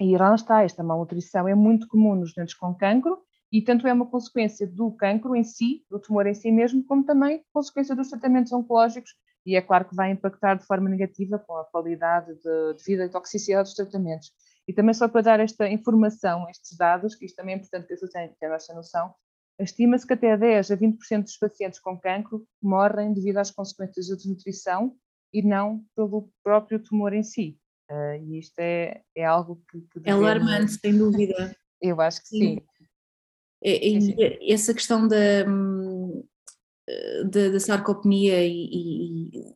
e 0.00 0.16
lá 0.16 0.34
está, 0.34 0.62
esta 0.64 0.82
malnutrição 0.82 1.46
é 1.46 1.54
muito 1.54 1.86
comum 1.86 2.16
nos 2.16 2.34
doentes 2.34 2.54
com 2.54 2.74
cancro 2.74 3.22
e 3.52 3.62
tanto 3.62 3.86
é 3.86 3.92
uma 3.92 4.06
consequência 4.06 4.66
do 4.66 4.90
cancro 4.90 5.36
em 5.36 5.44
si, 5.44 5.84
do 5.88 6.00
tumor 6.00 6.26
em 6.26 6.34
si 6.34 6.50
mesmo, 6.50 6.84
como 6.84 7.04
também 7.04 7.44
consequência 7.52 7.94
dos 7.94 8.10
tratamentos 8.10 8.52
oncológicos 8.52 9.12
e 9.46 9.56
é 9.56 9.62
claro 9.62 9.84
que 9.84 9.94
vai 9.94 10.10
impactar 10.10 10.54
de 10.54 10.66
forma 10.66 10.88
negativa 10.88 11.38
com 11.38 11.56
a 11.56 11.64
qualidade 11.64 12.34
de, 12.34 12.74
de 12.74 12.84
vida 12.84 13.04
e 13.04 13.10
toxicidade 13.10 13.68
dos 13.68 13.74
tratamentos. 13.74 14.32
E 14.66 14.72
também 14.72 14.94
só 14.94 15.06
para 15.06 15.20
dar 15.20 15.40
esta 15.40 15.68
informação, 15.68 16.48
estes 16.48 16.76
dados, 16.76 17.14
que 17.14 17.26
isto 17.26 17.36
também 17.36 17.54
é 17.54 17.58
importante 17.58 17.82
que 17.82 17.88
pessoas 17.88 18.10
tenham 18.10 18.54
esta 18.54 18.74
noção, 18.74 19.14
Estima-se 19.58 20.06
que 20.06 20.14
até 20.14 20.36
10 20.36 20.70
a 20.72 20.76
20% 20.76 21.22
dos 21.22 21.36
pacientes 21.36 21.78
com 21.78 21.98
cancro 21.98 22.44
morrem 22.60 23.12
devido 23.12 23.38
às 23.38 23.50
consequências 23.50 24.08
da 24.08 24.16
desnutrição 24.16 24.96
e 25.32 25.42
não 25.42 25.84
pelo 25.94 26.30
próprio 26.42 26.82
tumor 26.82 27.12
em 27.12 27.22
si. 27.22 27.58
Uh, 27.90 28.16
e 28.24 28.38
isto 28.38 28.58
é, 28.58 29.02
é 29.14 29.24
algo 29.24 29.62
que. 29.70 29.80
que 30.00 30.08
é 30.08 30.12
alarmante, 30.12 30.72
sem 30.72 30.96
dúvida. 30.96 31.54
Eu 31.80 32.00
acho 32.00 32.22
que 32.22 32.28
sim. 32.28 32.38
sim. 32.38 32.62
E, 33.62 34.00
sim, 34.00 34.16
sim. 34.16 34.52
essa 34.52 34.74
questão 34.74 35.06
da, 35.06 35.44
da, 37.30 37.48
da 37.50 37.60
sarcopenia 37.60 38.46
e, 38.46 38.68
e, 38.72 39.54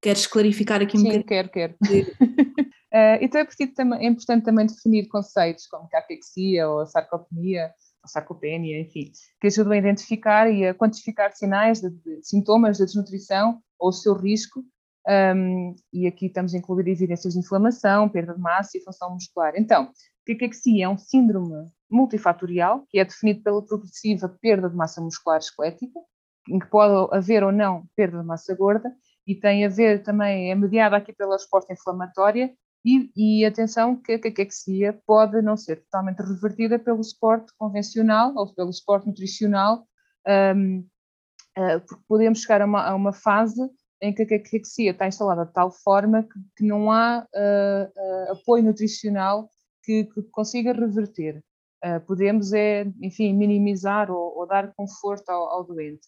queres 0.00 0.26
clarificar 0.26 0.82
aqui 0.82 0.96
um 0.96 1.00
sim, 1.00 1.06
bocadinho? 1.06 1.26
quero, 1.26 1.48
quero. 1.50 1.74
uh, 1.74 3.18
então 3.22 3.40
é, 3.40 4.04
é 4.04 4.06
importante 4.06 4.44
também 4.44 4.66
definir 4.66 5.08
conceitos 5.08 5.66
como 5.66 5.88
caquexia 5.88 6.68
ou 6.68 6.86
sarcopenia, 6.86 7.72
sarcopenia, 8.06 8.80
enfim, 8.80 9.12
que 9.40 9.46
ajudam 9.46 9.72
a 9.72 9.76
identificar 9.76 10.50
e 10.50 10.66
a 10.66 10.74
quantificar 10.74 11.32
sinais 11.32 11.80
de, 11.80 11.90
de 11.90 12.22
sintomas 12.22 12.78
da 12.78 12.84
desnutrição 12.84 13.60
ou 13.78 13.88
o 13.88 13.92
seu 13.92 14.14
risco. 14.14 14.64
Um, 15.08 15.74
e 15.92 16.06
aqui 16.06 16.26
estamos 16.26 16.54
a 16.54 16.58
incluir 16.58 16.88
evidências 16.88 17.32
de 17.32 17.40
inflamação, 17.40 18.08
perda 18.08 18.34
de 18.34 18.40
massa 18.40 18.76
e 18.76 18.82
função 18.82 19.14
muscular. 19.14 19.54
Então, 19.56 19.90
que 20.26 20.32
a 20.32 20.38
caquexia 20.38 20.84
é 20.84 20.88
um 20.88 20.98
síndrome 20.98 21.66
multifatorial, 21.90 22.84
que 22.88 22.98
é 22.98 23.04
definido 23.04 23.42
pela 23.42 23.64
progressiva 23.64 24.28
perda 24.40 24.68
de 24.68 24.76
massa 24.76 25.00
muscular 25.00 25.38
esquelética, 25.38 25.98
em 26.48 26.58
que 26.58 26.66
pode 26.66 27.14
haver 27.14 27.42
ou 27.42 27.52
não 27.52 27.84
perda 27.96 28.20
de 28.20 28.26
massa 28.26 28.54
gorda, 28.54 28.92
e 29.26 29.34
tem 29.34 29.64
a 29.64 29.68
ver 29.68 30.02
também, 30.02 30.50
é 30.50 30.54
mediada 30.54 30.96
aqui 30.96 31.12
pela 31.12 31.34
resposta 31.34 31.72
inflamatória, 31.72 32.52
e, 32.84 33.10
e 33.14 33.44
atenção 33.44 33.96
que 33.96 34.12
a 34.12 34.18
caquexia 34.18 34.98
pode 35.06 35.40
não 35.42 35.56
ser 35.56 35.82
totalmente 35.82 36.20
revertida 36.20 36.78
pelo 36.78 37.00
esporte 37.00 37.52
convencional 37.58 38.32
ou 38.36 38.52
pelo 38.54 38.70
esporte 38.70 39.06
nutricional, 39.06 39.86
um, 40.56 40.78
uh, 40.78 40.86
ah, 41.56 41.80
porque 41.80 42.02
podemos 42.08 42.40
chegar 42.40 42.62
a 42.62 42.64
uma, 42.64 42.82
a 42.82 42.94
uma, 42.94 43.12
fase 43.12 43.60
em 44.00 44.14
que 44.14 44.22
a 44.22 44.26
caquexia 44.28 44.92
está 44.92 45.06
instalada 45.06 45.44
de 45.44 45.52
tal 45.52 45.70
forma 45.70 46.22
que, 46.22 46.38
que 46.56 46.64
não 46.64 46.90
há 46.90 47.26
uh, 47.34 48.30
uh, 48.30 48.32
apoio 48.32 48.64
nutricional 48.64 49.50
que, 49.82 50.04
que 50.04 50.22
consiga 50.30 50.72
reverter. 50.72 51.42
podemos, 52.06 52.52
é, 52.52 52.86
enfim, 53.00 53.34
minimizar 53.34 54.10
ou, 54.10 54.38
ou 54.38 54.46
dar 54.46 54.72
conforto 54.74 55.28
ao, 55.30 55.48
ao 55.48 55.64
doente. 55.64 56.06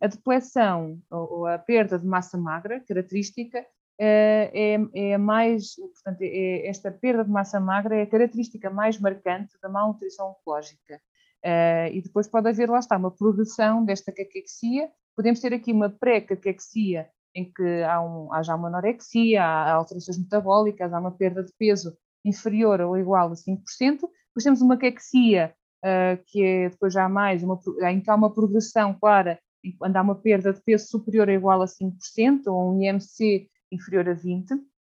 a 0.00 0.06
depleção 0.06 1.00
ou, 1.10 1.32
ou 1.32 1.46
a 1.46 1.58
perda 1.58 1.98
de 1.98 2.06
massa 2.06 2.38
magra, 2.38 2.80
característica, 2.86 3.58
eh, 3.58 3.66
é, 3.98 4.78
é 4.94 5.18
mais, 5.18 5.74
portanto, 5.76 6.20
é, 6.20 6.66
esta 6.66 6.90
perda 6.90 7.24
de 7.24 7.30
massa 7.30 7.58
magra 7.58 7.96
é 7.96 8.02
a 8.02 8.06
característica 8.06 8.70
mais 8.70 8.98
marcante 9.00 9.58
da 9.62 9.68
malnutrição 9.68 10.30
oncológica. 10.30 11.00
Uh, 11.44 11.92
e 11.92 12.02
depois 12.02 12.26
pode 12.26 12.48
haver, 12.48 12.68
lá 12.68 12.78
está, 12.78 12.96
uma 12.96 13.10
progressão 13.10 13.84
desta 13.84 14.12
caquexia. 14.12 14.90
Podemos 15.14 15.40
ter 15.40 15.54
aqui 15.54 15.72
uma 15.72 15.88
pré-caquexia, 15.88 17.08
em 17.34 17.50
que 17.52 17.82
há, 17.82 18.00
um, 18.02 18.32
há, 18.32 18.42
já 18.42 18.54
uma 18.54 18.68
anorexia, 18.68 19.44
há 19.44 19.72
alterações 19.74 20.18
metabólicas, 20.18 20.92
há 20.92 20.98
uma 20.98 21.12
perda 21.12 21.44
de 21.44 21.52
peso 21.58 21.96
inferior 22.24 22.80
ou 22.80 22.96
igual 22.96 23.28
a 23.28 23.34
5%. 23.34 23.60
Depois 23.78 24.42
temos 24.42 24.60
uma 24.60 24.76
caquexia, 24.76 25.54
uh, 25.84 26.22
que 26.26 26.42
é 26.42 26.68
depois 26.68 26.92
já 26.92 27.08
mais, 27.08 27.42
uma, 27.42 27.60
em 27.90 28.00
que 28.00 28.10
há 28.10 28.14
uma 28.14 28.32
progressão 28.32 28.94
clara, 28.98 29.38
quando 29.78 29.96
há 29.96 30.02
uma 30.02 30.14
perda 30.14 30.52
de 30.52 30.60
peso 30.62 30.86
superior 30.88 31.28
ou 31.28 31.34
igual 31.34 31.62
a 31.62 31.66
5%, 31.66 32.42
ou 32.46 32.74
um 32.74 32.82
IMC 32.82 33.48
inferior 33.70 34.08
a 34.08 34.14
20, 34.14 34.54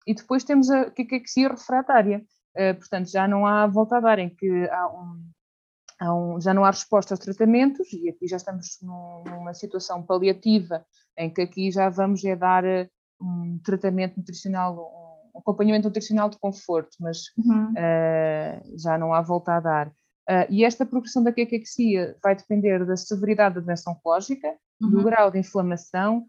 e 0.07 0.15
depois 0.15 0.45
temos 0.45 0.71
a 0.71 0.91
caquexia 0.91 1.49
refratária, 1.49 2.25
uh, 2.57 2.75
portanto 2.79 3.11
já 3.11 3.29
não 3.29 3.47
há 3.47 3.67
volta 3.67 3.99
a 3.99 4.01
dar, 4.01 4.19
em 4.19 4.31
que 4.31 4.69
há 4.71 4.89
um, 4.89 5.31
há 6.01 6.15
um, 6.15 6.41
já 6.41 6.55
não 6.55 6.65
há 6.65 6.71
resposta 6.71 7.15
aos 7.15 7.21
tratamentos, 7.21 7.93
e 7.93 8.09
aqui 8.09 8.27
já 8.27 8.37
estamos 8.37 8.79
num, 8.83 9.25
numa 9.25 9.55
situação 9.55 10.03
paliativa, 10.03 10.85
em 11.17 11.29
que 11.29 11.43
aqui 11.43 11.71
já 11.71 11.89
vamos 11.89 12.25
é 12.25 12.37
dar 12.37 12.65
eh, 12.65 12.89
um 13.21 13.59
tratamento 13.65 14.17
nutricional, 14.17 15.29
um 15.35 15.41
acompanhamento 15.41 15.89
nutricional 15.89 16.31
de 16.31 16.39
conforto, 16.39 16.97
mas 17.01 17.25
uhum. 17.37 17.73
uh, 17.73 18.79
já 18.79 18.97
não 18.97 19.13
há 19.13 19.21
volta 19.21 19.57
a 19.57 19.61
dar. 19.61 19.89
Uh, 19.89 20.47
e 20.51 20.65
esta 20.65 20.87
progressão 20.87 21.23
da 21.23 21.33
caquexia 21.33 22.17
vai 22.23 22.37
depender 22.37 22.85
da 22.85 22.97
severidade 22.97 23.57
da 23.57 23.61
doença 23.63 23.91
oncológica, 23.91 24.55
uhum. 24.81 24.91
do 24.91 25.03
grau 25.03 25.31
de 25.31 25.39
inflamação, 25.39 26.27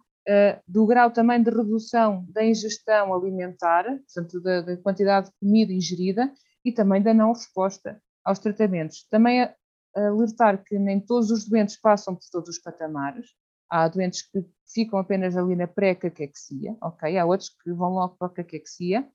do 0.68 0.86
grau 0.86 1.12
também 1.12 1.42
de 1.42 1.50
redução 1.50 2.26
da 2.30 2.46
ingestão 2.46 3.14
alimentar, 3.14 3.84
portanto, 3.86 4.42
da, 4.42 4.62
da, 4.62 4.78
quantidade 4.78 5.28
de 5.28 5.34
comida 5.40 5.74
ingerida 5.74 6.32
e 6.64 6.72
também 6.72 7.02
da 7.02 7.14
não 7.14 7.34
resposta 7.34 8.00
aos 8.24 8.38
tratamentos. 8.38 9.08
Também 9.10 9.42
a 9.42 9.56
alertar 9.96 10.64
que 10.64 10.78
nem 10.78 11.00
todos 11.00 11.32
os 11.32 11.48
doentes 11.48 11.80
passam 11.80 12.16
por 12.16 12.24
todos 12.32 12.50
os 12.50 12.60
patamares. 12.62 13.28
Há 13.70 13.88
doentes 13.88 14.24
que 14.24 14.44
ficam 14.74 15.00
apenas 15.00 15.38
ali 15.38 15.56
na 15.56 15.68
pré-caquexia, 15.68 16.76
ok? 16.82 17.18
Há 17.18 17.26
outros 17.26 17.50
que 17.50 17.72
vão 17.72 17.92
logo 17.92 18.16
para 18.18 18.28
a 18.28 18.34
caquexia, 18.34 19.08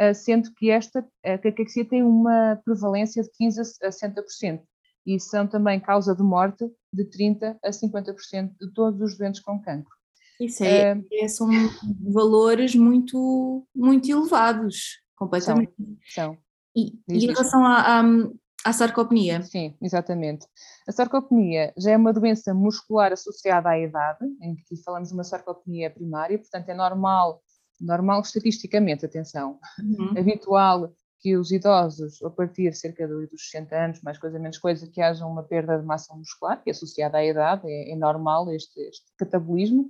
uh, 0.00 0.14
sendo 0.14 0.52
que 0.54 0.70
esta 0.70 1.06
a 1.24 1.38
caquexia 1.38 1.84
tem 1.84 2.02
uma 2.02 2.60
prevalência 2.64 3.22
de 3.22 3.30
15 3.32 3.60
a 3.60 3.90
60% 3.90 4.62
e 5.06 5.18
são 5.18 5.46
também 5.46 5.80
causa 5.80 6.14
de 6.14 6.22
morte 6.22 6.64
de 6.92 7.04
30 7.04 7.58
a 7.62 7.70
50% 7.70 8.54
de 8.60 8.72
todos 8.72 9.00
os 9.00 9.18
doentes 9.18 9.40
com 9.40 9.60
cancro. 9.60 10.01
Isso 10.44 10.64
é, 10.64 11.00
é, 11.12 11.28
são 11.28 11.48
valores 12.12 12.74
muito, 12.74 13.66
muito 13.74 14.10
elevados, 14.10 15.00
completamente. 15.16 15.72
São. 16.12 16.36
E, 16.74 16.98
e, 17.08 17.24
em 17.24 17.26
relação 17.26 17.64
à, 17.64 18.00
à, 18.00 18.02
à 18.64 18.72
sarcopenia? 18.72 19.42
Sim, 19.42 19.76
exatamente. 19.80 20.46
A 20.88 20.92
sarcopenia 20.92 21.72
já 21.76 21.92
é 21.92 21.96
uma 21.96 22.12
doença 22.12 22.52
muscular 22.52 23.12
associada 23.12 23.68
à 23.68 23.78
idade, 23.78 24.24
em 24.40 24.56
que 24.56 24.76
falamos 24.82 25.08
de 25.10 25.14
uma 25.14 25.24
sarcopenia 25.24 25.90
primária, 25.90 26.38
portanto 26.38 26.68
é 26.68 26.74
normal, 26.74 27.40
normal 27.80 28.22
estatisticamente, 28.22 29.06
atenção, 29.06 29.58
uhum. 29.78 30.18
habitual 30.18 30.92
que 31.22 31.36
os 31.36 31.52
idosos, 31.52 32.20
a 32.24 32.30
partir 32.30 32.70
de 32.70 32.76
cerca 32.76 33.06
dos 33.06 33.28
60 33.50 33.76
anos, 33.76 34.02
mais 34.02 34.18
coisa 34.18 34.40
menos 34.40 34.58
coisa, 34.58 34.90
que 34.90 35.00
haja 35.00 35.24
uma 35.24 35.44
perda 35.44 35.78
de 35.78 35.86
massa 35.86 36.12
muscular, 36.16 36.60
que 36.60 36.68
é 36.68 36.72
associada 36.72 37.18
à 37.18 37.24
idade, 37.24 37.62
é, 37.64 37.92
é 37.92 37.96
normal 37.96 38.50
este, 38.50 38.80
este 38.80 39.06
catabolismo, 39.16 39.88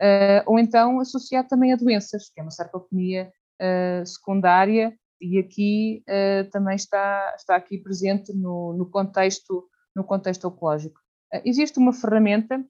uh, 0.00 0.42
ou 0.46 0.58
então 0.58 1.00
associado 1.00 1.48
também 1.48 1.72
a 1.72 1.76
doenças, 1.76 2.30
que 2.30 2.40
é 2.40 2.42
uma 2.42 2.50
sarcopenia 2.50 3.32
uh, 3.60 4.06
secundária, 4.06 4.96
e 5.20 5.38
aqui 5.38 6.04
uh, 6.08 6.50
também 6.50 6.76
está, 6.76 7.34
está 7.36 7.56
aqui 7.56 7.78
presente 7.78 8.32
no, 8.32 8.74
no 8.74 8.90
contexto, 8.90 9.68
no 9.94 10.04
contexto 10.04 10.48
oncológico. 10.48 11.00
existe 11.44 11.78
uma 11.78 11.92
ferramenta 11.92 12.64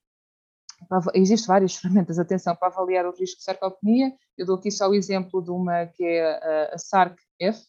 Existem 1.14 1.46
várias 1.46 1.76
ferramentas, 1.76 2.18
atenção, 2.18 2.54
para 2.54 2.68
avaliar 2.68 3.06
o 3.06 3.16
risco 3.16 3.38
de 3.38 3.44
sarcopenia. 3.44 4.12
Eu 4.36 4.46
dou 4.46 4.56
aqui 4.56 4.70
só 4.70 4.88
o 4.88 4.94
exemplo 4.94 5.42
de 5.42 5.50
uma 5.50 5.86
que 5.86 6.04
é 6.04 6.22
a, 6.22 6.74
a 6.74 6.78
SARC-F, 6.78 7.62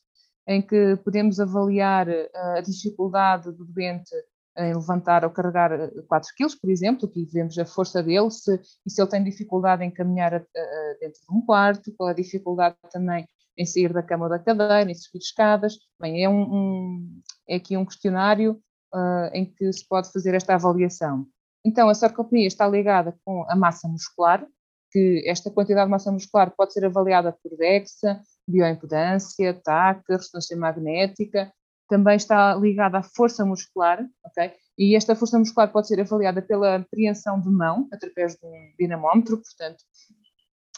em 0.48 0.62
que 0.62 0.98
podemos 0.98 1.40
avaliar 1.40 2.08
a 2.10 2.62
dificuldade 2.62 3.52
do 3.52 3.66
doente 3.66 4.14
em 4.58 4.74
levantar 4.74 5.24
ou 5.24 5.30
carregar 5.30 5.70
4 6.08 6.30
eh, 6.30 6.34
quilos, 6.38 6.56
por 6.56 6.70
exemplo, 6.70 7.08
aqui 7.08 7.26
vemos 7.26 7.58
a 7.58 7.66
força 7.66 8.02
dele, 8.02 8.32
se, 8.32 8.60
e 8.86 8.90
se 8.90 9.02
ele 9.02 9.10
tem 9.10 9.24
dificuldade 9.24 9.84
em 9.84 9.92
caminhar 9.92 10.34
a, 10.34 10.38
a, 10.38 10.98
dentro 11.00 11.20
de 11.28 11.36
um 11.36 11.42
quarto, 11.42 11.94
qual 11.98 12.10
a 12.10 12.14
dificuldade 12.14 12.76
também 12.92 13.28
em 13.58 13.66
sair 13.66 13.94
da 13.94 14.04
cama 14.04 14.26
ou 14.26 14.30
da 14.30 14.40
cadeira, 14.40 14.90
em 14.90 14.94
subir 14.94 15.20
escadas. 15.20 15.78
Bem, 16.00 16.24
é, 16.24 16.30
um, 16.30 16.42
um, 16.42 17.22
é 17.48 17.56
aqui 17.56 17.78
um 17.78 17.86
questionário 17.86 18.62
uh, 18.94 19.30
em 19.34 19.46
que 19.46 19.72
se 19.72 19.88
pode 19.88 20.12
fazer 20.12 20.34
esta 20.34 20.56
avaliação. 20.56 21.26
Então, 21.64 21.90
a 21.90 21.94
sarcopenia 21.94 22.48
está 22.48 22.68
ligada 22.68 23.18
com 23.24 23.46
a 23.50 23.56
massa 23.56 23.88
muscular, 23.88 24.46
que 24.92 25.24
esta 25.26 25.50
quantidade 25.50 25.88
de 25.88 25.92
massa 25.92 26.12
muscular 26.12 26.54
pode 26.56 26.74
ser 26.74 26.86
avaliada 26.86 27.36
por 27.42 27.58
DEXA, 27.58 28.22
bioimpedância, 28.48 29.54
TAC, 29.54 30.04
ressonância 30.10 30.56
magnética, 30.56 31.52
também 31.88 32.16
está 32.16 32.56
ligada 32.56 33.00
à 33.00 33.04
força 33.04 33.46
muscular, 33.46 34.06
ok? 34.26 34.52
E 34.78 34.96
esta 34.96 35.16
força 35.16 35.40
muscular 35.40 35.72
pode 35.72 35.88
ser 35.88 36.00
avaliada 36.00 36.42
pela 36.42 36.76
apreensão 36.76 37.40
de 37.40 37.50
mão, 37.50 37.88
através 37.92 38.36
de 38.36 38.46
um 38.46 38.74
dinamómetro, 38.78 39.38
portanto, 39.38 39.84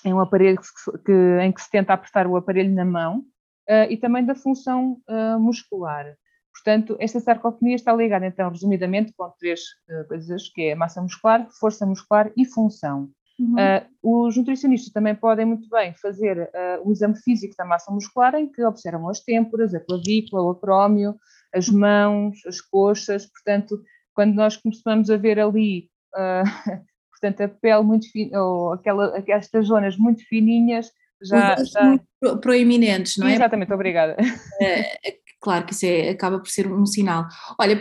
é 0.04 0.14
um 0.14 0.20
aparelho 0.20 0.60
que, 1.06 1.12
em 1.42 1.52
que 1.52 1.62
se 1.62 1.72
tenta 1.72 1.94
apertar 1.94 2.28
o 2.28 2.36
aparelho 2.36 2.74
na 2.74 2.86
mão, 2.86 3.20
uh, 3.68 3.90
e 3.90 3.98
também 3.98 4.26
da 4.26 4.36
função 4.36 5.02
uh, 5.10 5.40
muscular. 5.40 6.16
Portanto, 6.54 6.98
esta 7.00 7.20
sarcopenia 7.20 7.76
está 7.76 7.94
ligada, 7.94 8.26
então, 8.26 8.50
resumidamente, 8.50 9.14
com 9.16 9.30
três 9.40 9.62
uh, 9.90 10.08
coisas, 10.08 10.50
que 10.50 10.70
é 10.70 10.76
massa 10.76 11.02
muscular, 11.02 11.48
força 11.60 11.86
muscular 11.86 12.32
e 12.36 12.46
função. 12.46 13.10
Uhum. 13.40 13.54
Uh, 13.54 14.26
os 14.26 14.36
nutricionistas 14.36 14.92
também 14.92 15.14
podem 15.14 15.46
muito 15.46 15.70
bem 15.70 15.94
fazer 15.96 16.40
uh, 16.40 16.88
o 16.88 16.92
exame 16.92 17.16
físico 17.18 17.54
da 17.58 17.66
massa 17.66 17.92
muscular, 17.92 18.34
em 18.36 18.52
que 18.52 18.64
observam 18.64 19.10
as 19.10 19.20
têmporas, 19.20 19.74
a 19.76 19.80
clavícula, 19.80 20.42
o 20.42 20.50
acrómio, 20.52 21.16
as 21.54 21.70
mãos, 21.70 22.38
as 22.48 22.60
coxas. 22.60 23.28
Portanto, 23.28 23.80
quando 24.14 24.34
nós 24.34 24.58
começamos 24.58 25.10
a 25.10 25.18
ver 25.18 25.40
ali, 25.40 25.90
uh, 26.16 26.44
portanto, 27.12 27.42
a 27.42 27.48
pele 27.48 27.84
muito 27.84 28.12
fina, 28.12 28.42
ou 28.42 28.74
aquela, 28.74 29.24
estas 29.28 29.68
zonas 29.68 29.98
muito 29.98 30.24
fininhas, 30.28 30.92
já. 31.22 31.56
já... 31.64 31.84
Muito 31.84 32.40
proeminentes, 32.42 33.18
não 33.18 33.28
é? 33.28 33.36
Exatamente, 33.36 33.74
obrigada. 33.74 34.16
É, 34.62 35.10
é, 35.10 35.18
claro 35.40 35.66
que 35.66 35.74
isso 35.74 35.86
é, 35.86 36.10
acaba 36.10 36.40
por 36.40 36.50
ser 36.50 36.72
um 36.72 36.86
sinal. 36.86 37.28
Olha, 37.60 37.78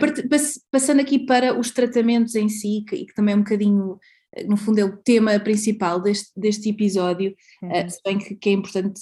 passando 0.71 1.01
aqui 1.01 1.19
para 1.19 1.57
os 1.57 1.71
tratamentos 1.71 2.35
em 2.35 2.49
si, 2.49 2.83
que, 2.87 3.05
que 3.05 3.13
também 3.13 3.33
é 3.33 3.37
um 3.37 3.41
bocadinho 3.41 3.99
no 4.47 4.57
fundo 4.57 4.79
é 4.79 4.83
o 4.83 4.97
tema 4.97 5.39
principal 5.39 6.01
deste, 6.01 6.31
deste 6.39 6.69
episódio, 6.69 7.33
uhum. 7.61 7.69
uh, 7.69 7.89
se 7.89 7.99
bem 8.03 8.17
que, 8.17 8.35
que, 8.35 8.49
é 8.49 8.53
importante 8.53 8.99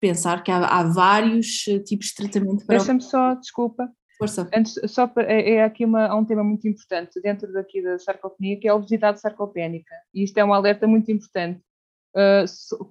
pensar 0.00 0.42
que 0.42 0.50
há, 0.50 0.58
há 0.58 0.82
vários 0.84 1.66
eh, 1.68 1.78
tipos 1.80 2.08
de 2.08 2.14
tratamento 2.14 2.66
para... 2.66 2.76
Deixa-me 2.76 3.00
só, 3.00 3.34
desculpa, 3.34 3.90
Força. 4.18 4.50
Antes, 4.52 4.74
só 4.88 5.06
para, 5.06 5.32
é, 5.32 5.54
é 5.54 5.64
aqui 5.64 5.84
uma, 5.84 6.12
um 6.14 6.24
tema 6.24 6.42
muito 6.42 6.66
importante 6.66 7.20
dentro 7.20 7.52
daqui 7.52 7.80
da 7.80 7.98
sarcopenia, 7.98 8.58
que 8.58 8.66
é 8.66 8.70
a 8.70 8.74
obesidade 8.74 9.20
sarcopénica, 9.20 9.94
e 10.12 10.24
isto 10.24 10.36
é 10.38 10.44
um 10.44 10.52
alerta 10.52 10.88
muito 10.88 11.10
importante, 11.12 11.60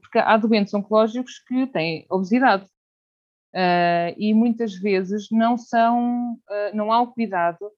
porque 0.02 0.20
há 0.20 0.38
doentes 0.38 0.74
oncológicos 0.74 1.40
que 1.40 1.68
têm 1.68 2.06
obesidade, 2.10 2.66
e 4.18 4.34
muitas 4.34 4.76
vezes 4.76 5.28
não 5.30 5.58
são, 5.58 6.38
não 6.74 6.94
há 6.94 7.02
o 7.02 7.12
cuidado 7.12 7.70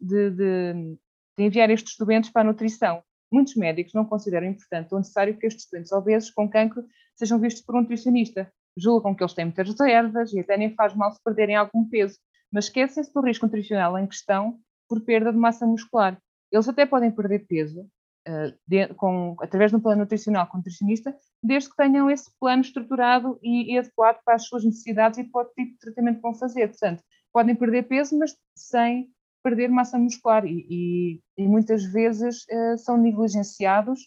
de, 0.00 0.30
de 0.30 0.96
de 1.36 1.44
enviar 1.44 1.70
estes 1.70 1.96
doentes 1.98 2.30
para 2.30 2.42
a 2.42 2.44
nutrição. 2.44 3.02
Muitos 3.30 3.56
médicos 3.56 3.92
não 3.92 4.04
consideram 4.04 4.46
importante 4.46 4.92
ou 4.92 4.98
necessário 4.98 5.36
que 5.36 5.46
estes 5.46 5.68
doentes 5.70 5.92
obesos 5.92 6.30
com 6.30 6.48
cancro 6.48 6.84
sejam 7.16 7.38
vistos 7.38 7.62
por 7.62 7.74
um 7.74 7.80
nutricionista. 7.80 8.50
julgam 8.78 9.14
que 9.14 9.22
eles 9.22 9.34
têm 9.34 9.46
muitas 9.46 9.68
reservas 9.68 10.32
e 10.32 10.40
até 10.40 10.56
nem 10.56 10.74
faz 10.74 10.94
mal 10.94 11.10
se 11.10 11.22
perderem 11.24 11.56
algum 11.56 11.88
peso, 11.88 12.18
mas 12.52 12.66
esquecem-se 12.66 13.12
do 13.12 13.22
risco 13.22 13.46
nutricional 13.46 13.98
em 13.98 14.06
questão 14.06 14.58
por 14.88 15.00
perda 15.00 15.32
de 15.32 15.38
massa 15.38 15.66
muscular. 15.66 16.18
Eles 16.52 16.68
até 16.68 16.86
podem 16.86 17.10
perder 17.10 17.46
peso 17.46 17.80
uh, 18.28 18.54
de, 18.66 18.88
com, 18.94 19.34
através 19.40 19.70
de 19.70 19.76
um 19.76 19.80
plano 19.80 20.02
nutricional 20.02 20.46
com 20.46 20.58
nutricionista, 20.58 21.16
desde 21.42 21.70
que 21.70 21.76
tenham 21.76 22.10
esse 22.10 22.30
plano 22.38 22.62
estruturado 22.62 23.38
e, 23.42 23.72
e 23.72 23.78
adequado 23.78 24.20
para 24.24 24.34
as 24.34 24.46
suas 24.46 24.64
necessidades 24.64 25.18
e 25.18 25.24
para 25.24 25.46
o 25.46 25.50
tipo 25.52 25.72
de 25.72 25.78
tratamento 25.78 26.16
que 26.16 26.22
vão 26.22 26.34
fazer. 26.34 26.68
Portanto, 26.68 27.02
podem 27.32 27.54
perder 27.54 27.84
peso, 27.84 28.16
mas 28.18 28.36
sem 28.54 29.10
perder 29.46 29.68
massa 29.68 29.96
muscular 29.96 30.44
e, 30.44 30.66
e, 30.68 31.20
e 31.38 31.46
muitas 31.46 31.84
vezes 31.84 32.38
uh, 32.50 32.76
são 32.78 32.96
negligenciados 32.96 34.00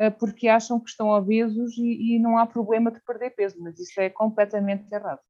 uh, 0.00 0.10
porque 0.18 0.48
acham 0.48 0.80
que 0.80 0.88
estão 0.88 1.08
obesos 1.08 1.76
e, 1.76 2.14
e, 2.14 2.18
não 2.18 2.38
há 2.38 2.46
problema 2.46 2.90
de 2.90 2.98
perder 3.04 3.28
peso, 3.36 3.56
mas 3.58 3.78
isso 3.78 4.00
é 4.00 4.08
completamente 4.08 4.90
errado. 4.90 5.20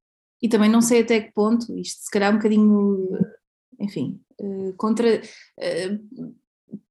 E 0.41 0.47
também 0.47 0.69
não 0.69 0.79
sei 0.79 1.01
até 1.01 1.19
que 1.19 1.33
ponto, 1.33 1.77
isto 1.77 2.03
se 2.03 2.09
calhar 2.09 2.31
um 2.31 2.37
bocadinho, 2.37 3.09
enfim, 3.77 4.21
uh, 4.39 4.73
contra. 4.77 5.21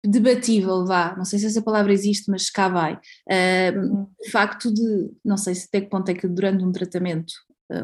debatível, 0.04 0.84
vá, 0.84 1.16
não 1.16 1.24
sei 1.24 1.38
se 1.38 1.46
essa 1.46 1.62
palavra 1.62 1.94
existe, 1.94 2.30
mas 2.30 2.50
cá 2.50 2.68
vai. 2.68 3.00
O 4.20 4.30
facto 4.30 4.72
de, 4.72 5.10
não 5.24 5.38
sei 5.38 5.54
se 5.54 5.66
até 5.66 5.80
que 5.80 5.88
ponto 5.88 6.10
é 6.10 6.14
que 6.14 6.28
durante 6.28 6.62
um 6.62 6.72
tratamento 6.72 7.32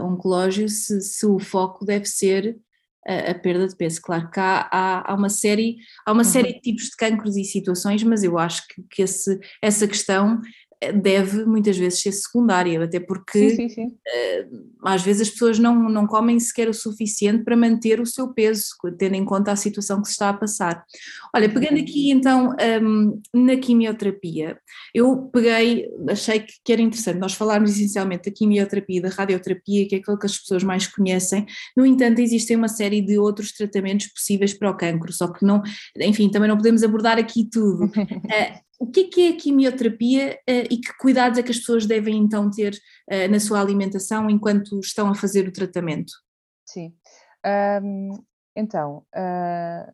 oncológico, 0.01 0.69
se, 0.69 1.01
se 1.01 1.27
o 1.27 1.39
foco 1.39 1.85
deve 1.85 2.05
ser 2.05 2.61
a, 3.07 3.31
a, 3.31 3.35
perda 3.35 3.69
de 3.69 3.77
peso. 3.77 4.01
Claro 4.03 4.31
que 4.31 4.41
há, 4.41 4.69
há, 4.71 5.13
há 5.13 5.15
uma 5.15 5.29
série, 5.29 5.77
há 6.07 6.13
uma 6.13 6.23
uhum. 6.23 6.29
série 6.29 6.55
de 6.55 6.61
tipos 6.61 6.85
de 6.85 6.97
cancros 6.97 7.37
e 7.37 7.45
situações, 7.45 8.03
mas 8.03 8.23
eu 8.23 8.39
acho 8.39 8.67
que, 8.69 8.83
que 8.91 9.03
esse, 9.03 9.39
essa 9.61 9.87
questão 9.87 10.41
deve 10.91 11.45
muitas 11.45 11.77
vezes 11.77 12.01
ser 12.01 12.13
secundária, 12.13 12.83
até 12.83 12.99
porque 12.99 13.51
sim, 13.51 13.57
sim, 13.57 13.69
sim. 13.69 13.87
Uh, 13.87 14.73
às 14.85 15.03
vezes 15.03 15.23
as 15.23 15.31
pessoas 15.31 15.59
não, 15.59 15.89
não 15.89 16.07
comem 16.07 16.41
sequer 16.41 16.69
o 16.69 16.75
suficiente 16.75 17.45
para 17.45 17.57
manter 17.57 18.01
o 18.01 18.07
seu 18.07 18.33
peso, 18.33 18.65
tendo 18.99 19.15
em 19.15 19.25
conta 19.25 19.53
a 19.53 19.57
situação 19.57 20.01
que 20.01 20.09
se 20.09 20.13
está 20.13 20.31
a 20.31 20.35
passar. 20.35 20.85
Olha, 21.35 21.49
pegando 21.49 21.79
aqui 21.79 22.11
então 22.11 22.55
um, 22.83 23.21
na 23.35 23.57
quimioterapia, 23.57 24.59
eu 24.95 25.31
peguei, 25.33 25.89
achei 26.09 26.41
que, 26.41 26.55
que, 26.65 26.73
era 26.73 26.83
interessante 26.83 27.19
nós 27.19 27.35
falarmos 27.35 27.71
essencialmente 27.71 28.29
da 28.31 28.37
quimioterapia 28.37 28.99
e 28.99 29.03
da 29.03 29.09
radioterapia, 29.09 29.87
que 29.89 29.95
é 29.95 29.99
aquilo 29.99 30.19
que 30.19 30.27
as 30.27 30.39
pessoas 30.39 30.65
mais 30.65 30.87
conhecem, 30.87 31.47
no 31.77 31.87
entanto 31.87 32.21
existem 32.21 32.57
uma 32.57 32.69
série 32.69 33.01
de 33.01 33.19
outros 33.19 33.53
tratamentos 33.53 34.09
possíveis 34.09 34.55
para 34.55 34.71
o 34.71 34.77
cancro, 34.77 35.13
só 35.13 35.29
que 35.29 35.45
não, 35.45 35.63
enfim, 35.99 36.31
também 36.31 36.49
não 36.49 36.57
podemos 36.57 36.83
abordar 36.83 37.19
aqui 37.19 37.49
tudo. 37.51 37.91
O 38.83 38.91
que 38.91 39.03
é, 39.03 39.05
que 39.05 39.21
é 39.21 39.29
a 39.29 39.37
quimioterapia 39.37 40.41
uh, 40.41 40.67
e 40.69 40.77
que 40.77 40.93
cuidados 40.99 41.39
é 41.39 41.43
que 41.45 41.53
as 41.53 41.59
pessoas 41.59 41.87
devem 41.87 42.17
então 42.17 42.51
ter 42.51 42.75
uh, 42.75 43.31
na 43.31 43.39
sua 43.39 43.61
alimentação 43.61 44.29
enquanto 44.29 44.81
estão 44.81 45.09
a 45.09 45.15
fazer 45.15 45.47
o 45.47 45.53
tratamento? 45.53 46.13
Sim. 46.67 46.93
Um, 47.81 48.25
então, 48.57 49.07
uh, 49.15 49.93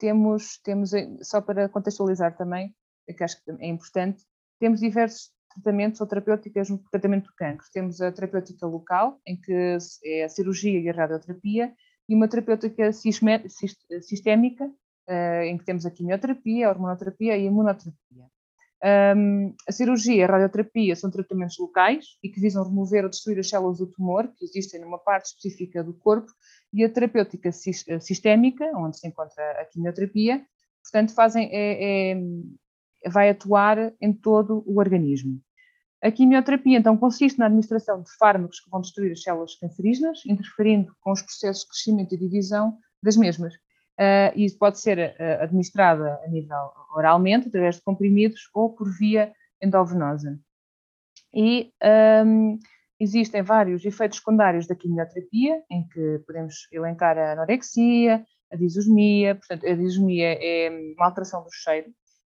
temos, 0.00 0.58
temos, 0.64 0.90
só 1.22 1.40
para 1.40 1.68
contextualizar 1.68 2.36
também, 2.36 2.74
que 3.16 3.22
acho 3.22 3.40
que 3.44 3.52
é 3.52 3.68
importante, 3.68 4.24
temos 4.58 4.80
diversos 4.80 5.30
tratamentos 5.54 6.00
ou 6.00 6.08
terapêuticas 6.08 6.68
no 6.68 6.78
tratamento 6.90 7.26
do 7.26 7.34
cancro. 7.36 7.68
Temos 7.72 8.00
a 8.00 8.10
terapêutica 8.10 8.66
local, 8.66 9.20
em 9.24 9.40
que 9.40 9.78
é 10.04 10.24
a 10.24 10.28
cirurgia 10.28 10.80
e 10.80 10.88
a 10.88 10.92
radioterapia, 10.92 11.72
e 12.08 12.16
uma 12.16 12.26
terapêutica 12.26 12.90
sistémica, 12.92 14.72
em 15.44 15.56
que 15.56 15.64
temos 15.64 15.86
a 15.86 15.90
quimioterapia, 15.90 16.66
a 16.66 16.70
hormonoterapia 16.70 17.36
e 17.36 17.42
a 17.42 17.50
imunoterapia. 17.50 18.26
A 18.82 19.72
cirurgia 19.72 20.14
e 20.14 20.22
a 20.22 20.26
radioterapia 20.26 20.94
são 20.94 21.10
tratamentos 21.10 21.56
locais 21.58 22.18
e 22.22 22.28
que 22.28 22.40
visam 22.40 22.64
remover 22.64 23.04
ou 23.04 23.10
destruir 23.10 23.38
as 23.38 23.48
células 23.48 23.78
do 23.78 23.86
tumor 23.86 24.28
que 24.36 24.44
existem 24.44 24.80
numa 24.80 24.98
parte 24.98 25.26
específica 25.26 25.82
do 25.82 25.94
corpo 25.94 26.30
e 26.72 26.84
a 26.84 26.90
terapêutica 26.90 27.48
eh, 27.48 28.00
sistémica, 28.00 28.64
onde 28.76 28.98
se 28.98 29.08
encontra 29.08 29.42
a 29.60 29.64
quimioterapia, 29.64 30.44
portanto, 30.82 31.14
fazem, 31.14 31.48
é, 31.50 32.12
é, 32.12 33.08
vai 33.08 33.30
atuar 33.30 33.94
em 34.00 34.12
todo 34.12 34.62
o 34.66 34.78
organismo. 34.78 35.40
A 36.02 36.10
quimioterapia, 36.10 36.78
então, 36.78 36.96
consiste 36.96 37.38
na 37.38 37.46
administração 37.46 38.02
de 38.02 38.10
fármacos 38.18 38.60
que 38.60 38.70
vão 38.70 38.82
destruir 38.82 39.12
as 39.12 39.22
células 39.22 39.56
cancerígenas, 39.56 40.20
interferindo 40.26 40.94
com 41.00 41.12
os 41.12 41.22
processos 41.22 41.62
de 41.62 41.68
crescimento 41.70 42.14
e 42.14 42.18
divisão 42.18 42.76
das 43.02 43.16
mesmas. 43.16 43.54
Uh, 43.98 44.30
e 44.34 44.44
isso 44.44 44.58
pode 44.58 44.78
ser 44.78 44.98
uh, 44.98 45.42
administrada 45.42 46.20
a 46.22 46.28
nível 46.28 46.70
oralmente, 46.94 47.48
através 47.48 47.76
de 47.76 47.82
comprimidos 47.82 48.48
ou 48.52 48.74
por 48.74 48.88
via 48.90 49.32
endovenosa. 49.62 50.38
E 51.34 51.72
um, 52.24 52.58
existem 53.00 53.42
vários 53.42 53.84
efeitos 53.84 54.18
secundários 54.18 54.66
da 54.66 54.74
quimioterapia, 54.74 55.62
em 55.70 55.86
que 55.88 56.18
podemos 56.26 56.68
elencar 56.72 57.16
a 57.18 57.32
anorexia, 57.32 58.24
a 58.52 58.56
disosmia, 58.56 59.34
portanto, 59.34 59.66
a 59.66 59.74
disosmia 59.74 60.38
é 60.40 60.70
uma 60.96 61.06
alteração 61.06 61.42
do 61.42 61.50
cheiro, 61.52 61.88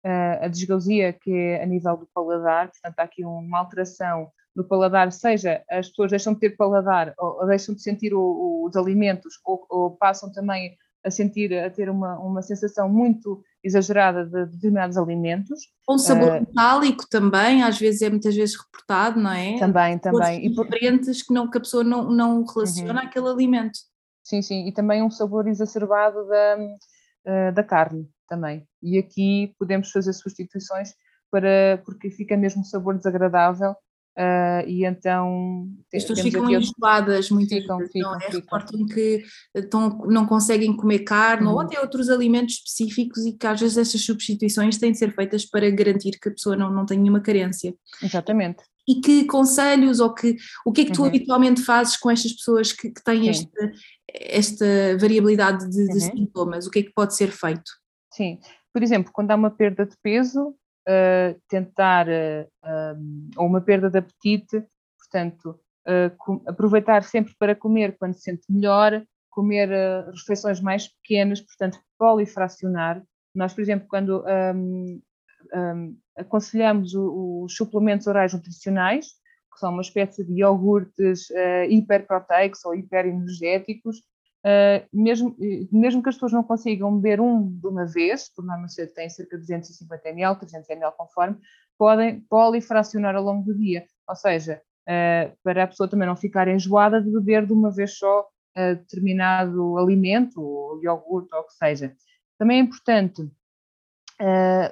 uh, 0.05 0.45
a 0.45 0.49
disgausia, 0.49 1.13
que 1.13 1.33
é 1.33 1.63
a 1.63 1.67
nível 1.67 1.97
do 1.97 2.09
paladar, 2.15 2.71
portanto, 2.71 2.99
há 2.99 3.03
aqui 3.03 3.25
uma 3.25 3.59
alteração 3.59 4.31
do 4.55 4.65
paladar, 4.65 5.13
seja 5.13 5.63
as 5.71 5.89
pessoas 5.89 6.11
deixam 6.11 6.35
de 6.35 6.41
ter 6.41 6.57
paladar 6.57 7.15
ou, 7.19 7.41
ou 7.41 7.47
deixam 7.47 7.75
de 7.75 7.83
sentir 7.83 8.13
o, 8.13 8.21
o, 8.21 8.67
os 8.67 8.77
alimentos 8.77 9.35
ou, 9.45 9.65
ou 9.69 9.97
passam 9.97 10.33
também 10.33 10.77
a 11.09 11.11
sentir, 11.11 11.53
a 11.55 11.69
ter 11.69 11.91
uma, 11.91 12.19
uma 12.19 12.43
sensação 12.43 12.89
muito 12.89 13.43
exagerada 13.65 14.25
de, 14.25 14.47
determinados 14.47 14.97
alimentos. 14.97 15.61
Um 15.89 15.99
sabor 15.99 16.29
uh, 16.29 16.41
metálico 16.41 17.05
também, 17.11 17.63
às 17.63 17.79
vezes 17.79 18.03
é 18.03 18.11
muitas 18.11 18.35
vezes 18.35 18.57
reportado, 18.57 19.21
não 19.21 19.33
é? 19.33 19.59
Também, 19.59 19.99
também. 19.99 20.47
E 20.47 20.49
diferentes 20.51 21.23
que, 21.23 21.33
não, 21.33 21.51
que 21.51 21.59
a 21.59 21.61
pessoa 21.61 21.83
não, 21.83 22.11
não 22.11 22.45
relaciona 22.45 23.01
uhum. 23.01 23.07
aquele 23.07 23.29
alimento. 23.29 23.79
Sim, 24.23 24.43
sim, 24.43 24.69
e 24.69 24.73
também 24.73 25.03
um 25.03 25.11
sabor 25.11 25.49
exacerbado 25.49 26.27
da, 26.29 26.59
uh, 26.59 27.55
da 27.55 27.65
carne 27.65 28.09
também. 28.29 28.67
E 28.83 28.99
aqui 28.99 29.55
podemos 29.59 29.91
fazer 29.91 30.13
substituições 30.13 30.93
para, 31.31 31.83
porque 31.85 32.11
fica 32.11 32.37
mesmo 32.37 32.61
um 32.61 32.65
sabor 32.65 32.97
desagradável 32.97 33.75
Uh, 34.19 34.67
e 34.67 34.85
então 34.85 35.69
as 35.95 36.03
pessoas 36.03 36.19
ficam 36.19 36.51
enjoadas 36.51 37.31
muitas 37.31 37.61
ficam, 37.61 37.79
vezes, 37.79 37.93
ficam, 37.93 38.11
não 38.11 38.21
é? 38.21 38.29
Reportam 38.29 38.87
que 38.87 39.23
estão, 39.55 39.97
não 40.09 40.27
conseguem 40.27 40.77
comer 40.77 41.01
carne 41.01 41.47
uhum. 41.47 41.53
ou 41.53 41.61
até 41.61 41.81
outros 41.81 42.11
alimentos 42.11 42.55
específicos 42.55 43.25
e 43.25 43.33
que 43.35 43.47
às 43.47 43.61
vezes 43.61 43.79
essas 43.79 44.01
substituições 44.01 44.77
têm 44.77 44.91
de 44.91 44.99
ser 44.99 45.15
feitas 45.15 45.45
para 45.45 45.71
garantir 45.71 46.19
que 46.21 46.31
a 46.31 46.33
pessoa 46.33 46.57
não, 46.57 46.69
não 46.69 46.85
tem 46.85 46.99
nenhuma 46.99 47.21
carência. 47.21 47.73
Exatamente. 48.03 48.65
E 48.89 49.01
que 49.01 49.25
conselhos 49.25 50.01
ou 50.01 50.13
que 50.13 50.35
o 50.67 50.73
que 50.73 50.81
é 50.81 50.85
que 50.87 50.93
tu 50.93 51.03
uhum. 51.03 51.09
habitualmente 51.09 51.63
fazes 51.63 51.97
com 51.97 52.11
estas 52.11 52.33
pessoas 52.33 52.73
que, 52.73 52.91
que 52.91 53.05
têm 53.05 53.29
esta, 53.29 53.73
esta 54.13 54.67
variabilidade 54.99 55.71
de, 55.71 55.87
de 55.87 55.95
uhum. 55.95 56.01
sintomas? 56.17 56.67
O 56.67 56.71
que 56.73 56.81
é 56.81 56.83
que 56.83 56.93
pode 56.93 57.15
ser 57.15 57.31
feito? 57.31 57.71
Sim, 58.13 58.41
por 58.73 58.83
exemplo, 58.83 59.13
quando 59.13 59.31
há 59.31 59.37
uma 59.37 59.51
perda 59.51 59.87
de 59.87 59.95
peso, 60.03 60.57
uh, 60.89 61.39
tentar, 61.49 62.07
uh, 62.09 62.97
um, 62.97 63.31
ou 63.37 63.47
uma 63.47 63.61
perda 63.61 63.91
de 63.91 63.99
apetite, 63.99 64.65
portanto, 64.99 65.61
uh, 65.87 66.43
aproveitar 66.47 67.03
sempre 67.05 67.35
para 67.39 67.55
comer 67.55 67.97
quando 67.99 68.15
se 68.15 68.23
sente 68.23 68.51
melhor, 68.51 69.05
comer 69.31 69.69
refeições 70.13 70.61
mais 70.61 70.89
pequenas, 70.89 71.41
portanto, 71.41 71.79
polifracionar. 71.97 73.03
Nós, 73.35 73.55
por 73.55 73.61
exemplo, 73.61 73.87
quando 73.87 74.25
um, 74.57 75.01
um, 75.55 75.97
aconselhamos 76.17 76.93
os 76.95 77.55
suplementos 77.55 78.09
orais 78.09 78.35
nutricionais, 78.35 79.07
que 79.53 79.61
são 79.61 79.71
uma 79.71 79.83
espécie 79.83 80.25
de 80.25 80.41
iogurtes 80.41 81.29
hiperproteicos 81.69 82.65
ou 82.65 82.75
hiperenergéticos, 82.75 84.03
Uh, 84.45 84.87
mesmo, 84.93 85.37
mesmo 85.73 86.03
que 86.03 86.09
as 86.09 86.15
pessoas 86.15 86.33
não 86.33 86.45
consigam 86.45 86.97
beber 86.97 87.21
um 87.21 87.51
de 87.51 87.67
uma 87.67 87.85
vez, 87.85 88.33
por 88.33 88.45
norma 88.45 88.67
tem 88.95 89.11
cerca 89.11 89.37
de 89.37 89.43
250 89.43 90.09
ml, 90.09 90.39
300 90.39 90.71
ml 90.71 90.93
conforme, 90.97 91.37
podem 91.77 92.21
polifracionar 92.21 93.17
ao 93.17 93.23
longo 93.23 93.45
do 93.45 93.59
dia. 93.59 93.85
Ou 94.09 94.15
seja, 94.15 94.63
uh, 94.83 95.37
para 95.43 95.65
a 95.65 95.67
pessoa 95.67 95.89
também 95.89 96.07
não 96.07 96.17
ficar 96.17 96.47
enjoada 96.49 97.03
de 97.03 97.11
beber 97.11 97.47
de 97.47 97.53
uma 97.53 97.71
vez 97.71 97.99
só 97.99 98.21
uh, 98.21 98.77
determinado 98.77 99.77
alimento, 99.77 100.41
ou 100.41 100.83
iogurte, 100.83 101.35
ou 101.35 101.41
o 101.41 101.45
que 101.45 101.55
seja. 101.55 101.95
Também 102.39 102.59
é 102.59 102.63
importante 102.63 103.29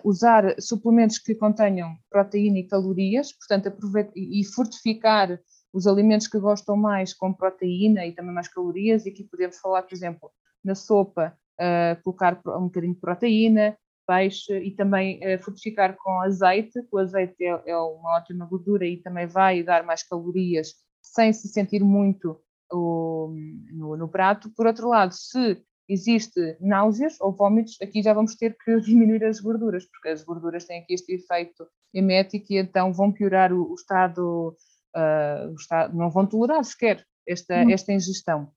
usar 0.02 0.60
suplementos 0.60 1.20
que 1.20 1.32
contenham 1.32 1.96
proteína 2.10 2.58
e 2.58 2.66
calorias, 2.66 3.32
portanto, 3.32 3.68
aproveitar 3.68 4.10
e 4.16 4.44
fortificar 4.44 5.38
os 5.72 5.86
alimentos 5.86 6.26
que 6.26 6.38
gostam 6.38 6.76
mais 6.76 7.12
com 7.12 7.32
proteína 7.32 8.06
e 8.06 8.12
também 8.12 8.34
mais 8.34 8.48
calorias, 8.48 9.04
e 9.04 9.10
aqui 9.10 9.24
podemos 9.24 9.58
falar, 9.58 9.82
por 9.82 9.94
exemplo, 9.94 10.30
na 10.64 10.74
sopa, 10.74 11.36
uh, 11.60 12.02
colocar 12.02 12.40
um 12.46 12.64
bocadinho 12.64 12.94
de 12.94 13.00
proteína, 13.00 13.76
peixe 14.06 14.56
e 14.58 14.70
também 14.70 15.18
uh, 15.18 15.38
fortificar 15.42 15.96
com 15.96 16.20
azeite, 16.20 16.80
o 16.90 16.98
azeite 16.98 17.44
é, 17.44 17.62
é, 17.66 17.76
uma 17.76 18.16
ótima 18.16 18.46
gordura 18.46 18.86
e 18.86 18.98
também 18.98 19.26
vai 19.26 19.62
dar 19.62 19.84
mais 19.84 20.02
calorias 20.02 20.74
sem 21.02 21.32
se 21.32 21.48
sentir 21.48 21.82
muito 21.82 22.40
o, 22.72 23.32
no, 23.72 23.96
no 23.96 24.08
prato. 24.08 24.50
Por 24.56 24.66
outro 24.66 24.88
lado, 24.88 25.12
se 25.12 25.62
existe 25.88 26.56
náuseas 26.60 27.20
ou 27.20 27.32
vômitos, 27.32 27.76
aqui 27.80 28.02
já 28.02 28.12
vamos 28.12 28.34
ter 28.34 28.56
que 28.64 28.78
diminuir 28.82 29.24
as 29.24 29.40
gorduras, 29.40 29.84
porque 29.86 30.08
as 30.08 30.22
gorduras 30.22 30.64
têm 30.64 30.80
aqui 30.80 30.94
este 30.94 31.14
efeito 31.14 31.66
emético 31.94 32.46
e 32.50 32.58
então 32.58 32.92
vão 32.92 33.12
piorar 33.12 33.52
o, 33.52 33.70
o 33.70 33.74
estado 33.74 34.56
uh, 34.96 35.94
não 35.94 36.10
vão 36.10 36.26
tolerar 36.26 36.64
sequer 36.64 37.04
esta, 37.26 37.62
uhum. 37.62 37.70
esta 37.70 37.92
ingestão. 37.92 38.50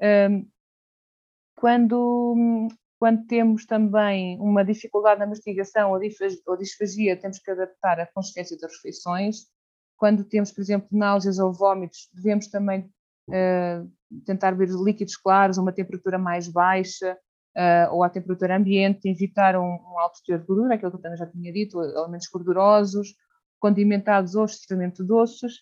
Um, 0.00 0.48
quando, 1.56 2.68
quando 2.98 3.26
temos 3.26 3.66
também 3.66 4.38
uma 4.40 4.64
dificuldade 4.64 5.20
na 5.20 5.26
mastigação 5.26 5.92
ou 5.92 6.56
disfagia, 6.56 7.16
temos 7.16 7.38
que 7.38 7.50
adaptar 7.50 8.00
a 8.00 8.06
consistência 8.06 8.56
das 8.58 8.72
refeições. 8.76 9.46
Quando 9.96 10.24
temos, 10.24 10.50
por 10.50 10.62
exemplo, 10.62 10.88
náuseas 10.90 11.38
ou 11.38 11.52
vômitos, 11.52 12.08
devemos 12.14 12.48
também 12.48 12.90
uh, 13.28 13.90
tentar 14.24 14.52
beber 14.52 14.74
líquidos 14.74 15.16
claros 15.16 15.58
a 15.58 15.62
uma 15.62 15.72
temperatura 15.72 16.18
mais 16.18 16.48
baixa 16.48 17.16
uh, 17.56 17.94
ou 17.94 18.02
à 18.02 18.08
temperatura 18.08 18.56
ambiente, 18.56 19.08
evitar 19.08 19.56
um, 19.56 19.62
um, 19.62 19.98
alto 19.98 20.20
teor 20.24 20.40
de 20.40 20.46
gordura, 20.46 20.74
aquilo 20.74 20.90
que 20.90 20.96
eu 20.96 21.02
também 21.02 21.18
já 21.18 21.26
tinha 21.26 21.52
dito, 21.52 21.78
alimentos 21.78 22.28
gordurosos, 22.28 23.14
condimentados 23.58 24.34
ou 24.34 24.46
extremamente 24.46 25.02
doces, 25.02 25.60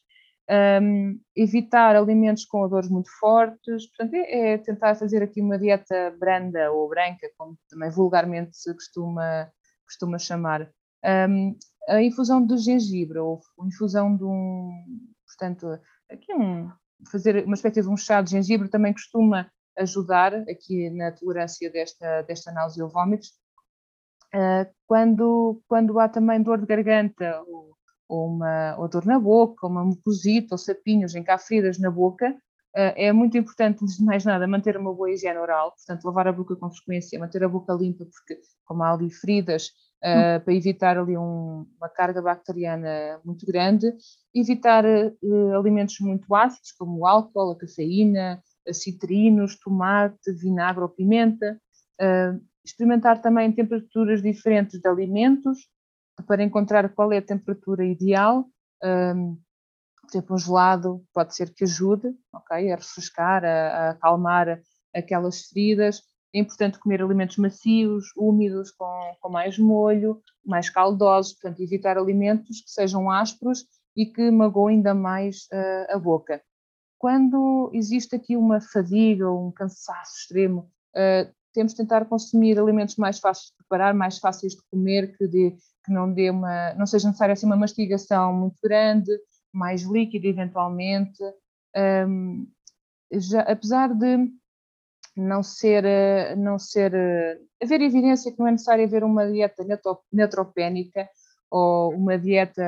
um, 0.51 1.21
evitar 1.37 1.95
alimentos 1.95 2.45
com 2.45 2.63
odores 2.63 2.89
muito 2.89 3.11
fortes, 3.19 3.87
portanto 3.89 4.15
é, 4.15 4.53
é, 4.53 4.59
tentar 4.59 4.95
fazer 4.95 5.23
aqui 5.23 5.41
uma 5.41 5.59
dieta 5.59 6.15
branda 6.19 6.73
ou 6.73 6.89
branca, 6.89 7.31
como 7.37 7.57
também 7.69 7.91
vulgarmente 7.91 8.57
se 8.57 8.73
costuma, 8.73 9.51
costuma 9.85 10.19
chamar. 10.19 10.71
Um, 11.05 11.57
a 11.89 12.03
infusão 12.03 12.45
de 12.45 12.57
gengibre 12.59 13.19
ou 13.19 13.41
infusão 13.65 14.17
de 14.17 14.25
um, 14.25 14.71
portanto, 15.27 15.79
aqui 16.11 16.35
um, 16.35 16.71
fazer 17.11 17.45
uma 17.45 17.55
espécie 17.55 17.83
de 17.83 17.89
um 17.89 17.97
chá 17.97 18.21
de 18.21 18.31
gengibre 18.31 18.69
também 18.69 18.93
costuma 18.93 19.51
ajudar 19.79 20.35
aqui 20.35 20.91
na 20.91 21.13
tolerância 21.13 21.71
desta, 21.71 22.23
desta 22.23 22.53
náusea 22.53 22.85
ou 22.85 22.91
vômitos. 22.91 23.29
Uh, 24.35 24.69
quando, 24.87 25.63
quando 25.67 25.99
há 25.99 26.09
também 26.09 26.43
dor 26.43 26.59
de 26.59 26.67
garganta 26.67 27.43
ou, 27.47 27.78
ou 28.09 28.29
uma 28.29 28.77
ou 28.79 28.89
dor 28.89 29.05
na 29.05 29.19
boca, 29.19 29.67
ou 29.67 29.71
uma 29.71 29.85
mucosite 29.85 30.49
ou 30.51 30.59
sapinhos 30.59 31.15
encafridas 31.15 31.79
na 31.79 31.91
boca, 31.91 32.31
uh, 32.31 32.95
é 32.97 33.13
muito 33.13 33.37
importante, 33.37 33.83
antes 33.83 33.99
de 33.99 34.05
mais 34.05 34.25
nada, 34.25 34.47
manter 34.47 34.77
uma 34.77 34.93
boa 34.95 35.11
higiene 35.11 35.39
oral, 35.39 35.73
portanto, 35.73 36.05
lavar 36.05 36.29
a 36.29 36.33
boca 36.33 36.57
com 36.57 36.71
frequência, 36.71 37.19
manter 37.19 37.45
a 37.45 37.49
boca 37.49 37.73
limpa, 37.75 38.05
porque 38.07 38.41
como 38.65 38.83
há 38.83 38.93
ali 38.93 39.11
feridas, 39.11 39.73
uh, 39.99 40.43
para 40.45 40.55
evitar 40.55 40.99
ali 40.99 41.17
um, 41.17 41.67
uma 41.77 41.89
carga 41.89 42.23
bacteriana 42.23 43.21
muito 43.25 43.47
grande, 43.47 43.93
evitar 44.35 44.85
uh, 44.85 45.59
alimentos 45.59 45.99
muito 46.01 46.35
ácidos, 46.35 46.73
como 46.73 46.99
o 46.99 47.07
álcool, 47.07 47.53
a 47.53 47.57
cafeína, 47.59 48.43
citrinos, 48.73 49.59
tomate, 49.59 50.33
vinagre 50.33 50.83
ou 50.83 50.89
pimenta, 50.89 51.59
uh, 52.01 52.41
experimentar 52.65 53.21
também 53.21 53.51
temperaturas 53.53 54.23
diferentes 54.23 54.79
de 54.79 54.89
alimentos 54.89 55.69
para 56.27 56.43
encontrar 56.43 56.89
qual 56.95 57.13
é 57.13 57.19
a 57.19 57.23
temperatura 57.23 57.85
ideal. 57.85 58.45
Um, 58.83 59.39
por 60.03 60.11
exemplo, 60.11 60.37
um 60.37 60.39
gelado 60.39 61.05
pode 61.13 61.35
ser 61.35 61.53
que 61.53 61.65
ajude, 61.65 62.15
ok, 62.33 62.73
a 62.73 62.77
refrescar, 62.77 63.45
a, 63.45 63.49
a 63.49 63.91
acalmar 63.91 64.61
aquelas 64.95 65.47
feridas. 65.47 66.03
É 66.35 66.39
importante 66.41 66.79
comer 66.79 67.03
alimentos 67.03 67.37
macios, 67.37 68.13
úmidos, 68.17 68.71
com, 68.71 69.17
com 69.21 69.29
mais 69.31 69.59
molho, 69.59 70.21
mais 70.45 70.69
caldosos, 70.69 71.33
portanto, 71.35 71.61
evitar 71.61 71.97
alimentos 71.97 72.61
que 72.61 72.71
sejam 72.71 73.11
ásperos 73.11 73.65
e 73.97 74.07
que 74.07 74.31
magoem 74.31 74.77
ainda 74.77 74.95
mais 74.95 75.47
uh, 75.53 75.95
a 75.95 75.99
boca. 75.99 76.43
Quando 76.99 77.71
existe 77.73 78.17
aqui 78.17 78.37
uma 78.37 78.61
fadiga 78.61 79.29
ou 79.29 79.49
um 79.49 79.53
cansaço 79.53 80.19
extremo, 80.19 80.71
uh, 80.97 81.33
temos 81.53 81.73
de 81.73 81.79
tentar 81.79 82.05
consumir 82.05 82.59
alimentos 82.59 82.97
mais 82.97 83.19
fáceis 83.19 83.49
de 83.51 83.57
preparar, 83.57 83.95
mais 83.95 84.19
fáceis 84.19 84.53
de 84.53 84.63
comer, 84.71 85.17
que, 85.17 85.27
dê, 85.27 85.57
que 85.89 85.93
não, 85.95 86.13
dê 86.13 86.29
uma, 86.29 86.75
não 86.75 86.87
seja 86.87 87.09
necessária 87.09 87.33
assim, 87.33 87.47
uma 87.47 87.57
mastigação 87.57 88.33
muito 88.33 88.57
grande, 88.63 89.11
mais 89.53 89.83
líquida 89.83 90.29
eventualmente. 90.29 91.23
Um, 92.07 92.47
já, 93.11 93.41
apesar 93.41 93.95
de 93.95 94.31
não 95.17 95.43
ser, 95.43 95.85
eh, 95.85 96.37
não 96.37 96.59
ser 96.59 96.93
eh, 96.95 97.39
haver 97.63 97.81
evidência 97.81 98.31
que 98.31 98.39
não 98.39 98.49
é 98.49 98.53
necessário 98.53 98.85
haver 98.85 99.03
uma 99.03 99.27
dieta 99.27 99.65
neutropénica 100.13 101.09
ou 101.51 101.95
uma 101.95 102.19
dieta 102.19 102.63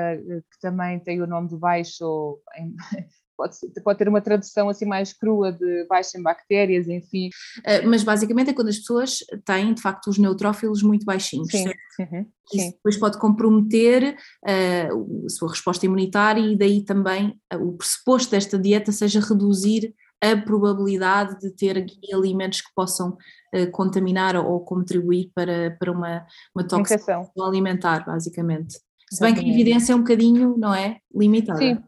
que 0.51 0.61
também 0.61 0.99
tem 0.99 1.21
o 1.21 1.27
nome 1.27 1.49
de 1.49 1.57
baixo 1.57 2.41
em, 2.57 2.75
pode, 3.40 3.57
pode 3.83 3.98
ter 3.98 4.09
uma 4.09 4.20
tradução 4.20 4.68
assim 4.68 4.85
mais 4.85 5.12
crua 5.12 5.50
de 5.50 5.87
baixa 5.88 6.18
em 6.18 6.22
bactérias, 6.22 6.88
enfim. 6.88 7.29
Uh, 7.59 7.88
mas 7.88 8.03
basicamente 8.03 8.50
é 8.50 8.53
quando 8.53 8.68
as 8.68 8.79
pessoas 8.79 9.18
têm 9.44 9.72
de 9.72 9.81
facto 9.81 10.09
os 10.09 10.18
neutrófilos 10.18 10.83
muito 10.83 11.07
baixinhos, 11.07 11.48
sim, 11.50 11.64
uhum, 11.98 12.26
Isso 12.53 12.72
depois 12.72 12.96
pode 12.98 13.18
comprometer 13.18 14.14
uh, 14.44 15.24
a 15.24 15.29
sua 15.29 15.48
resposta 15.48 15.87
imunitária 15.87 16.40
e 16.40 16.57
daí 16.57 16.85
também 16.85 17.38
uh, 17.55 17.57
o 17.57 17.76
pressuposto 17.76 18.31
desta 18.31 18.59
dieta 18.59 18.92
seja 18.92 19.20
reduzir 19.20 19.94
a 20.22 20.37
probabilidade 20.37 21.40
de 21.40 21.50
ter 21.50 21.87
alimentos 22.12 22.61
que 22.61 22.68
possam 22.74 23.16
uh, 23.55 23.70
contaminar 23.70 24.37
ou, 24.37 24.61
contribuir 24.61 25.31
para, 25.35 25.74
para 25.79 25.90
uma, 25.90 26.26
uma 26.55 27.48
alimentar, 27.48 28.05
basicamente. 28.05 28.79
Se 29.11 29.20
bem 29.20 29.35
que 29.35 29.40
a 29.40 29.48
evidência 29.48 29.92
é 29.92 29.96
um 29.96 30.00
bocadinho, 30.00 30.57
não 30.57 30.72
é? 30.72 30.98
Limitada. 31.12 31.59
Sim, 31.59 31.83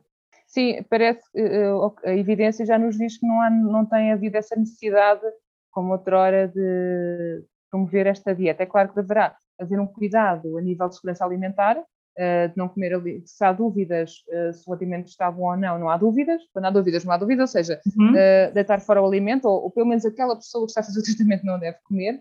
Sim, 0.52 0.84
parece 0.90 1.22
uh, 1.34 1.94
a 2.04 2.14
evidência 2.14 2.66
já 2.66 2.78
nos 2.78 2.98
diz 2.98 3.16
que 3.16 3.26
não, 3.26 3.40
há, 3.40 3.48
não 3.48 3.86
tem 3.86 4.12
havido 4.12 4.36
essa 4.36 4.54
necessidade, 4.54 5.22
como 5.70 5.92
outrora, 5.92 6.46
de 6.46 7.42
promover 7.70 8.06
esta 8.06 8.34
dieta. 8.34 8.62
É 8.62 8.66
claro 8.66 8.90
que 8.90 8.96
deverá 8.96 9.34
haver 9.58 9.80
um 9.80 9.86
cuidado 9.86 10.58
a 10.58 10.60
nível 10.60 10.90
de 10.90 10.96
segurança 10.96 11.24
alimentar, 11.24 11.78
uh, 11.78 12.48
de 12.50 12.54
não 12.54 12.68
comer 12.68 12.94
ali, 12.94 13.22
se 13.24 13.42
há 13.42 13.50
dúvidas 13.50 14.12
se 14.52 14.68
o 14.68 14.74
alimento 14.74 15.08
está 15.08 15.30
bom 15.30 15.52
ou 15.52 15.56
não, 15.56 15.78
não 15.78 15.88
há 15.88 15.96
dúvidas. 15.96 16.42
Quando 16.52 16.66
há 16.66 16.70
dúvidas, 16.70 17.02
não 17.02 17.14
há 17.14 17.16
dúvidas, 17.16 17.48
ou 17.48 17.52
seja, 17.62 17.80
uhum. 17.96 18.12
deitar 18.52 18.82
fora 18.82 19.00
o 19.00 19.06
alimento, 19.06 19.48
ou, 19.48 19.62
ou, 19.62 19.70
pelo 19.70 19.86
menos 19.86 20.04
aquela 20.04 20.36
pessoa 20.36 20.66
que 20.66 20.72
está 20.72 20.82
a 20.82 20.84
fazer 20.84 21.00
o 21.00 21.02
tratamento 21.02 21.46
não 21.46 21.58
deve 21.58 21.78
comer. 21.82 22.20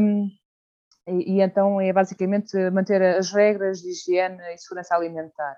Um, 0.00 0.26
e, 1.06 1.36
e, 1.36 1.40
então 1.42 1.78
é 1.82 1.92
basicamente 1.92 2.56
manter 2.70 3.02
as 3.02 3.30
regras 3.30 3.82
de 3.82 3.90
higiene 3.90 4.40
e 4.54 4.56
segurança 4.56 4.94
alimentar. 4.94 5.56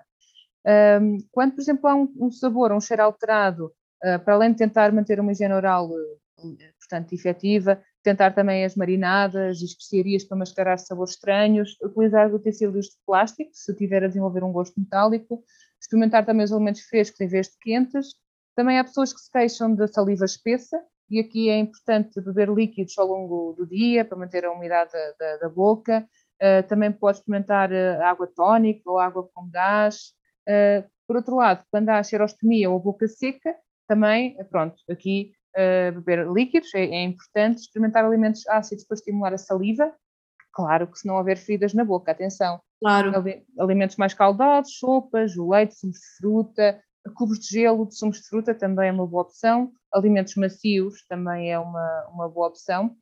Um, 0.65 1.17
quando, 1.31 1.53
por 1.53 1.61
exemplo, 1.61 1.87
há 1.87 1.95
um, 1.95 2.11
um 2.19 2.31
sabor, 2.31 2.71
um 2.71 2.81
cheiro 2.81 3.03
alterado, 3.03 3.67
uh, 4.03 4.19
para 4.23 4.33
além 4.33 4.51
de 4.51 4.57
tentar 4.57 4.91
manter 4.91 5.19
uma 5.19 5.31
higiene 5.31 5.53
oral, 5.53 5.89
uh, 5.89 6.57
portanto, 6.79 7.13
efetiva, 7.13 7.81
tentar 8.03 8.31
também 8.31 8.65
as 8.65 8.75
marinadas 8.75 9.61
e 9.61 9.65
especiarias 9.65 10.23
para 10.23 10.37
mascarar 10.37 10.77
sabores 10.77 11.13
estranhos, 11.13 11.77
utilizar 11.81 12.33
utensílios 12.33 12.87
de 12.87 12.97
plástico, 13.05 13.51
se 13.53 13.75
tiver 13.75 14.03
a 14.03 14.07
desenvolver 14.07 14.43
um 14.43 14.51
gosto 14.51 14.79
metálico, 14.79 15.43
experimentar 15.81 16.25
também 16.25 16.43
os 16.43 16.51
alimentos 16.51 16.81
frescos 16.81 17.19
em 17.21 17.27
vez 17.27 17.47
de 17.47 17.57
quentes. 17.61 18.07
Também 18.55 18.79
há 18.79 18.83
pessoas 18.83 19.13
que 19.13 19.19
se 19.19 19.31
queixam 19.31 19.75
da 19.75 19.87
saliva 19.87 20.25
espessa, 20.25 20.81
e 21.09 21.19
aqui 21.19 21.49
é 21.49 21.57
importante 21.57 22.19
beber 22.21 22.49
líquidos 22.49 22.97
ao 22.97 23.07
longo 23.07 23.53
do 23.53 23.67
dia 23.67 24.03
para 24.03 24.17
manter 24.17 24.45
a 24.45 24.51
umidade 24.51 24.91
da, 24.91 25.11
da, 25.19 25.37
da 25.37 25.49
boca. 25.49 26.07
Uh, 26.35 26.67
também 26.67 26.91
pode 26.91 27.19
experimentar 27.19 27.71
uh, 27.71 28.01
água 28.03 28.27
tónica 28.27 28.89
ou 28.89 28.99
água 28.99 29.29
com 29.33 29.49
gás, 29.49 30.13
Uh, 30.47 30.87
por 31.07 31.15
outro 31.17 31.35
lado, 31.35 31.63
quando 31.71 31.89
há 31.89 32.01
xerostomia 32.03 32.69
ou 32.69 32.79
boca 32.79 33.07
seca, 33.07 33.55
também, 33.87 34.35
pronto, 34.49 34.75
aqui 34.89 35.33
uh, 35.55 35.91
beber 35.93 36.27
líquidos 36.31 36.73
é, 36.73 36.85
é, 36.85 37.03
importante, 37.03 37.61
experimentar 37.61 38.03
alimentos 38.03 38.47
ácidos 38.47 38.85
para 38.85 38.95
estimular 38.95 39.33
a 39.33 39.37
saliva, 39.37 39.93
claro 40.51 40.87
que 40.87 40.97
se 40.97 41.07
não 41.07 41.15
houver 41.15 41.37
feridas 41.37 41.73
na 41.73 41.83
boca, 41.83 42.11
atenção. 42.11 42.59
Claro. 42.79 43.11
Alimentos 43.59 43.97
mais 43.97 44.13
caldosos, 44.13 44.77
sopas, 44.77 45.35
o 45.37 45.49
leite, 45.49 45.75
sumos 45.75 45.97
de 45.97 46.17
fruta, 46.17 46.81
cubos 47.15 47.39
de 47.39 47.47
gelo 47.47 47.87
de 47.87 47.95
sumos 47.95 48.17
de 48.17 48.27
fruta 48.27 48.53
também 48.53 48.89
é 48.89 48.91
uma 48.91 49.07
boa 49.07 49.23
opção, 49.23 49.71
alimentos 49.93 50.35
macios 50.35 51.05
também 51.07 51.51
é 51.51 51.59
uma, 51.59 52.07
uma 52.11 52.29
boa 52.29 52.47
opção. 52.47 52.95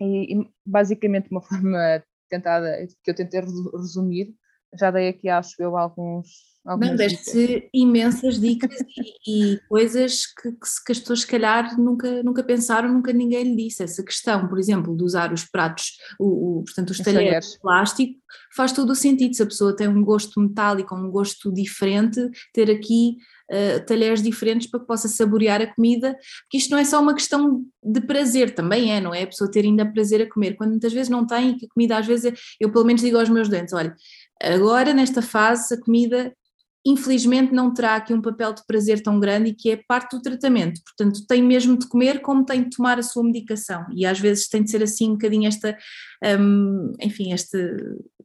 E, 0.00 0.34
e 0.34 0.50
basicamente 0.66 1.30
uma 1.30 1.40
forma 1.40 2.02
tentada, 2.28 2.76
que 3.02 3.10
eu 3.10 3.14
tentei 3.14 3.40
resumir, 3.40 4.34
já 4.78 4.90
dei 4.90 5.08
aqui, 5.08 5.28
acho 5.28 5.54
eu, 5.60 5.76
alguns 5.76 6.53
não, 6.64 6.96
deste 6.96 7.68
imensas 7.74 8.40
dicas 8.40 8.70
e, 9.26 9.52
e 9.52 9.60
coisas 9.68 10.24
que, 10.26 10.50
que, 10.50 10.84
que, 10.86 10.92
as 10.92 10.98
pessoas, 10.98 11.20
se 11.20 11.26
calhar, 11.26 11.78
nunca, 11.78 12.22
nunca 12.22 12.42
pensaram, 12.42 12.90
nunca 12.90 13.12
ninguém 13.12 13.44
lhe 13.44 13.64
disse. 13.64 13.82
Essa 13.82 14.02
questão, 14.02 14.48
por 14.48 14.58
exemplo, 14.58 14.96
de 14.96 15.04
usar 15.04 15.32
os 15.32 15.44
pratos, 15.44 15.98
o, 16.18 16.60
o 16.60 16.64
portanto, 16.64 16.90
os 16.90 16.98
talheres 16.98 17.52
de 17.52 17.60
plástico, 17.60 18.18
faz 18.56 18.72
todo 18.72 18.90
o 18.90 18.94
sentido. 18.94 19.34
Se 19.34 19.42
a 19.42 19.46
pessoa 19.46 19.76
tem 19.76 19.88
um 19.88 20.02
gosto 20.02 20.40
metálico, 20.40 20.94
um 20.94 21.10
gosto 21.10 21.52
diferente, 21.52 22.30
ter 22.54 22.70
aqui 22.70 23.16
uh, 23.50 23.84
talheres 23.84 24.22
diferentes 24.22 24.70
para 24.70 24.80
que 24.80 24.86
possa 24.86 25.06
saborear 25.06 25.60
a 25.60 25.66
comida, 25.66 26.16
porque 26.44 26.56
isto 26.56 26.70
não 26.70 26.78
é 26.78 26.84
só 26.84 26.98
uma 27.00 27.14
questão 27.14 27.62
de 27.82 28.00
prazer, 28.00 28.54
também 28.54 28.90
é, 28.90 29.02
não 29.02 29.14
é? 29.14 29.24
A 29.24 29.26
pessoa 29.26 29.50
ter 29.50 29.64
ainda 29.64 29.84
prazer 29.84 30.22
a 30.22 30.28
comer, 30.30 30.56
quando 30.56 30.70
muitas 30.70 30.94
vezes 30.94 31.10
não 31.10 31.26
tem, 31.26 31.50
e 31.50 31.56
que 31.58 31.66
a 31.66 31.68
comida 31.68 31.98
às 31.98 32.06
vezes, 32.06 32.32
é, 32.32 32.34
eu 32.58 32.72
pelo 32.72 32.86
menos 32.86 33.02
digo 33.02 33.18
aos 33.18 33.28
meus 33.28 33.50
dentes, 33.50 33.74
olha, 33.74 33.94
agora 34.42 34.94
nesta 34.94 35.20
fase 35.20 35.74
a 35.74 35.80
comida 35.80 36.34
infelizmente 36.84 37.52
não 37.52 37.72
terá 37.72 37.96
aqui 37.96 38.12
um 38.12 38.20
papel 38.20 38.52
de 38.52 38.62
prazer 38.66 39.02
tão 39.02 39.18
grande 39.18 39.50
e 39.50 39.54
que 39.54 39.70
é 39.70 39.80
parte 39.88 40.16
do 40.16 40.22
tratamento, 40.22 40.80
portanto 40.84 41.26
tem 41.26 41.42
mesmo 41.42 41.78
de 41.78 41.88
comer 41.88 42.20
como 42.20 42.44
tem 42.44 42.64
de 42.64 42.70
tomar 42.76 42.98
a 42.98 43.02
sua 43.02 43.24
medicação. 43.24 43.86
E 43.94 44.04
às 44.04 44.20
vezes 44.20 44.48
tem 44.48 44.62
de 44.62 44.70
ser 44.70 44.82
assim 44.82 45.10
um 45.10 45.12
bocadinho 45.12 45.48
esta, 45.48 45.76
um, 46.38 46.92
enfim, 47.00 47.32
esta, 47.32 47.58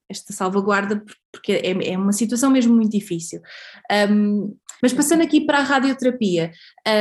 esta 0.09 0.33
salvaguarda 0.33 1.03
é, 1.49 1.91
é 1.93 1.97
uma 1.97 2.11
situação 2.11 2.49
mesmo 2.49 2.75
muito 2.75 2.91
difícil. 2.91 3.41
Um, 4.09 4.55
mas 4.81 4.93
passando 4.93 5.21
aqui 5.21 5.41
para 5.41 5.59
a 5.59 5.63
radioterapia, 5.63 6.51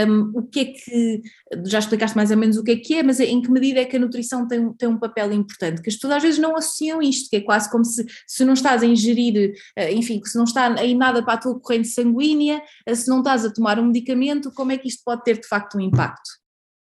um, 0.08 0.32
o 0.34 0.42
que 0.42 0.60
é 0.60 0.64
que, 0.64 1.22
já 1.66 1.78
explicaste 1.78 2.16
mais 2.16 2.30
ou 2.30 2.36
menos 2.36 2.56
o 2.56 2.64
que 2.64 2.72
é 2.72 2.76
que 2.76 2.94
é, 2.94 3.02
mas 3.02 3.20
em 3.20 3.40
que 3.40 3.50
medida 3.50 3.80
é 3.80 3.84
que 3.84 3.96
a 3.96 4.00
nutrição 4.00 4.46
tem, 4.48 4.72
tem 4.74 4.88
um 4.88 4.98
papel 4.98 5.32
importante? 5.32 5.80
Que 5.80 5.88
as 5.88 5.94
pessoas 5.94 6.14
às 6.14 6.22
vezes 6.22 6.38
não 6.38 6.56
associam 6.56 7.00
isto, 7.00 7.30
que 7.30 7.36
é 7.36 7.40
quase 7.40 7.70
como 7.70 7.84
se, 7.84 8.04
se 8.26 8.44
não 8.44 8.54
estás 8.54 8.82
a 8.82 8.86
ingerir, 8.86 9.54
eh, 9.76 9.92
enfim, 9.92 10.20
se 10.24 10.36
não 10.36 10.44
está 10.44 10.74
aí 10.74 10.94
nada 10.94 11.22
para 11.22 11.34
a 11.34 11.38
tua 11.38 11.58
corrente 11.60 11.88
sanguínea, 11.88 12.60
eh, 12.84 12.94
se 12.94 13.08
não 13.08 13.18
estás 13.18 13.44
a 13.44 13.52
tomar 13.52 13.78
um 13.78 13.86
medicamento, 13.86 14.52
como 14.52 14.72
é 14.72 14.78
que 14.78 14.88
isto 14.88 15.02
pode 15.04 15.22
ter 15.22 15.38
de 15.38 15.46
facto 15.46 15.78
um 15.78 15.80
impacto? 15.80 16.30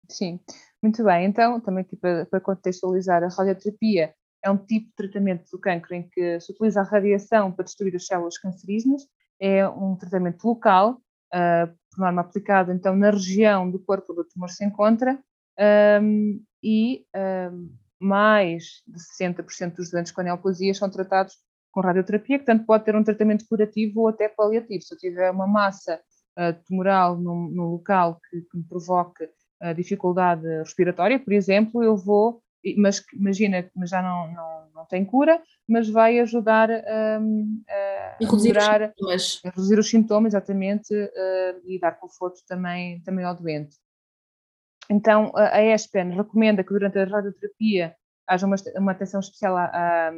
Sim, 0.10 0.40
muito 0.82 1.04
bem. 1.04 1.26
Então, 1.26 1.60
também 1.60 1.84
aqui 1.84 1.98
para, 1.98 2.26
para 2.26 2.40
contextualizar, 2.40 3.24
a 3.24 3.28
radioterapia 3.28 4.14
é 4.46 4.52
um 4.52 4.58
tipo 4.58 4.88
de 4.90 4.96
tratamento 4.96 5.50
do 5.52 5.60
cancro 5.60 5.96
em 5.96 6.08
que 6.08 6.40
se 6.40 6.52
utiliza 6.52 6.82
a 6.82 6.84
radiação 6.84 7.52
para 7.52 7.66
destruir 7.66 7.96
as 7.96 8.06
células 8.06 8.38
cancerígenas, 8.38 9.02
é 9.42 9.68
um 9.68 9.96
tratamento 9.96 10.48
local, 10.48 11.02
uh, 11.34 11.68
por 11.90 12.00
norma 12.00 12.22
aplicado 12.22 12.72
então 12.72 12.96
na 12.96 13.10
região 13.10 13.70
do 13.70 13.80
corpo 13.80 14.12
onde 14.12 14.22
o 14.22 14.26
tumor 14.26 14.50
se 14.50 14.64
encontra, 14.64 15.20
um, 16.00 16.44
e 16.62 17.06
um, 17.52 17.70
mais 18.00 18.84
de 18.88 19.00
60% 19.20 19.76
dos 19.76 19.90
doentes 19.90 20.12
com 20.12 20.22
neoplasia 20.22 20.74
são 20.76 20.90
tratados 20.92 21.36
com 21.72 21.82
radioterapia, 21.82 22.38
que 22.38 22.46
tanto 22.46 22.66
pode 22.66 22.86
ter 22.86 22.96
um 22.96 23.04
tratamento 23.04 23.46
curativo 23.50 24.02
ou 24.02 24.10
até 24.10 24.30
paliativo. 24.30 24.82
Se 24.84 24.94
eu 24.94 24.98
tiver 24.98 25.32
uma 25.32 25.48
massa 25.48 26.00
uh, 26.38 26.64
tumoral 26.68 27.18
no 27.18 27.72
local 27.72 28.20
que, 28.30 28.42
que, 28.42 28.58
me 28.58 28.64
provoque 28.64 29.26
uh, 29.26 29.74
dificuldade 29.76 30.48
respiratória, 30.60 31.20
por 31.20 31.34
exemplo, 31.34 31.84
eu 31.84 31.98
vou 31.98 32.44
mas 32.78 33.04
imagina, 33.14 33.70
mas 33.76 33.90
já 33.90 34.02
não, 34.02 34.32
não, 34.34 34.70
não 34.74 34.86
tem 34.86 35.06
cura, 35.06 35.42
mas 35.68 35.90
vai 35.90 36.20
ajudar 36.20 36.70
um, 36.70 37.64
a, 37.70 38.18
reduzir, 38.20 38.54
melhorar, 38.54 38.94
os 39.00 39.42
a 39.46 39.50
reduzir 39.50 39.80
os 39.80 39.90
sintomas, 39.90 40.34
exatamente, 40.34 40.94
uh, 40.94 41.62
e 41.66 41.80
dar 41.80 42.00
conforto 42.00 42.40
também, 42.48 43.02
também 43.02 43.26
ao 43.26 43.36
doente. 43.36 43.76
Então, 44.90 45.32
a 45.36 45.62
ESPEN 45.64 46.12
recomenda 46.16 46.64
que 46.64 46.74
durante 46.74 47.00
a 47.00 47.06
radioterapia 47.06 47.96
haja 48.28 48.46
uma, 48.46 48.56
uma 48.78 48.92
atenção 48.92 49.20
especial 49.20 49.58
à, 49.58 50.12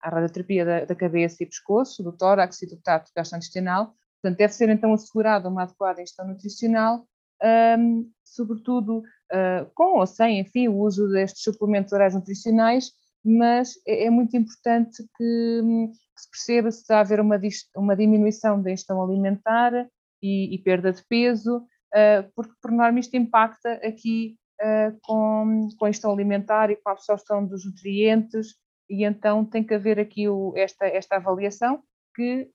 à 0.00 0.08
radioterapia 0.08 0.64
da, 0.64 0.84
da, 0.84 0.94
cabeça 0.94 1.42
e 1.42 1.46
pescoço, 1.46 2.02
do 2.02 2.12
tórax 2.12 2.60
e 2.62 2.66
do 2.66 2.76
trato 2.82 3.10
gastrointestinal. 3.16 3.94
Portanto, 4.20 4.38
deve 4.38 4.52
ser 4.52 4.68
então 4.68 4.92
assegurada 4.92 5.48
uma 5.48 5.62
adequada 5.62 6.00
ingestão 6.00 6.26
nutricional, 6.26 7.06
um, 7.42 8.10
sobretudo 8.24 8.98
uh, 8.98 9.70
com 9.74 9.98
ou 9.98 10.06
sem, 10.06 10.40
enfim, 10.40 10.68
o 10.68 10.78
uso 10.78 11.08
destes 11.08 11.42
suplementos 11.42 11.92
orais 11.92 12.14
nutricionais, 12.14 12.90
mas 13.24 13.74
é, 13.86 14.06
é 14.06 14.10
muito 14.10 14.36
importante 14.36 15.02
que, 15.16 15.62
que, 15.62 16.20
se 16.20 16.30
perceba 16.30 16.70
se 16.70 16.80
está 16.80 16.98
a 16.98 17.00
haver 17.00 17.20
uma, 17.20 17.40
uma 17.76 17.96
diminuição 17.96 18.60
da 18.60 18.70
ingestão 18.70 19.02
alimentar 19.02 19.88
e, 20.22 20.54
e 20.54 20.58
perda 20.58 20.92
de 20.92 21.02
peso, 21.08 21.58
uh, 21.58 22.32
porque 22.34 22.52
por 22.60 22.70
norma 22.70 23.00
isto 23.00 23.16
impacta 23.16 23.74
aqui 23.74 24.36
uh, 24.60 24.96
com, 25.02 25.68
com 25.78 25.84
a 25.84 25.88
ingestão 25.88 26.12
alimentar 26.12 26.70
e 26.70 26.76
com 26.76 26.88
a 26.88 26.92
absorção 26.92 27.46
dos 27.46 27.64
nutrientes, 27.64 28.54
e 28.90 29.04
então 29.04 29.44
tem 29.44 29.64
que 29.64 29.74
haver 29.74 29.98
aqui 29.98 30.28
o, 30.28 30.52
esta, 30.56 30.86
esta 30.86 31.16
avaliação 31.16 31.82
que, 32.14 32.48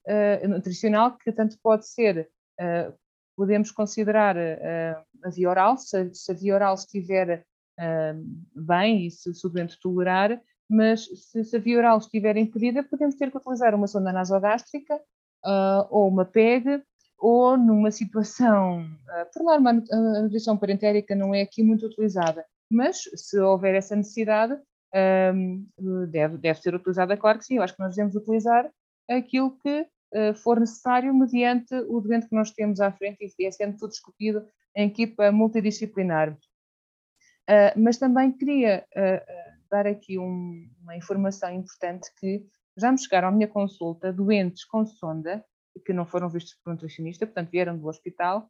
nutricional 0.47 1.17
que 1.17 1.33
tanto 1.33 1.57
pode 1.61 1.85
ser 1.85 2.29
podemos 3.39 3.71
considerar 3.71 4.35
uh, 4.35 5.01
a 5.23 5.29
via 5.29 5.49
oral, 5.49 5.77
se, 5.77 6.13
se, 6.13 6.29
a 6.29 6.35
via 6.35 6.55
oral 6.55 6.75
estiver 6.75 7.45
uh, 7.79 8.61
bem 8.61 9.07
e 9.07 9.11
se, 9.11 9.33
se 9.33 9.47
o 9.47 9.49
doente 9.49 9.79
tolerar, 9.79 10.41
mas 10.69 11.05
se, 11.05 11.45
se, 11.45 11.55
a 11.55 11.59
via 11.59 11.77
oral 11.77 11.99
estiver 11.99 12.35
impedida, 12.35 12.83
podemos 12.83 13.15
ter 13.15 13.31
que 13.31 13.37
utilizar 13.37 13.73
uma 13.73 13.87
sonda 13.87 14.11
nasogástrica 14.11 14.93
uh, 15.45 15.87
ou 15.89 16.09
uma 16.09 16.25
PEG, 16.25 16.83
ou 17.17 17.55
numa 17.55 17.91
situação, 17.91 18.85
por 19.33 19.43
norma, 19.43 19.83
a 19.91 20.21
nutrição 20.21 20.57
parentérica 20.57 21.15
não 21.15 21.33
é 21.33 21.41
aqui 21.41 21.63
muito 21.63 21.85
utilizada, 21.85 22.45
mas 22.69 23.03
se 23.15 23.37
houver 23.39 23.75
essa 23.75 23.93
necessidade, 23.93 24.57
deve, 26.09 26.37
deve 26.37 26.61
ser 26.61 26.75
utilizada, 26.75 27.17
claro 27.17 27.39
que 27.39 27.43
sim, 27.43 27.57
eu 27.57 27.63
acho 27.63 27.75
que 27.75 27.81
nós 27.81 27.93
devemos 27.93 28.15
utilizar 28.15 28.71
aquilo 29.09 29.57
que 29.57 29.69
eh, 29.69 29.87
for 30.41 30.59
necessário, 30.59 31.13
mediante 31.13 31.73
o 31.73 32.01
doente 32.01 32.27
que 32.27 32.35
nós 32.35 32.51
temos 32.51 32.79
à 32.79 32.91
frente 32.91 33.33
e 33.37 33.45
é 33.45 33.51
sendo 33.51 33.77
tudo 33.77 33.91
discutido 33.91 34.45
em 34.75 34.87
equipa 34.87 35.31
multidisciplinar. 35.31 36.37
Uh, 37.49 37.73
mas 37.75 37.97
também 37.97 38.31
queria 38.31 38.85
uh, 38.95 39.59
dar 39.71 39.87
aqui 39.87 40.19
um, 40.19 40.69
uma 40.81 40.95
informação 40.95 41.51
importante 41.51 42.09
que 42.19 42.45
já 42.77 42.91
me 42.91 42.97
chegaram 42.99 43.29
à 43.29 43.31
minha 43.31 43.47
consulta 43.47 44.13
doentes 44.13 44.63
com 44.65 44.85
sonda 44.85 45.43
que 45.85 45.93
não 45.93 46.05
foram 46.05 46.29
vistos 46.29 46.55
por 46.55 46.69
um 46.69 46.73
nutricionista, 46.73 47.25
portanto 47.25 47.49
vieram 47.51 47.77
do 47.77 47.87
hospital 47.87 48.49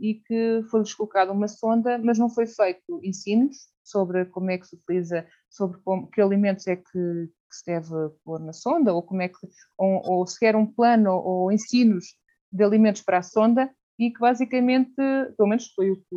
e 0.00 0.14
que 0.26 0.62
foi-lhes 0.70 0.94
colocada 0.94 1.32
uma 1.32 1.48
sonda, 1.48 1.98
mas 1.98 2.18
não 2.18 2.28
foi 2.28 2.46
feito 2.46 3.00
ensinos 3.02 3.68
sobre 3.84 4.24
como 4.26 4.50
é 4.50 4.58
que 4.58 4.66
se 4.66 4.76
utiliza, 4.76 5.26
sobre 5.48 5.78
como, 5.82 6.08
que 6.08 6.20
alimentos 6.20 6.66
é 6.66 6.76
que, 6.76 7.28
que 7.54 7.58
se 7.58 7.66
deve 7.66 8.10
pôr 8.24 8.40
na 8.40 8.52
sonda, 8.52 8.92
ou 8.92 9.02
como 9.02 9.22
é 9.22 9.28
que, 9.28 9.38
ou, 9.78 10.02
ou 10.04 10.26
sequer 10.26 10.56
um 10.56 10.66
plano 10.66 11.12
ou, 11.12 11.52
ensinos 11.52 12.16
de 12.52 12.64
alimentos 12.64 13.02
para 13.02 13.18
a 13.18 13.22
sonda, 13.22 13.70
e 13.98 14.10
que 14.10 14.18
basicamente, 14.18 14.94
pelo 15.36 15.48
menos 15.48 15.72
foi 15.74 15.90
o 15.90 15.96
que 15.96 16.14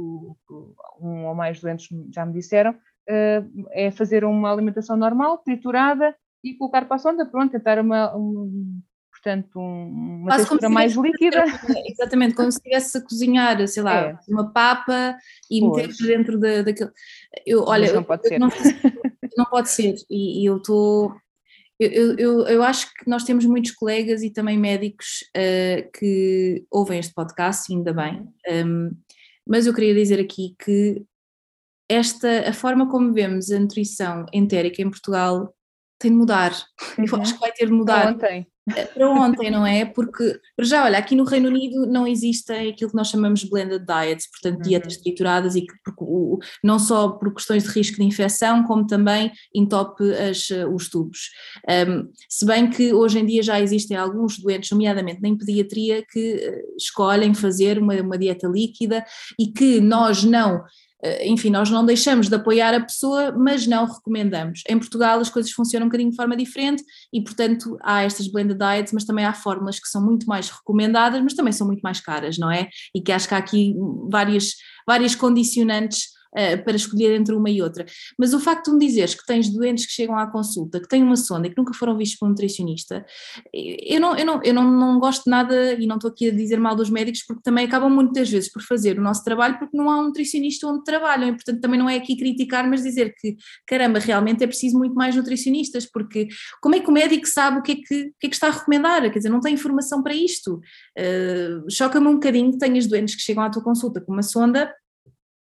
um 0.99 1.25
ou 1.25 1.35
mais 1.35 1.61
doentes 1.61 1.87
já 2.13 2.25
me 2.25 2.33
disseram, 2.33 2.75
eh, 3.07 3.43
é 3.71 3.91
fazer 3.91 4.25
uma 4.25 4.51
alimentação 4.51 4.97
normal, 4.97 5.37
triturada, 5.39 6.15
e 6.43 6.55
colocar 6.55 6.85
para 6.85 6.95
a 6.95 6.99
sonda, 6.99 7.25
pronto, 7.25 7.51
tentar 7.51 7.79
uma, 7.79 8.15
um, 8.15 8.81
portanto, 9.11 9.59
um, 9.59 10.21
uma 10.21 10.27
Quase 10.27 10.47
textura 10.47 10.69
mais 10.69 10.95
líquida. 10.95 11.43
Exatamente, 11.91 12.35
como 12.35 12.51
se 12.51 12.57
estivesse 12.57 12.97
a 12.97 13.01
cozinhar, 13.01 13.67
sei 13.67 13.83
lá, 13.83 14.09
é. 14.09 14.17
uma 14.27 14.51
papa 14.51 15.17
e 15.49 15.61
meter 15.61 15.89
dentro 16.05 16.39
da, 16.39 16.61
daquele. 16.61 16.91
Eu, 17.45 17.63
olha, 17.63 17.91
não 17.93 18.03
pode 18.03 18.27
ser. 18.27 18.39
Não, 18.39 18.49
não 19.37 19.45
pode 19.45 19.69
ser, 19.69 19.95
e, 20.09 20.43
e 20.43 20.45
eu 20.45 20.57
estou 20.57 21.15
eu, 21.79 22.15
eu, 22.17 22.47
eu, 22.47 22.63
acho 22.63 22.91
que 22.93 23.09
nós 23.09 23.23
temos 23.23 23.45
muitos 23.45 23.71
colegas 23.71 24.23
e 24.23 24.31
também 24.31 24.57
médicos 24.57 25.23
uh, 25.35 25.91
que 25.97 26.65
ouvem 26.71 26.99
este 26.99 27.13
podcast, 27.13 27.71
ainda 27.71 27.93
bem, 27.93 28.27
um, 28.65 28.91
mas 29.47 29.65
eu 29.65 29.73
queria 29.73 29.93
dizer 29.93 30.19
aqui 30.19 30.55
que 30.63 31.03
esta, 31.89 32.49
a 32.49 32.53
forma 32.53 32.89
como 32.89 33.13
vemos 33.13 33.51
a 33.51 33.59
nutrição 33.59 34.25
entérica 34.33 34.81
em 34.81 34.89
Portugal 34.89 35.55
tem 35.99 36.11
de 36.11 36.17
mudar. 36.17 36.51
Uhum. 36.97 37.05
Eu 37.11 37.21
acho 37.21 37.33
que 37.35 37.39
vai 37.39 37.51
ter 37.51 37.67
de 37.67 37.71
mudar. 37.71 38.13
Ontem 38.13 38.45
para 38.93 39.09
ontem, 39.09 39.49
não 39.49 39.65
é? 39.65 39.85
Porque, 39.85 40.39
para 40.55 40.65
já, 40.65 40.83
olha, 40.83 40.97
aqui 40.97 41.15
no 41.15 41.23
Reino 41.23 41.49
Unido 41.49 41.85
não 41.85 42.05
existem 42.05 42.69
aquilo 42.69 42.89
que 42.89 42.95
nós 42.95 43.07
chamamos 43.07 43.41
de 43.41 43.49
blended 43.49 43.85
diets, 43.85 44.29
portanto, 44.29 44.57
uhum. 44.57 44.63
dietas 44.63 44.97
trituradas 44.97 45.55
e 45.55 45.61
que 45.61 45.73
não 46.63 46.79
só 46.79 47.09
por 47.09 47.33
questões 47.33 47.63
de 47.63 47.69
risco 47.69 47.97
de 47.97 48.03
infecção, 48.03 48.63
como 48.63 48.85
também 48.85 49.31
entope 49.53 50.03
as, 50.13 50.49
os 50.73 50.89
tubos. 50.89 51.29
Um, 51.87 52.09
se 52.29 52.45
bem 52.45 52.69
que 52.69 52.93
hoje 52.93 53.19
em 53.19 53.25
dia 53.25 53.41
já 53.43 53.59
existem 53.59 53.95
alguns 53.95 54.37
doentes, 54.39 54.71
nomeadamente 54.71 55.21
na 55.21 55.35
pediatria, 55.37 56.03
que 56.05 56.35
eh, 56.35 56.63
escolhem 56.77 57.33
fazer 57.33 57.79
uma, 57.79 57.95
uma 57.95 58.17
dieta 58.17 58.47
líquida 58.47 59.03
e 59.39 59.47
que 59.47 59.79
nós 59.79 60.23
não 60.23 60.55
eh, 60.55 60.86
enfim, 61.21 61.49
nós 61.49 61.69
não 61.69 61.85
deixamos 61.85 62.27
de 62.27 62.35
apoiar 62.35 62.73
a 62.73 62.79
pessoa, 62.79 63.31
mas 63.31 63.67
não 63.67 63.85
recomendamos. 63.85 64.63
Em 64.67 64.77
Portugal 64.79 65.19
as 65.19 65.29
coisas 65.29 65.51
funcionam 65.51 65.85
um 65.85 65.89
bocadinho 65.89 66.09
de 66.09 66.15
forma 66.15 66.35
diferente 66.35 66.83
e, 67.13 67.21
portanto, 67.21 67.77
há 67.83 68.03
estas 68.03 68.27
blended 68.27 68.57
diets, 68.57 68.91
mas 68.93 69.05
também 69.05 69.25
há 69.25 69.33
fórmulas 69.33 69.79
que 69.79 69.87
são 69.87 70.03
muito 70.03 70.25
mais 70.25 70.49
recomendadas, 70.49 71.21
mas 71.21 71.33
também 71.33 71.53
são 71.53 71.67
muito 71.67 71.81
mais 71.81 71.99
caras, 71.99 72.37
não 72.37 72.51
é? 72.51 72.67
E 72.95 73.01
que 73.01 73.11
acho 73.11 73.27
que 73.27 73.35
há 73.35 73.37
aqui 73.37 73.75
várias, 74.09 74.55
várias 74.87 75.15
condicionantes 75.15 76.16
uh, 76.37 76.63
para 76.63 76.75
escolher 76.75 77.15
entre 77.15 77.33
uma 77.33 77.49
e 77.49 77.61
outra. 77.61 77.85
Mas 78.17 78.33
o 78.33 78.39
facto 78.39 78.71
de 78.71 78.77
me 78.77 78.85
dizeres 78.85 79.15
que 79.15 79.25
tens 79.25 79.49
doentes 79.49 79.85
que 79.85 79.91
chegam 79.91 80.17
à 80.17 80.27
consulta, 80.27 80.79
que 80.79 80.87
têm 80.87 81.01
uma 81.01 81.15
sonda 81.15 81.47
e 81.47 81.49
que 81.49 81.57
nunca 81.57 81.73
foram 81.73 81.97
vistos 81.97 82.19
por 82.19 82.27
um 82.27 82.29
nutricionista, 82.29 83.05
eu 83.53 83.99
não, 83.99 84.15
eu 84.15 84.25
não, 84.25 84.43
eu 84.43 84.53
não, 84.53 84.71
não 84.71 84.99
gosto 84.99 85.29
nada 85.29 85.73
e 85.73 85.87
não 85.87 85.95
estou 85.95 86.11
aqui 86.11 86.29
a 86.29 86.33
dizer 86.33 86.59
mal 86.59 86.75
dos 86.75 86.89
médicos 86.89 87.23
porque 87.25 87.41
também 87.41 87.65
acabam 87.65 87.89
muitas 87.89 88.29
vezes 88.29 88.51
por 88.51 88.61
fazer 88.61 88.99
o 88.99 89.01
nosso 89.01 89.23
trabalho 89.23 89.57
porque 89.57 89.75
não 89.75 89.89
há 89.89 89.99
um 89.99 90.05
nutricionista 90.05 90.67
onde 90.67 90.83
trabalham 90.83 91.29
e 91.29 91.31
portanto 91.31 91.61
também 91.61 91.79
não 91.79 91.89
é 91.89 91.95
aqui 91.95 92.15
criticar, 92.15 92.67
mas 92.69 92.83
dizer 92.83 93.13
que 93.19 93.35
caramba, 93.65 93.99
realmente 93.99 94.43
é 94.43 94.47
preciso 94.47 94.77
muito 94.77 94.95
mais 94.95 95.15
nutricionistas 95.15 95.85
porque 95.85 96.27
como 96.61 96.75
é 96.75 96.79
que 96.79 96.89
o 96.89 96.93
médico 96.93 97.27
sabe 97.27 97.59
o 97.59 97.61
que 97.61 97.71
é 97.71 97.75
que, 97.75 97.81
o 97.81 98.13
que, 98.19 98.27
é 98.27 98.29
que 98.29 98.35
está 98.35 98.47
a 98.47 98.51
recomendar? 98.51 99.01
Quer 99.11 99.17
dizer, 99.19 99.29
não 99.29 99.39
tem 99.39 99.53
informação 99.53 100.03
para 100.03 100.13
isto. 100.13 100.61
Uh, 100.97 101.69
Choca-me 101.69 102.07
um 102.07 102.13
bocadinho 102.13 102.51
que 102.51 102.57
tenhas 102.57 102.87
doentes 102.87 103.15
que 103.15 103.21
chegam 103.21 103.43
à 103.43 103.49
tua 103.49 103.63
consulta 103.63 104.01
com 104.01 104.11
uma 104.11 104.23
sonda 104.23 104.71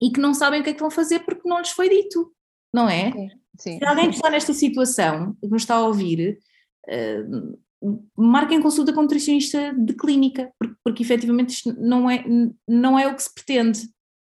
e 0.03 0.11
que 0.11 0.19
não 0.19 0.33
sabem 0.33 0.59
o 0.59 0.63
que 0.63 0.71
é 0.71 0.73
que 0.73 0.81
vão 0.81 0.91
fazer 0.91 1.19
porque 1.19 1.47
não 1.47 1.59
lhes 1.59 1.69
foi 1.69 1.87
dito, 1.87 2.33
não 2.73 2.89
é? 2.89 3.11
Sim, 3.11 3.29
sim. 3.57 3.77
Se 3.77 3.85
alguém 3.85 4.09
está 4.09 4.29
nesta 4.29 4.53
situação, 4.53 5.33
que 5.39 5.47
nos 5.47 5.61
está 5.61 5.75
a 5.75 5.85
ouvir, 5.85 6.37
uh, 6.89 7.57
marquem 8.17 8.61
consulta 8.61 8.91
com 8.91 8.99
um 8.99 9.03
nutricionista 9.03 9.73
de 9.73 9.93
clínica, 9.93 10.51
porque, 10.59 10.75
porque 10.83 11.03
efetivamente 11.03 11.51
isto 11.51 11.73
não 11.79 12.09
é, 12.09 12.23
não 12.67 12.99
é 12.99 13.07
o 13.07 13.15
que 13.15 13.23
se 13.23 13.33
pretende. 13.33 13.79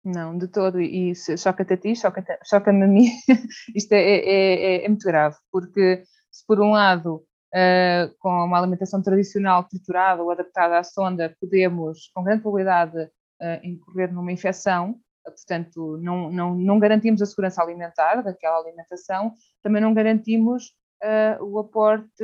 Não, 0.04 0.38
de 0.38 0.48
todo, 0.48 0.82
e 0.82 1.14
choca-te 1.38 1.74
a 1.74 1.78
ti, 1.78 1.96
choca-me 1.96 2.26
choca 2.44 2.72
a 2.72 2.74
mim, 2.74 3.08
isto 3.76 3.94
é, 3.94 4.02
é, 4.02 4.24
é, 4.26 4.86
é, 4.86 4.88
muito 4.90 5.06
grave, 5.06 5.38
porque 5.52 6.04
se 6.32 6.44
por 6.48 6.60
um 6.60 6.72
lado 6.72 7.24
uh, 7.54 8.14
com 8.18 8.30
uma 8.30 8.58
alimentação 8.58 9.02
tradicional 9.02 9.64
triturada 9.64 10.24
ou 10.24 10.32
adaptada 10.32 10.80
à 10.80 10.84
sonda, 10.84 11.36
podemos, 11.40 12.10
com 12.16 12.24
grande 12.24 12.42
probabilidade, 12.42 12.98
uh, 12.98 13.60
incorrer 13.64 14.12
numa 14.12 14.32
infecção. 14.32 15.00
Portanto, 15.24 15.98
não, 16.02 16.32
não, 16.32 16.56
não 16.56 16.80
garantimos 16.80 17.22
a 17.22 17.26
segurança 17.26 17.62
alimentar 17.62 18.22
daquela 18.22 18.58
alimentação, 18.60 19.34
também 19.62 19.82
não 19.82 19.94
garantimos 19.94 20.74
uh, 21.04 21.44
o 21.44 21.60
aporte, 21.60 22.24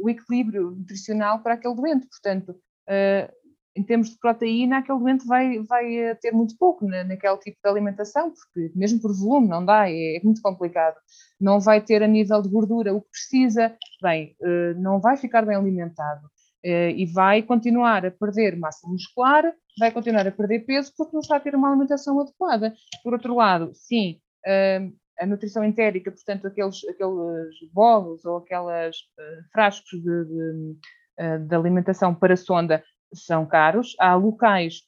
o 0.00 0.08
equilíbrio 0.08 0.70
nutricional 0.70 1.40
para 1.40 1.54
aquele 1.54 1.74
doente. 1.74 2.06
Portanto, 2.08 2.54
em 3.76 3.82
termos 3.84 4.10
de 4.10 4.18
proteína, 4.18 4.78
aquele 4.78 4.98
doente 4.98 5.26
vai, 5.26 5.58
vai 5.60 6.14
ter 6.20 6.32
muito 6.32 6.56
pouco 6.58 6.86
na, 6.86 7.04
naquele 7.04 7.36
tipo 7.38 7.56
de 7.62 7.70
alimentação, 7.70 8.32
porque 8.32 8.72
mesmo 8.76 9.00
por 9.00 9.16
volume 9.16 9.48
não 9.48 9.64
dá, 9.64 9.88
é, 9.88 10.16
é, 10.16 10.20
muito 10.22 10.42
complicado. 10.42 10.96
Não 11.40 11.60
vai 11.60 11.80
ter 11.80 12.02
a 12.02 12.08
nível 12.08 12.42
de 12.42 12.48
gordura 12.48 12.94
o 12.94 13.00
que 13.00 13.10
precisa, 13.10 13.76
bem, 14.02 14.36
eh, 14.42 14.74
não 14.74 15.00
vai 15.00 15.16
ficar 15.16 15.46
bem 15.46 15.56
alimentado 15.56 16.26
eh, 16.26 16.39
e 16.62 17.06
vai 17.06 17.42
continuar 17.42 18.04
a 18.04 18.10
perder 18.10 18.56
massa 18.56 18.86
muscular, 18.86 19.52
vai 19.78 19.90
continuar 19.90 20.26
a 20.26 20.32
perder 20.32 20.60
peso 20.60 20.92
porque 20.96 21.12
não 21.12 21.20
está 21.20 21.36
a 21.36 21.40
ter 21.40 21.54
uma 21.54 21.68
alimentação 21.68 22.20
adequada. 22.20 22.74
Por 23.02 23.12
outro 23.12 23.34
lado, 23.34 23.70
sim, 23.74 24.20
eh, 24.46 24.90
a 25.18 25.26
nutrição 25.26 25.64
entérica, 25.64 26.10
portanto, 26.10 26.46
aqueles, 26.46 26.84
aqueles 26.88 27.72
bolos 27.72 28.24
ou 28.24 28.38
aqueles 28.38 28.96
frascos 29.52 30.00
de, 30.00 30.24
de, 30.24 31.38
de 31.46 31.54
alimentação 31.54 32.14
para 32.14 32.36
sonda 32.36 32.82
são 33.12 33.46
caros. 33.46 33.94
Há 33.98 34.14
locais 34.14 34.82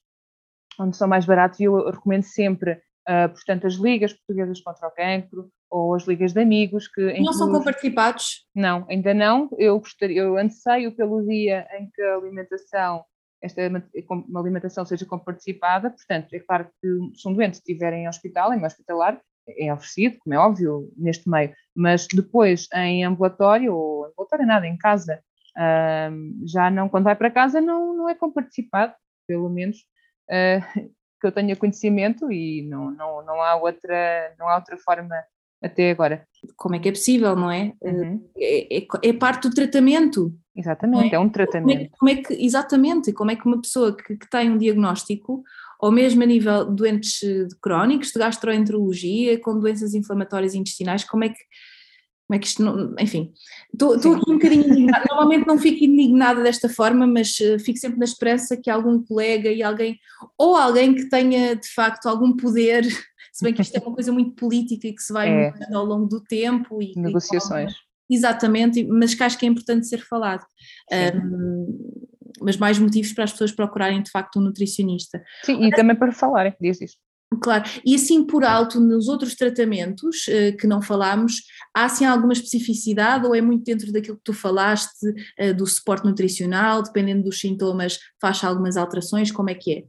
onde 0.80 0.96
são 0.96 1.06
mais 1.06 1.26
baratos 1.26 1.60
e 1.60 1.64
eu 1.64 1.90
recomendo 1.90 2.22
sempre, 2.22 2.80
uh, 3.08 3.28
portanto, 3.28 3.66
as 3.66 3.74
ligas 3.74 4.12
portuguesas 4.12 4.60
contra 4.60 4.88
o 4.88 4.90
cancro 4.90 5.50
ou 5.70 5.94
as 5.94 6.06
ligas 6.06 6.32
de 6.32 6.40
amigos 6.40 6.88
que... 6.88 7.20
Não 7.20 7.32
são 7.32 7.50
comparticipados? 7.50 8.46
Não, 8.54 8.86
ainda 8.88 9.14
não. 9.14 9.48
Eu, 9.58 9.78
gostaria, 9.78 10.22
eu 10.22 10.36
anseio 10.36 10.94
pelo 10.94 11.24
dia 11.26 11.66
em 11.78 11.90
que 11.90 12.02
a 12.02 12.16
alimentação 12.16 13.04
esta 13.40 13.60
uma 14.08 14.40
alimentação 14.40 14.86
seja 14.86 15.04
comparticipada, 15.04 15.90
portanto, 15.90 16.32
é 16.32 16.38
claro 16.38 16.70
que 16.80 17.18
se 17.18 17.28
um 17.28 17.34
doente 17.34 17.54
estiver 17.54 17.92
em 17.92 18.08
hospital, 18.08 18.52
em 18.52 18.64
hospitalar, 18.64 19.20
é 19.58 19.74
oferecido, 19.74 20.16
como 20.20 20.32
é 20.32 20.38
óbvio, 20.38 20.88
neste 20.96 21.28
meio, 21.28 21.52
mas 21.74 22.06
depois 22.06 22.68
em 22.72 23.04
ambulatório, 23.04 23.74
ou 23.74 24.04
ambulatório 24.04 24.46
nada, 24.46 24.64
em 24.64 24.76
casa, 24.76 25.20
Uh, 25.56 26.46
já 26.46 26.70
não, 26.70 26.88
quando 26.88 27.04
vai 27.04 27.14
para 27.14 27.30
casa, 27.30 27.60
não, 27.60 27.94
não 27.94 28.08
é 28.08 28.14
comparticipado, 28.14 28.94
pelo 29.26 29.48
menos 29.50 29.78
uh, 30.30 30.90
que 31.22 31.26
eu 31.28 31.32
tenha 31.32 31.54
conhecimento 31.54 32.32
e 32.32 32.62
não, 32.62 32.90
não, 32.90 33.24
não, 33.24 33.40
há 33.40 33.54
outra, 33.54 34.34
não 34.36 34.48
há 34.48 34.56
outra 34.56 34.76
forma 34.76 35.14
até 35.62 35.92
agora. 35.92 36.26
Como 36.56 36.74
é 36.74 36.80
que 36.80 36.88
é 36.88 36.92
possível, 36.92 37.36
não 37.36 37.48
é? 37.48 37.72
Uhum. 37.80 38.28
É, 38.36 38.78
é, 38.78 38.86
é, 39.04 39.12
parte 39.12 39.48
do 39.48 39.54
tratamento. 39.54 40.34
Exatamente, 40.56 41.14
é? 41.14 41.16
é? 41.16 41.18
um 41.20 41.28
tratamento. 41.28 41.90
Como 41.96 42.10
é, 42.10 42.16
como 42.16 42.20
é, 42.20 42.22
que, 42.24 42.44
exatamente, 42.44 43.12
como 43.12 43.30
é 43.30 43.36
que 43.36 43.46
uma 43.46 43.62
pessoa 43.62 43.96
que, 43.96 44.16
que 44.16 44.28
tem 44.28 44.50
um 44.50 44.58
diagnóstico, 44.58 45.44
ou 45.80 45.92
mesmo 45.92 46.24
a 46.24 46.26
nível 46.26 46.64
de 46.64 46.74
doentes 46.74 47.20
crónicos, 47.62 48.10
de 48.10 48.18
gastroenterologia, 48.18 49.40
com 49.40 49.56
doenças 49.56 49.94
inflamatórias 49.94 50.56
intestinais, 50.56 51.04
como 51.04 51.22
é 51.22 51.28
que 51.28 51.38
como 52.32 52.36
é 52.36 52.38
que 52.38 52.46
isto 52.46 52.62
não, 52.62 52.94
enfim, 52.98 53.30
estou, 53.70 53.94
aqui 53.94 54.30
um 54.30 54.34
bocadinho 54.34 54.66
indignada, 54.66 55.04
normalmente 55.10 55.46
não 55.46 55.58
fico 55.58 55.84
indignada 55.84 56.42
desta 56.42 56.66
forma, 56.66 57.06
mas 57.06 57.38
uh, 57.40 57.58
fico 57.58 57.78
sempre 57.78 57.98
na 57.98 58.06
esperança 58.06 58.56
que 58.56 58.70
algum 58.70 59.02
colega 59.04 59.50
e 59.50 59.62
alguém, 59.62 59.98
ou 60.38 60.56
alguém 60.56 60.94
que 60.94 61.10
tenha 61.10 61.54
de 61.54 61.68
facto 61.68 62.06
algum 62.06 62.34
poder, 62.34 62.84
se 63.32 63.44
bem 63.44 63.52
que 63.52 63.60
isto 63.60 63.76
é 63.76 63.80
uma 63.80 63.92
coisa 63.94 64.10
muito 64.10 64.34
política 64.34 64.88
e 64.88 64.94
que 64.94 65.02
se 65.02 65.12
vai 65.12 65.28
é. 65.30 65.52
ao 65.74 65.84
longo 65.84 66.06
do 66.06 66.22
tempo 66.22 66.80
e 66.80 66.98
negociações. 66.98 67.72
E, 68.08 68.16
exatamente, 68.16 68.82
mas 68.84 69.14
que 69.14 69.22
acho 69.22 69.38
que 69.38 69.44
é 69.44 69.48
importante 69.50 69.86
ser 69.86 69.98
falado. 69.98 70.44
Um, 70.90 72.00
mas 72.40 72.56
mais 72.56 72.78
motivos 72.78 73.12
para 73.12 73.24
as 73.24 73.32
pessoas 73.32 73.52
procurarem 73.52 74.02
de 74.02 74.10
facto 74.10 74.38
um 74.38 74.42
nutricionista. 74.42 75.22
Sim, 75.44 75.64
e 75.64 75.70
também 75.70 75.94
para 75.94 76.12
falarem, 76.12 76.54
diz 76.58 76.80
isto. 76.80 76.98
Claro, 77.40 77.64
e 77.84 77.94
assim 77.94 78.26
por 78.26 78.44
alto, 78.44 78.80
nos 78.80 79.08
outros 79.08 79.34
tratamentos 79.34 80.26
uh, 80.26 80.56
que 80.56 80.66
não 80.66 80.82
falámos, 80.82 81.42
há 81.74 81.84
assim 81.84 82.04
alguma 82.04 82.32
especificidade 82.32 83.26
ou 83.26 83.34
é 83.34 83.40
muito 83.40 83.64
dentro 83.64 83.92
daquilo 83.92 84.16
que 84.16 84.24
tu 84.24 84.32
falaste, 84.32 85.08
uh, 85.40 85.54
do 85.54 85.66
suporte 85.66 86.04
nutricional, 86.04 86.82
dependendo 86.82 87.24
dos 87.24 87.40
sintomas, 87.40 87.98
faz 88.20 88.42
algumas 88.44 88.76
alterações, 88.76 89.30
como 89.30 89.50
é 89.50 89.54
que 89.54 89.72
é? 89.72 89.84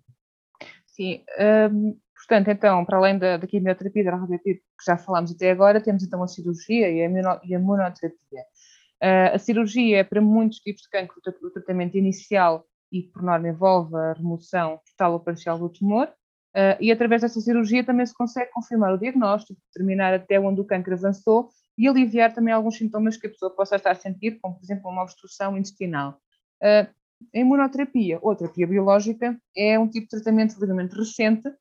Sim, 0.85 1.23
um, 1.71 1.97
portanto, 2.15 2.49
então, 2.49 2.85
para 2.85 2.97
além 2.97 3.17
da, 3.17 3.37
da 3.37 3.47
quimioterapia, 3.47 4.03
da 4.03 4.11
radioterapia 4.11 4.55
que 4.55 4.85
já 4.85 4.95
falámos 4.95 5.31
até 5.31 5.49
agora, 5.49 5.81
temos 5.81 6.03
então 6.03 6.21
a 6.21 6.27
cirurgia 6.27 6.89
e 6.89 7.01
a, 7.01 7.41
e 7.43 7.55
a 7.55 7.59
imunoterapia. 7.59 8.41
Uh, 9.01 9.33
a 9.33 9.39
cirurgia 9.39 9.97
é 9.97 10.03
para 10.03 10.21
muitos 10.21 10.59
tipos 10.59 10.83
de 10.83 10.89
cancro 10.89 11.19
o 11.41 11.49
tratamento 11.49 11.97
inicial 11.97 12.65
e, 12.91 13.01
por 13.01 13.23
norma, 13.23 13.49
envolve 13.49 13.95
a 13.95 14.13
remoção 14.13 14.79
total 14.91 15.13
ou 15.13 15.19
parcial 15.19 15.57
do 15.57 15.67
tumor, 15.67 16.07
Uh, 16.55 16.77
e 16.79 16.91
através 16.91 17.21
dessa 17.23 17.41
cirurgia 17.41 17.83
também 17.83 18.05
se 18.05 18.13
consegue 18.13 18.51
confirmar 18.51 18.93
o 18.93 18.97
diagnóstico, 18.97 19.59
determinar 19.73 20.13
até 20.13 20.39
onde 20.39 20.61
o 20.61 20.65
câncer 20.65 20.93
avançou 20.93 21.49
e 21.75 21.87
aliviar 21.87 22.31
também 22.31 22.53
alguns 22.53 22.77
sintomas 22.77 23.17
que 23.17 23.25
a 23.25 23.29
pessoa 23.29 23.49
possa 23.49 23.75
estar 23.75 23.91
a 23.91 23.95
sentir, 23.95 24.37
como 24.39 24.55
por 24.55 24.63
exemplo 24.63 24.91
uma 24.91 25.01
obstrução 25.01 25.57
intestinal. 25.57 26.19
Uh, 26.61 26.87
a 27.33 27.39
imunoterapia 27.39 28.19
ou 28.21 28.35
terapia 28.35 28.67
biológica 28.67 29.35
é 29.57 29.79
um 29.79 29.89
tipo 29.89 30.05
de 30.05 30.09
tratamento 30.21 30.53
relativamente 30.53 30.95
recente, 30.95 31.51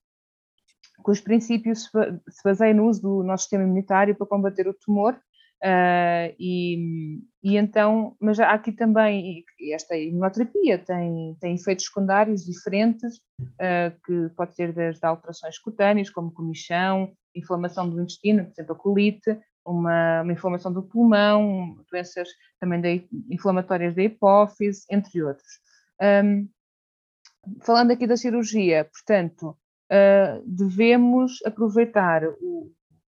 cujos 1.02 1.22
princípios 1.22 1.84
se 2.28 2.42
baseiam 2.44 2.76
no 2.76 2.86
uso 2.86 3.00
do 3.02 3.22
nosso 3.22 3.44
sistema 3.44 3.64
imunitário 3.64 4.14
para 4.14 4.26
combater 4.26 4.68
o 4.68 4.74
tumor 4.74 5.18
Uh, 5.64 6.34
e, 6.40 7.20
e, 7.40 7.56
então, 7.56 8.16
mas 8.20 8.40
há 8.40 8.50
aqui 8.50 8.72
também, 8.72 9.44
esta 9.70 9.96
imunoterapia 9.96 10.76
tem, 10.76 11.36
tem 11.40 11.54
efeitos 11.54 11.84
secundários 11.84 12.44
diferentes, 12.44 13.18
uh, 13.40 13.94
que 14.04 14.34
pode 14.34 14.56
ter 14.56 14.72
desde 14.72 15.06
alterações 15.06 15.58
cutâneas, 15.58 16.10
como 16.10 16.32
comichão, 16.32 17.12
inflamação 17.32 17.88
do 17.88 18.00
intestino, 18.00 18.44
por 18.44 18.50
exemplo, 18.50 18.74
a 18.74 18.78
colite, 18.78 19.38
uma, 19.64 20.22
uma 20.22 20.32
inflamação 20.32 20.72
do 20.72 20.82
pulmão, 20.82 21.76
doenças 21.88 22.28
também 22.58 22.80
de, 22.80 23.06
inflamatórias 23.30 23.94
da 23.94 24.02
hipófise, 24.02 24.84
entre 24.90 25.22
outros. 25.22 25.60
Um, 26.24 26.48
falando 27.60 27.92
aqui 27.92 28.04
da 28.06 28.16
cirurgia, 28.16 28.90
portanto, 28.92 29.56
uh, 29.92 30.42
devemos 30.44 31.38
aproveitar 31.46 32.24
o, 32.40 32.72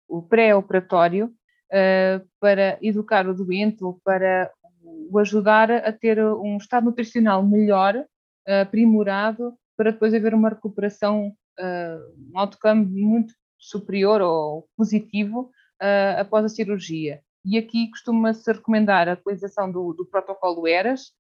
o 0.07 0.21
pré-operatório 0.21 1.33
uh, 1.76 2.26
para 2.39 2.78
educar 2.82 3.28
o 3.28 3.34
doente 3.34 3.84
ou 3.84 3.99
para 4.03 4.49
o 4.84 5.19
ajudar 5.19 5.69
a 5.69 5.91
ter 5.91 6.23
um 6.23 6.57
estado 6.57 6.86
nutricional 6.86 7.43
melhor, 7.43 7.95
uh, 7.95 8.61
aprimorado, 8.61 9.53
para 9.76 9.91
depois 9.91 10.13
haver 10.13 10.34
uma 10.34 10.49
recuperação, 10.49 11.34
uh, 11.59 12.32
um 12.32 12.39
outcome 12.39 12.86
muito 12.86 13.34
superior 13.59 14.21
ou 14.21 14.67
positivo 14.78 15.51
após 16.17 16.45
a 16.45 16.49
cirurgia. 16.49 17.19
E 17.43 17.57
aqui 17.57 17.89
costuma-se 17.89 18.49
recomendar 18.49 19.09
a 19.09 19.13
utilização 19.13 19.69
do, 19.69 19.93
do 19.93 20.05
protocolo 20.05 20.65
ERAS 20.65 21.11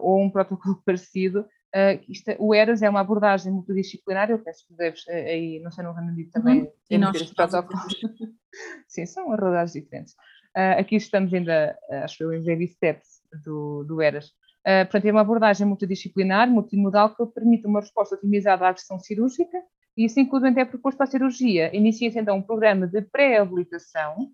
ou 0.00 0.22
um 0.22 0.30
protocolo 0.32 0.80
parecido, 0.84 1.44
Uh, 1.78 2.02
isto, 2.08 2.30
é, 2.30 2.36
o 2.40 2.54
ERAS 2.54 2.82
é 2.82 2.88
uma 2.88 3.00
abordagem 3.00 3.52
multidisciplinar, 3.52 4.30
eu 4.30 4.38
penso 4.38 4.66
que 4.66 4.74
deves, 4.74 5.06
aí, 5.08 5.60
não 5.60 5.70
sei, 5.70 5.84
no 5.84 5.92
Reino 5.92 6.10
Unido 6.10 6.30
também 6.30 6.62
uhum. 6.62 6.72
e 6.90 6.98
nós. 6.98 7.16
Sim, 8.88 9.06
são 9.06 9.32
abordagens 9.32 9.72
diferentes. 9.72 10.14
Uh, 10.56 10.80
aqui 10.80 10.96
estamos 10.96 11.32
ainda, 11.32 11.78
acho 12.02 12.22
eu, 12.22 12.32
em 12.32 12.44
baby 12.44 12.66
steps 12.66 13.20
do, 13.44 13.84
do 13.84 14.02
ERAS. 14.02 14.28
Uh, 14.66 14.84
portanto, 14.90 15.04
é 15.04 15.12
uma 15.12 15.20
abordagem 15.20 15.66
multidisciplinar, 15.66 16.50
multimodal, 16.50 17.14
que 17.14 17.24
permite 17.26 17.66
uma 17.66 17.80
resposta 17.80 18.16
otimizada 18.16 18.64
à 18.64 18.70
agressão 18.70 18.98
cirúrgica 18.98 19.58
e 19.96 20.06
assim 20.06 20.24
que 20.24 20.34
o 20.34 20.38
doente 20.38 20.60
é 20.60 20.64
proposto 20.64 20.96
para 20.96 21.06
a 21.06 21.10
cirurgia, 21.10 21.76
inicia-se 21.76 22.18
então 22.18 22.36
um 22.36 22.42
programa 22.42 22.86
de 22.86 23.02
pré-habilitação 23.02 24.30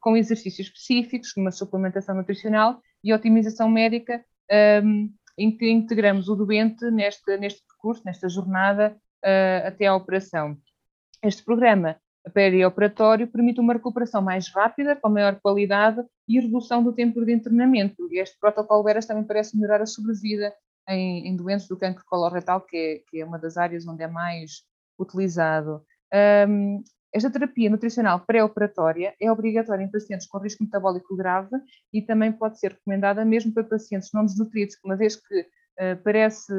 com 0.00 0.16
exercícios 0.16 0.68
específicos, 0.68 1.36
uma 1.36 1.50
suplementação 1.50 2.14
nutricional 2.14 2.80
e 3.02 3.12
otimização 3.12 3.68
médica 3.68 4.24
um, 4.82 5.12
em 5.38 5.56
que 5.56 5.70
integramos 5.70 6.28
o 6.28 6.34
doente 6.34 6.90
neste, 6.90 7.36
neste 7.38 7.62
percurso, 7.66 8.02
nesta 8.04 8.28
jornada 8.28 8.96
uh, 9.24 9.68
até 9.68 9.86
à 9.86 9.94
operação. 9.94 10.56
Este 11.22 11.44
programa 11.44 11.96
perioperatório 12.34 13.26
permite 13.26 13.60
uma 13.60 13.72
recuperação 13.72 14.20
mais 14.20 14.48
rápida, 14.48 14.96
com 14.96 15.08
maior 15.08 15.40
qualidade 15.40 16.02
e 16.28 16.38
redução 16.40 16.82
do 16.82 16.92
tempo 16.92 17.24
de 17.24 17.32
internamento. 17.32 18.08
Este 18.12 18.38
protocolo 18.38 18.82
Veras 18.82 19.06
também 19.06 19.24
parece 19.24 19.56
melhorar 19.56 19.80
a 19.80 19.86
sobrevida 19.86 20.52
em, 20.88 21.28
em 21.28 21.36
doentes 21.36 21.68
do 21.68 21.76
cancro 21.78 22.04
coloretal, 22.06 22.60
que 22.60 22.76
é, 22.76 22.98
que 23.08 23.20
é 23.20 23.24
uma 23.24 23.38
das 23.38 23.56
áreas 23.56 23.86
onde 23.86 24.02
é 24.02 24.08
mais 24.08 24.62
utilizado. 24.98 25.82
Um, 26.48 26.82
esta 27.12 27.30
terapia 27.30 27.70
nutricional 27.70 28.20
pré-operatória 28.20 29.14
é 29.20 29.30
obrigatória 29.30 29.82
em 29.82 29.90
pacientes 29.90 30.26
com 30.26 30.38
risco 30.38 30.62
metabólico 30.62 31.16
grave 31.16 31.56
e 31.92 32.02
também 32.02 32.32
pode 32.32 32.58
ser 32.58 32.72
recomendada 32.72 33.24
mesmo 33.24 33.52
para 33.52 33.64
pacientes 33.64 34.10
não 34.12 34.24
desnutridos, 34.24 34.76
uma 34.84 34.96
vez 34.96 35.16
que 35.16 35.40
uh, 35.40 36.02
parece 36.04 36.52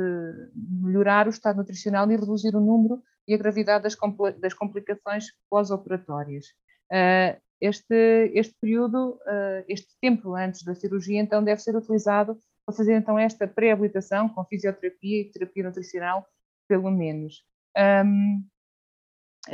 melhorar 0.56 1.28
o 1.28 1.30
estado 1.30 1.58
nutricional 1.58 2.10
e 2.12 2.16
reduzir 2.16 2.56
o 2.56 2.62
número 2.62 3.02
e 3.28 3.34
a 3.34 3.38
gravidade 3.38 3.84
das, 3.84 3.96
compl 3.96 4.32
das 4.40 4.54
complicações 4.54 5.26
pós-operatórias. 5.50 6.48
Uh, 6.92 7.40
este, 7.62 8.32
este 8.34 8.56
período, 8.62 9.20
este 9.68 9.90
tempo 10.00 10.34
antes 10.34 10.64
da 10.64 10.74
cirurgia, 10.74 11.20
então 11.20 11.44
deve 11.44 11.62
ser 11.62 11.76
utilizado 11.76 12.40
para 12.66 12.74
fazer 12.74 12.94
então 12.94 13.20
esta 13.20 13.46
pré-habilitação 13.46 14.30
com 14.30 14.46
fisioterapia 14.46 15.22
e 15.22 15.26
terapia 15.26 15.64
nutricional, 15.64 16.26
pelo 16.70 16.90
menos. 16.90 17.44
Um, 17.78 18.46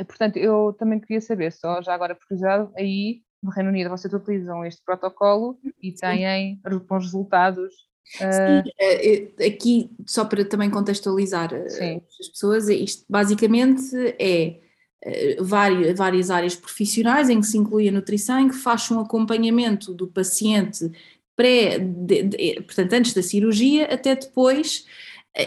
portanto, 0.04 0.36
eu 0.36 0.74
também 0.78 1.00
queria 1.00 1.20
saber, 1.20 1.52
só 1.52 1.82
já 1.82 1.94
agora 1.94 2.14
por 2.14 2.26
curiosidade, 2.26 2.70
aí 2.76 3.22
no 3.42 3.50
Reino 3.50 3.70
Unido 3.70 3.90
vocês 3.90 4.12
utilizam 4.12 4.64
este 4.64 4.82
protocolo 4.84 5.58
e 5.82 5.92
têm 5.92 6.60
bons 6.88 7.04
resultados. 7.04 7.74
Uh... 8.16 8.62
Sim, 8.64 8.70
eh, 8.78 9.32
eh, 9.38 9.46
aqui 9.46 9.90
só 10.06 10.24
para 10.24 10.44
também 10.44 10.70
contextualizar 10.70 11.52
eh, 11.52 11.68
Sim. 11.68 12.02
as 12.20 12.28
pessoas, 12.28 12.68
isto 12.68 13.04
basicamente 13.08 13.96
é 14.18 14.60
várias, 15.38 15.96
várias 15.96 16.30
áreas 16.30 16.56
profissionais 16.56 17.28
em 17.28 17.40
que 17.40 17.46
se 17.46 17.56
inclui 17.56 17.88
a 17.88 17.92
nutrição, 17.92 18.40
em 18.40 18.48
que 18.48 18.56
faz 18.56 18.90
um 18.90 18.98
acompanhamento 18.98 19.94
do 19.94 20.08
paciente 20.08 20.90
pré, 21.36 21.78
de, 21.78 22.22
de, 22.22 22.62
portanto, 22.62 22.92
antes 22.94 23.12
da 23.12 23.22
cirurgia 23.22 23.84
até 23.92 24.16
depois 24.16 24.84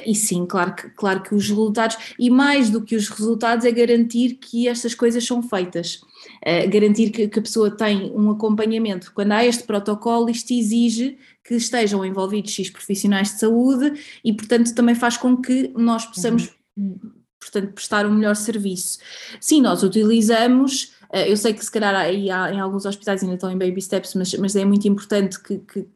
e 0.05 0.13
sim, 0.13 0.45
claro 0.45 0.75
que, 0.75 0.89
claro 0.91 1.21
que 1.21 1.33
os 1.33 1.49
resultados, 1.49 1.97
e 2.17 2.29
mais 2.29 2.69
do 2.69 2.81
que 2.81 2.95
os 2.95 3.09
resultados, 3.09 3.65
é 3.65 3.71
garantir 3.71 4.35
que 4.35 4.67
estas 4.67 4.93
coisas 4.93 5.25
são 5.25 5.41
feitas. 5.41 6.01
Uh, 6.45 6.69
garantir 6.69 7.09
que, 7.09 7.27
que, 7.27 7.39
a 7.39 7.41
pessoa 7.41 7.71
tem 7.71 8.11
um 8.11 8.29
acompanhamento. 8.29 9.11
Quando 9.13 9.31
há 9.31 9.43
este 9.43 9.63
protocolo, 9.63 10.29
isto 10.29 10.53
exige 10.53 11.17
que 11.43 11.55
estejam 11.55 12.05
envolvidos 12.05 12.51
X 12.51 12.69
profissionais 12.69 13.29
de 13.29 13.39
saúde 13.39 13.93
e, 14.23 14.31
portanto, 14.33 14.75
também 14.75 14.93
faz 14.93 15.17
com 15.17 15.35
que 15.37 15.73
nós 15.75 16.05
possamos, 16.05 16.53
uhum. 16.77 16.99
portanto, 17.39 17.73
prestar 17.73 18.05
um 18.05 18.13
melhor 18.13 18.35
serviço. 18.35 18.99
Sim, 19.41 19.61
nós 19.61 19.81
utilizamos. 19.81 20.93
Uh, 21.11 21.25
eu 21.27 21.37
sei 21.37 21.53
que 21.53 21.65
se 21.65 21.71
calhar 21.71 21.95
aí 21.95 22.29
há, 22.29 22.53
em 22.53 22.59
alguns 22.59 22.85
hospitais 22.85 23.23
ainda 23.23 23.35
estão 23.35 23.49
em 23.49 23.57
baby 23.57 23.81
steps, 23.81 24.13
mas, 24.13 24.33
mas 24.35 24.55
é 24.55 24.63
muito 24.63 24.87
importante 24.87 25.41
que, 25.41 25.57
que 25.59 25.87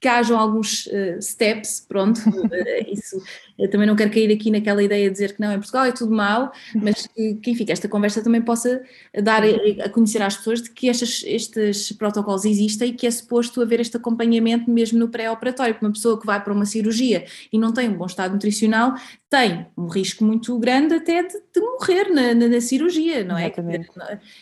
que 0.00 0.08
hajam 0.08 0.38
alguns 0.38 0.86
uh, 0.86 1.20
steps, 1.20 1.84
pronto, 1.88 2.18
uh, 2.18 2.50
isso, 2.92 3.20
eu 3.58 3.70
também 3.70 3.86
não 3.86 3.96
quero 3.96 4.10
cair 4.10 4.30
aqui 4.30 4.50
naquela 4.50 4.82
ideia 4.82 5.06
de 5.06 5.12
dizer 5.12 5.34
que 5.34 5.40
não, 5.40 5.52
em 5.52 5.58
Portugal 5.58 5.86
é 5.86 5.92
tudo 5.92 6.14
mau, 6.14 6.52
mas 6.74 7.06
que, 7.06 7.34
que 7.36 7.50
enfim, 7.50 7.64
que 7.64 7.72
esta 7.72 7.88
conversa 7.88 8.22
também 8.22 8.42
possa 8.42 8.82
dar 9.22 9.42
a, 9.42 9.84
a 9.84 9.88
conhecer 9.88 10.20
às 10.20 10.36
pessoas 10.36 10.62
de 10.62 10.70
que 10.70 10.88
estes, 10.88 11.24
estes 11.26 11.92
protocolos 11.92 12.44
existem 12.44 12.90
e 12.90 12.92
que 12.92 13.06
é 13.06 13.10
suposto 13.10 13.62
haver 13.62 13.80
este 13.80 13.96
acompanhamento 13.96 14.70
mesmo 14.70 14.98
no 14.98 15.08
pré-operatório, 15.08 15.74
porque 15.74 15.86
uma 15.86 15.92
pessoa 15.92 16.20
que 16.20 16.26
vai 16.26 16.42
para 16.42 16.52
uma 16.52 16.66
cirurgia 16.66 17.24
e 17.50 17.58
não 17.58 17.72
tem 17.72 17.88
um 17.88 17.96
bom 17.96 18.06
estado 18.06 18.32
nutricional 18.32 18.94
tem 19.28 19.66
um 19.76 19.86
risco 19.86 20.24
muito 20.24 20.56
grande 20.58 20.94
até 20.94 21.22
de, 21.22 21.34
de 21.52 21.60
morrer 21.60 22.10
na, 22.10 22.34
na, 22.34 22.48
na, 22.48 22.60
cirurgia, 22.60 23.24
não 23.24 23.36
é? 23.36 23.52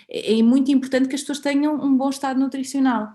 É, 0.09 0.39
é 0.39 0.43
muito 0.43 0.71
importante 0.71 1.09
que 1.09 1.15
as 1.15 1.23
pessoas 1.23 1.39
tenham 1.41 1.75
um 1.75 1.97
bom 1.97 2.11
estado 2.11 2.39
nutricional. 2.39 3.15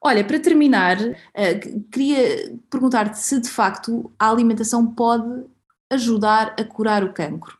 Olha, 0.00 0.24
para 0.24 0.38
terminar, 0.38 0.96
uh, 1.00 1.80
queria 1.90 2.56
perguntar-te 2.70 3.18
se 3.18 3.40
de 3.40 3.48
facto 3.48 4.12
a 4.18 4.30
alimentação 4.30 4.94
pode 4.94 5.44
ajudar 5.90 6.54
a 6.58 6.64
curar 6.64 7.02
o 7.02 7.12
cancro. 7.12 7.58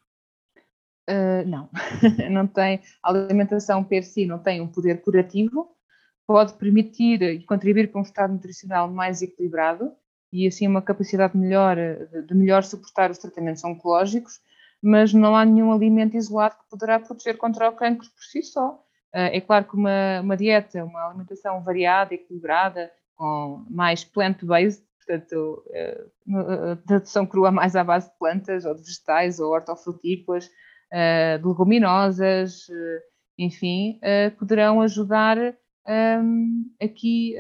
Uh, 1.10 1.46
não, 1.46 1.68
não 2.30 2.46
tem. 2.46 2.80
A 3.02 3.10
alimentação 3.10 3.82
per 3.82 4.04
si 4.04 4.24
não 4.24 4.38
tem 4.38 4.60
um 4.60 4.68
poder 4.68 5.00
curativo, 5.00 5.68
pode 6.26 6.52
permitir 6.54 7.22
e 7.22 7.44
contribuir 7.44 7.90
para 7.90 8.00
um 8.00 8.04
estado 8.04 8.32
nutricional 8.32 8.88
mais 8.88 9.20
equilibrado 9.22 9.92
e 10.32 10.46
assim 10.46 10.68
uma 10.68 10.82
capacidade 10.82 11.36
melhor 11.36 11.76
de 12.26 12.34
melhor 12.34 12.62
suportar 12.62 13.10
os 13.10 13.18
tratamentos 13.18 13.64
oncológicos, 13.64 14.40
mas 14.80 15.12
não 15.12 15.34
há 15.34 15.44
nenhum 15.44 15.72
alimento 15.72 16.16
isolado 16.16 16.56
que 16.56 16.68
poderá 16.70 17.00
proteger 17.00 17.36
contra 17.36 17.68
o 17.68 17.72
cancro 17.72 18.08
por 18.10 18.22
si 18.22 18.42
só. 18.42 18.84
Ah, 19.12 19.30
é 19.34 19.40
claro 19.40 19.64
que 19.64 19.74
uma, 19.74 20.20
uma 20.20 20.36
dieta, 20.36 20.84
uma 20.84 21.06
alimentação 21.06 21.62
variada, 21.62 22.14
equilibrada, 22.14 22.90
com 23.16 23.64
mais 23.70 24.04
plant-based, 24.04 24.84
portanto, 24.98 25.64
ah, 25.74 26.72
a 26.72 26.76
tradução 26.76 27.26
crua 27.26 27.50
mais 27.50 27.74
à 27.74 27.82
base 27.82 28.10
de 28.10 28.18
plantas, 28.18 28.64
ou 28.64 28.74
de 28.74 28.82
vegetais, 28.82 29.40
ou 29.40 29.52
hortofrutícolas, 29.52 30.50
ah, 30.92 31.38
de 31.38 31.46
leguminosas, 31.46 32.66
enfim, 33.38 34.00
poderão 34.38 34.80
ajudar 34.80 35.38
aqui 36.82 37.36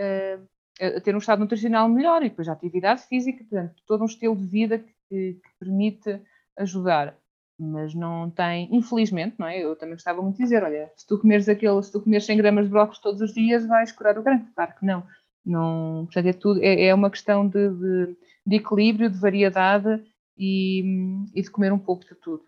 a 0.80 1.00
ter 1.00 1.14
um 1.14 1.18
estado 1.18 1.40
nutricional 1.40 1.88
melhor 1.88 2.22
e 2.22 2.28
depois 2.28 2.48
a 2.48 2.52
atividade 2.52 3.02
física, 3.02 3.44
portanto, 3.44 3.82
todo 3.84 4.02
um 4.02 4.06
estilo 4.06 4.36
de 4.36 4.46
vida 4.46 4.78
que, 4.78 5.40
que 5.42 5.50
permite 5.58 6.20
ajudar 6.56 7.16
mas 7.58 7.94
não 7.94 8.30
tem, 8.30 8.68
infelizmente, 8.70 9.34
não 9.38 9.46
é? 9.46 9.58
Eu 9.58 9.74
também 9.74 9.94
gostava 9.94 10.22
muito 10.22 10.36
de 10.36 10.44
dizer, 10.44 10.62
olha, 10.62 10.90
se 10.96 11.06
tu 11.06 11.18
comeres 11.18 11.48
aquele, 11.48 11.82
se 11.82 11.90
tu 11.90 12.00
comeres 12.00 12.24
100 12.24 12.36
gramas 12.36 12.64
de 12.66 12.70
brócolis 12.70 13.00
todos 13.00 13.20
os 13.20 13.34
dias, 13.34 13.66
vais 13.66 13.90
curar 13.90 14.16
o 14.18 14.22
cancro. 14.22 14.46
Claro 14.54 14.74
que 14.78 14.86
não. 14.86 15.02
não 15.44 16.04
portanto, 16.04 16.26
é, 16.26 16.32
tudo, 16.32 16.62
é, 16.62 16.86
é 16.86 16.94
uma 16.94 17.10
questão 17.10 17.48
de, 17.48 17.68
de, 17.70 18.16
de, 18.46 18.56
equilíbrio, 18.56 19.10
de 19.10 19.18
variedade 19.18 20.02
e, 20.36 20.84
e 21.34 21.42
de 21.42 21.50
comer 21.50 21.72
um 21.72 21.78
pouco 21.78 22.04
de 22.04 22.14
tudo. 22.14 22.44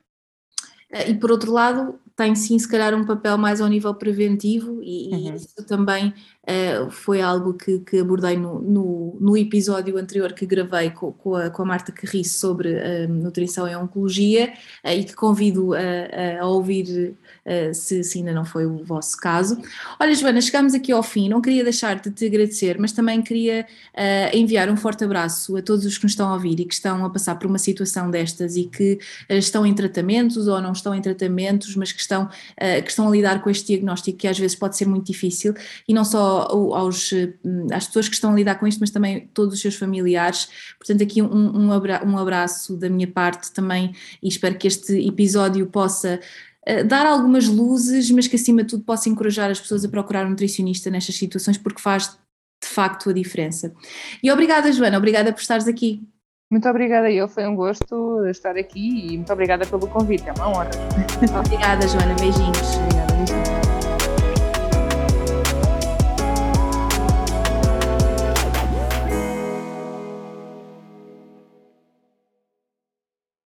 E 1.06 1.14
por 1.14 1.30
outro 1.30 1.52
lado, 1.52 2.00
tem 2.16 2.34
sim, 2.34 2.58
se 2.58 2.68
calhar, 2.68 2.94
um 2.94 3.06
papel 3.06 3.38
mais 3.38 3.60
ao 3.60 3.68
nível 3.68 3.94
preventivo, 3.94 4.82
e, 4.82 5.10
uhum. 5.12 5.34
isso 5.34 5.66
também 5.66 6.12
uh, 6.50 6.90
foi 6.90 7.20
algo 7.20 7.54
que, 7.54 7.78
que 7.80 7.98
abordei 7.98 8.36
no, 8.36 8.60
no, 8.60 9.16
no, 9.20 9.36
episódio 9.36 9.96
anterior 9.96 10.32
que 10.32 10.44
gravei 10.44 10.90
com, 10.90 11.12
com, 11.12 11.36
a, 11.36 11.50
com 11.50 11.62
a 11.62 11.64
Marta 11.64 11.92
Carriço 11.92 12.38
sobre 12.38 12.74
uh, 12.74 13.08
nutrição 13.08 13.68
e 13.68 13.76
oncologia, 13.76 14.52
uh, 14.84 14.88
e 14.88 15.04
que 15.04 15.14
convido 15.14 15.72
a, 15.74 16.42
a 16.42 16.46
ouvir 16.46 17.14
se, 17.72 18.04
se, 18.04 18.18
ainda 18.18 18.32
não 18.32 18.44
foi 18.44 18.66
o 18.66 18.84
vosso 18.84 19.16
caso. 19.16 19.60
Olha, 19.98 20.14
Joana, 20.14 20.40
chegamos 20.40 20.74
aqui 20.74 20.92
ao 20.92 21.02
fim, 21.02 21.28
não 21.28 21.40
queria 21.40 21.64
deixar 21.64 21.98
de 21.98 22.10
te 22.10 22.26
agradecer, 22.26 22.78
mas 22.78 22.92
também 22.92 23.22
queria 23.22 23.66
enviar 24.32 24.68
um 24.68 24.76
forte 24.76 25.04
abraço 25.04 25.56
a 25.56 25.62
todos 25.62 25.84
os 25.84 25.98
que 25.98 26.04
nos 26.04 26.12
estão 26.12 26.28
a 26.28 26.34
ouvir 26.34 26.60
e 26.60 26.64
que 26.64 26.74
estão 26.74 27.04
a 27.04 27.10
passar 27.10 27.36
por 27.36 27.46
uma 27.46 27.58
situação 27.58 28.10
destas 28.10 28.56
e 28.56 28.64
que 28.64 28.98
estão 29.28 29.66
em 29.66 29.74
tratamentos 29.74 30.46
ou 30.46 30.60
não 30.60 30.72
estão 30.72 30.94
em 30.94 31.00
tratamentos, 31.00 31.74
mas 31.76 31.92
que 31.92 32.00
estão, 32.00 32.28
que 32.84 32.90
estão 32.90 33.08
a 33.08 33.10
lidar 33.10 33.42
com 33.42 33.50
este 33.50 33.66
diagnóstico 33.66 34.18
que 34.18 34.28
às 34.28 34.38
vezes 34.38 34.56
pode 34.56 34.76
ser 34.76 34.86
muito 34.86 35.06
difícil, 35.06 35.54
e 35.88 35.94
não 35.94 36.04
só 36.04 36.39
aos, 36.40 37.10
às 37.72 37.86
pessoas 37.86 38.08
que 38.08 38.14
estão 38.14 38.32
a 38.32 38.34
lidar 38.34 38.56
com 38.56 38.66
isto, 38.66 38.80
mas 38.80 38.90
também 38.90 39.28
todos 39.34 39.54
os 39.54 39.60
seus 39.60 39.74
familiares. 39.74 40.48
Portanto, 40.78 41.02
aqui 41.02 41.22
um, 41.22 41.72
um 41.72 42.18
abraço 42.18 42.76
da 42.76 42.88
minha 42.88 43.06
parte 43.06 43.52
também 43.52 43.94
e 44.22 44.28
espero 44.28 44.56
que 44.56 44.66
este 44.66 45.06
episódio 45.06 45.66
possa 45.66 46.20
eh, 46.66 46.84
dar 46.84 47.06
algumas 47.06 47.48
luzes, 47.48 48.10
mas 48.10 48.26
que 48.26 48.36
acima 48.36 48.62
de 48.62 48.70
tudo 48.70 48.84
possa 48.84 49.08
encorajar 49.08 49.50
as 49.50 49.60
pessoas 49.60 49.84
a 49.84 49.88
procurar 49.88 50.26
um 50.26 50.30
nutricionista 50.30 50.90
nestas 50.90 51.16
situações, 51.16 51.58
porque 51.58 51.80
faz 51.80 52.18
de 52.62 52.68
facto 52.68 53.10
a 53.10 53.12
diferença. 53.12 53.72
E 54.22 54.30
obrigada, 54.30 54.70
Joana, 54.70 54.98
obrigada 54.98 55.32
por 55.32 55.40
estares 55.40 55.66
aqui. 55.66 56.02
Muito 56.50 56.68
obrigada, 56.68 57.10
eu 57.10 57.28
foi 57.28 57.46
um 57.46 57.54
gosto 57.54 58.26
estar 58.26 58.56
aqui 58.56 59.06
e 59.06 59.16
muito 59.16 59.32
obrigada 59.32 59.64
pelo 59.64 59.86
convite, 59.86 60.28
é 60.28 60.32
uma 60.32 60.48
honra. 60.48 60.70
Obrigada, 61.46 61.86
Joana, 61.86 62.14
beijinhos. 62.14 62.76
Obrigada. 62.76 63.59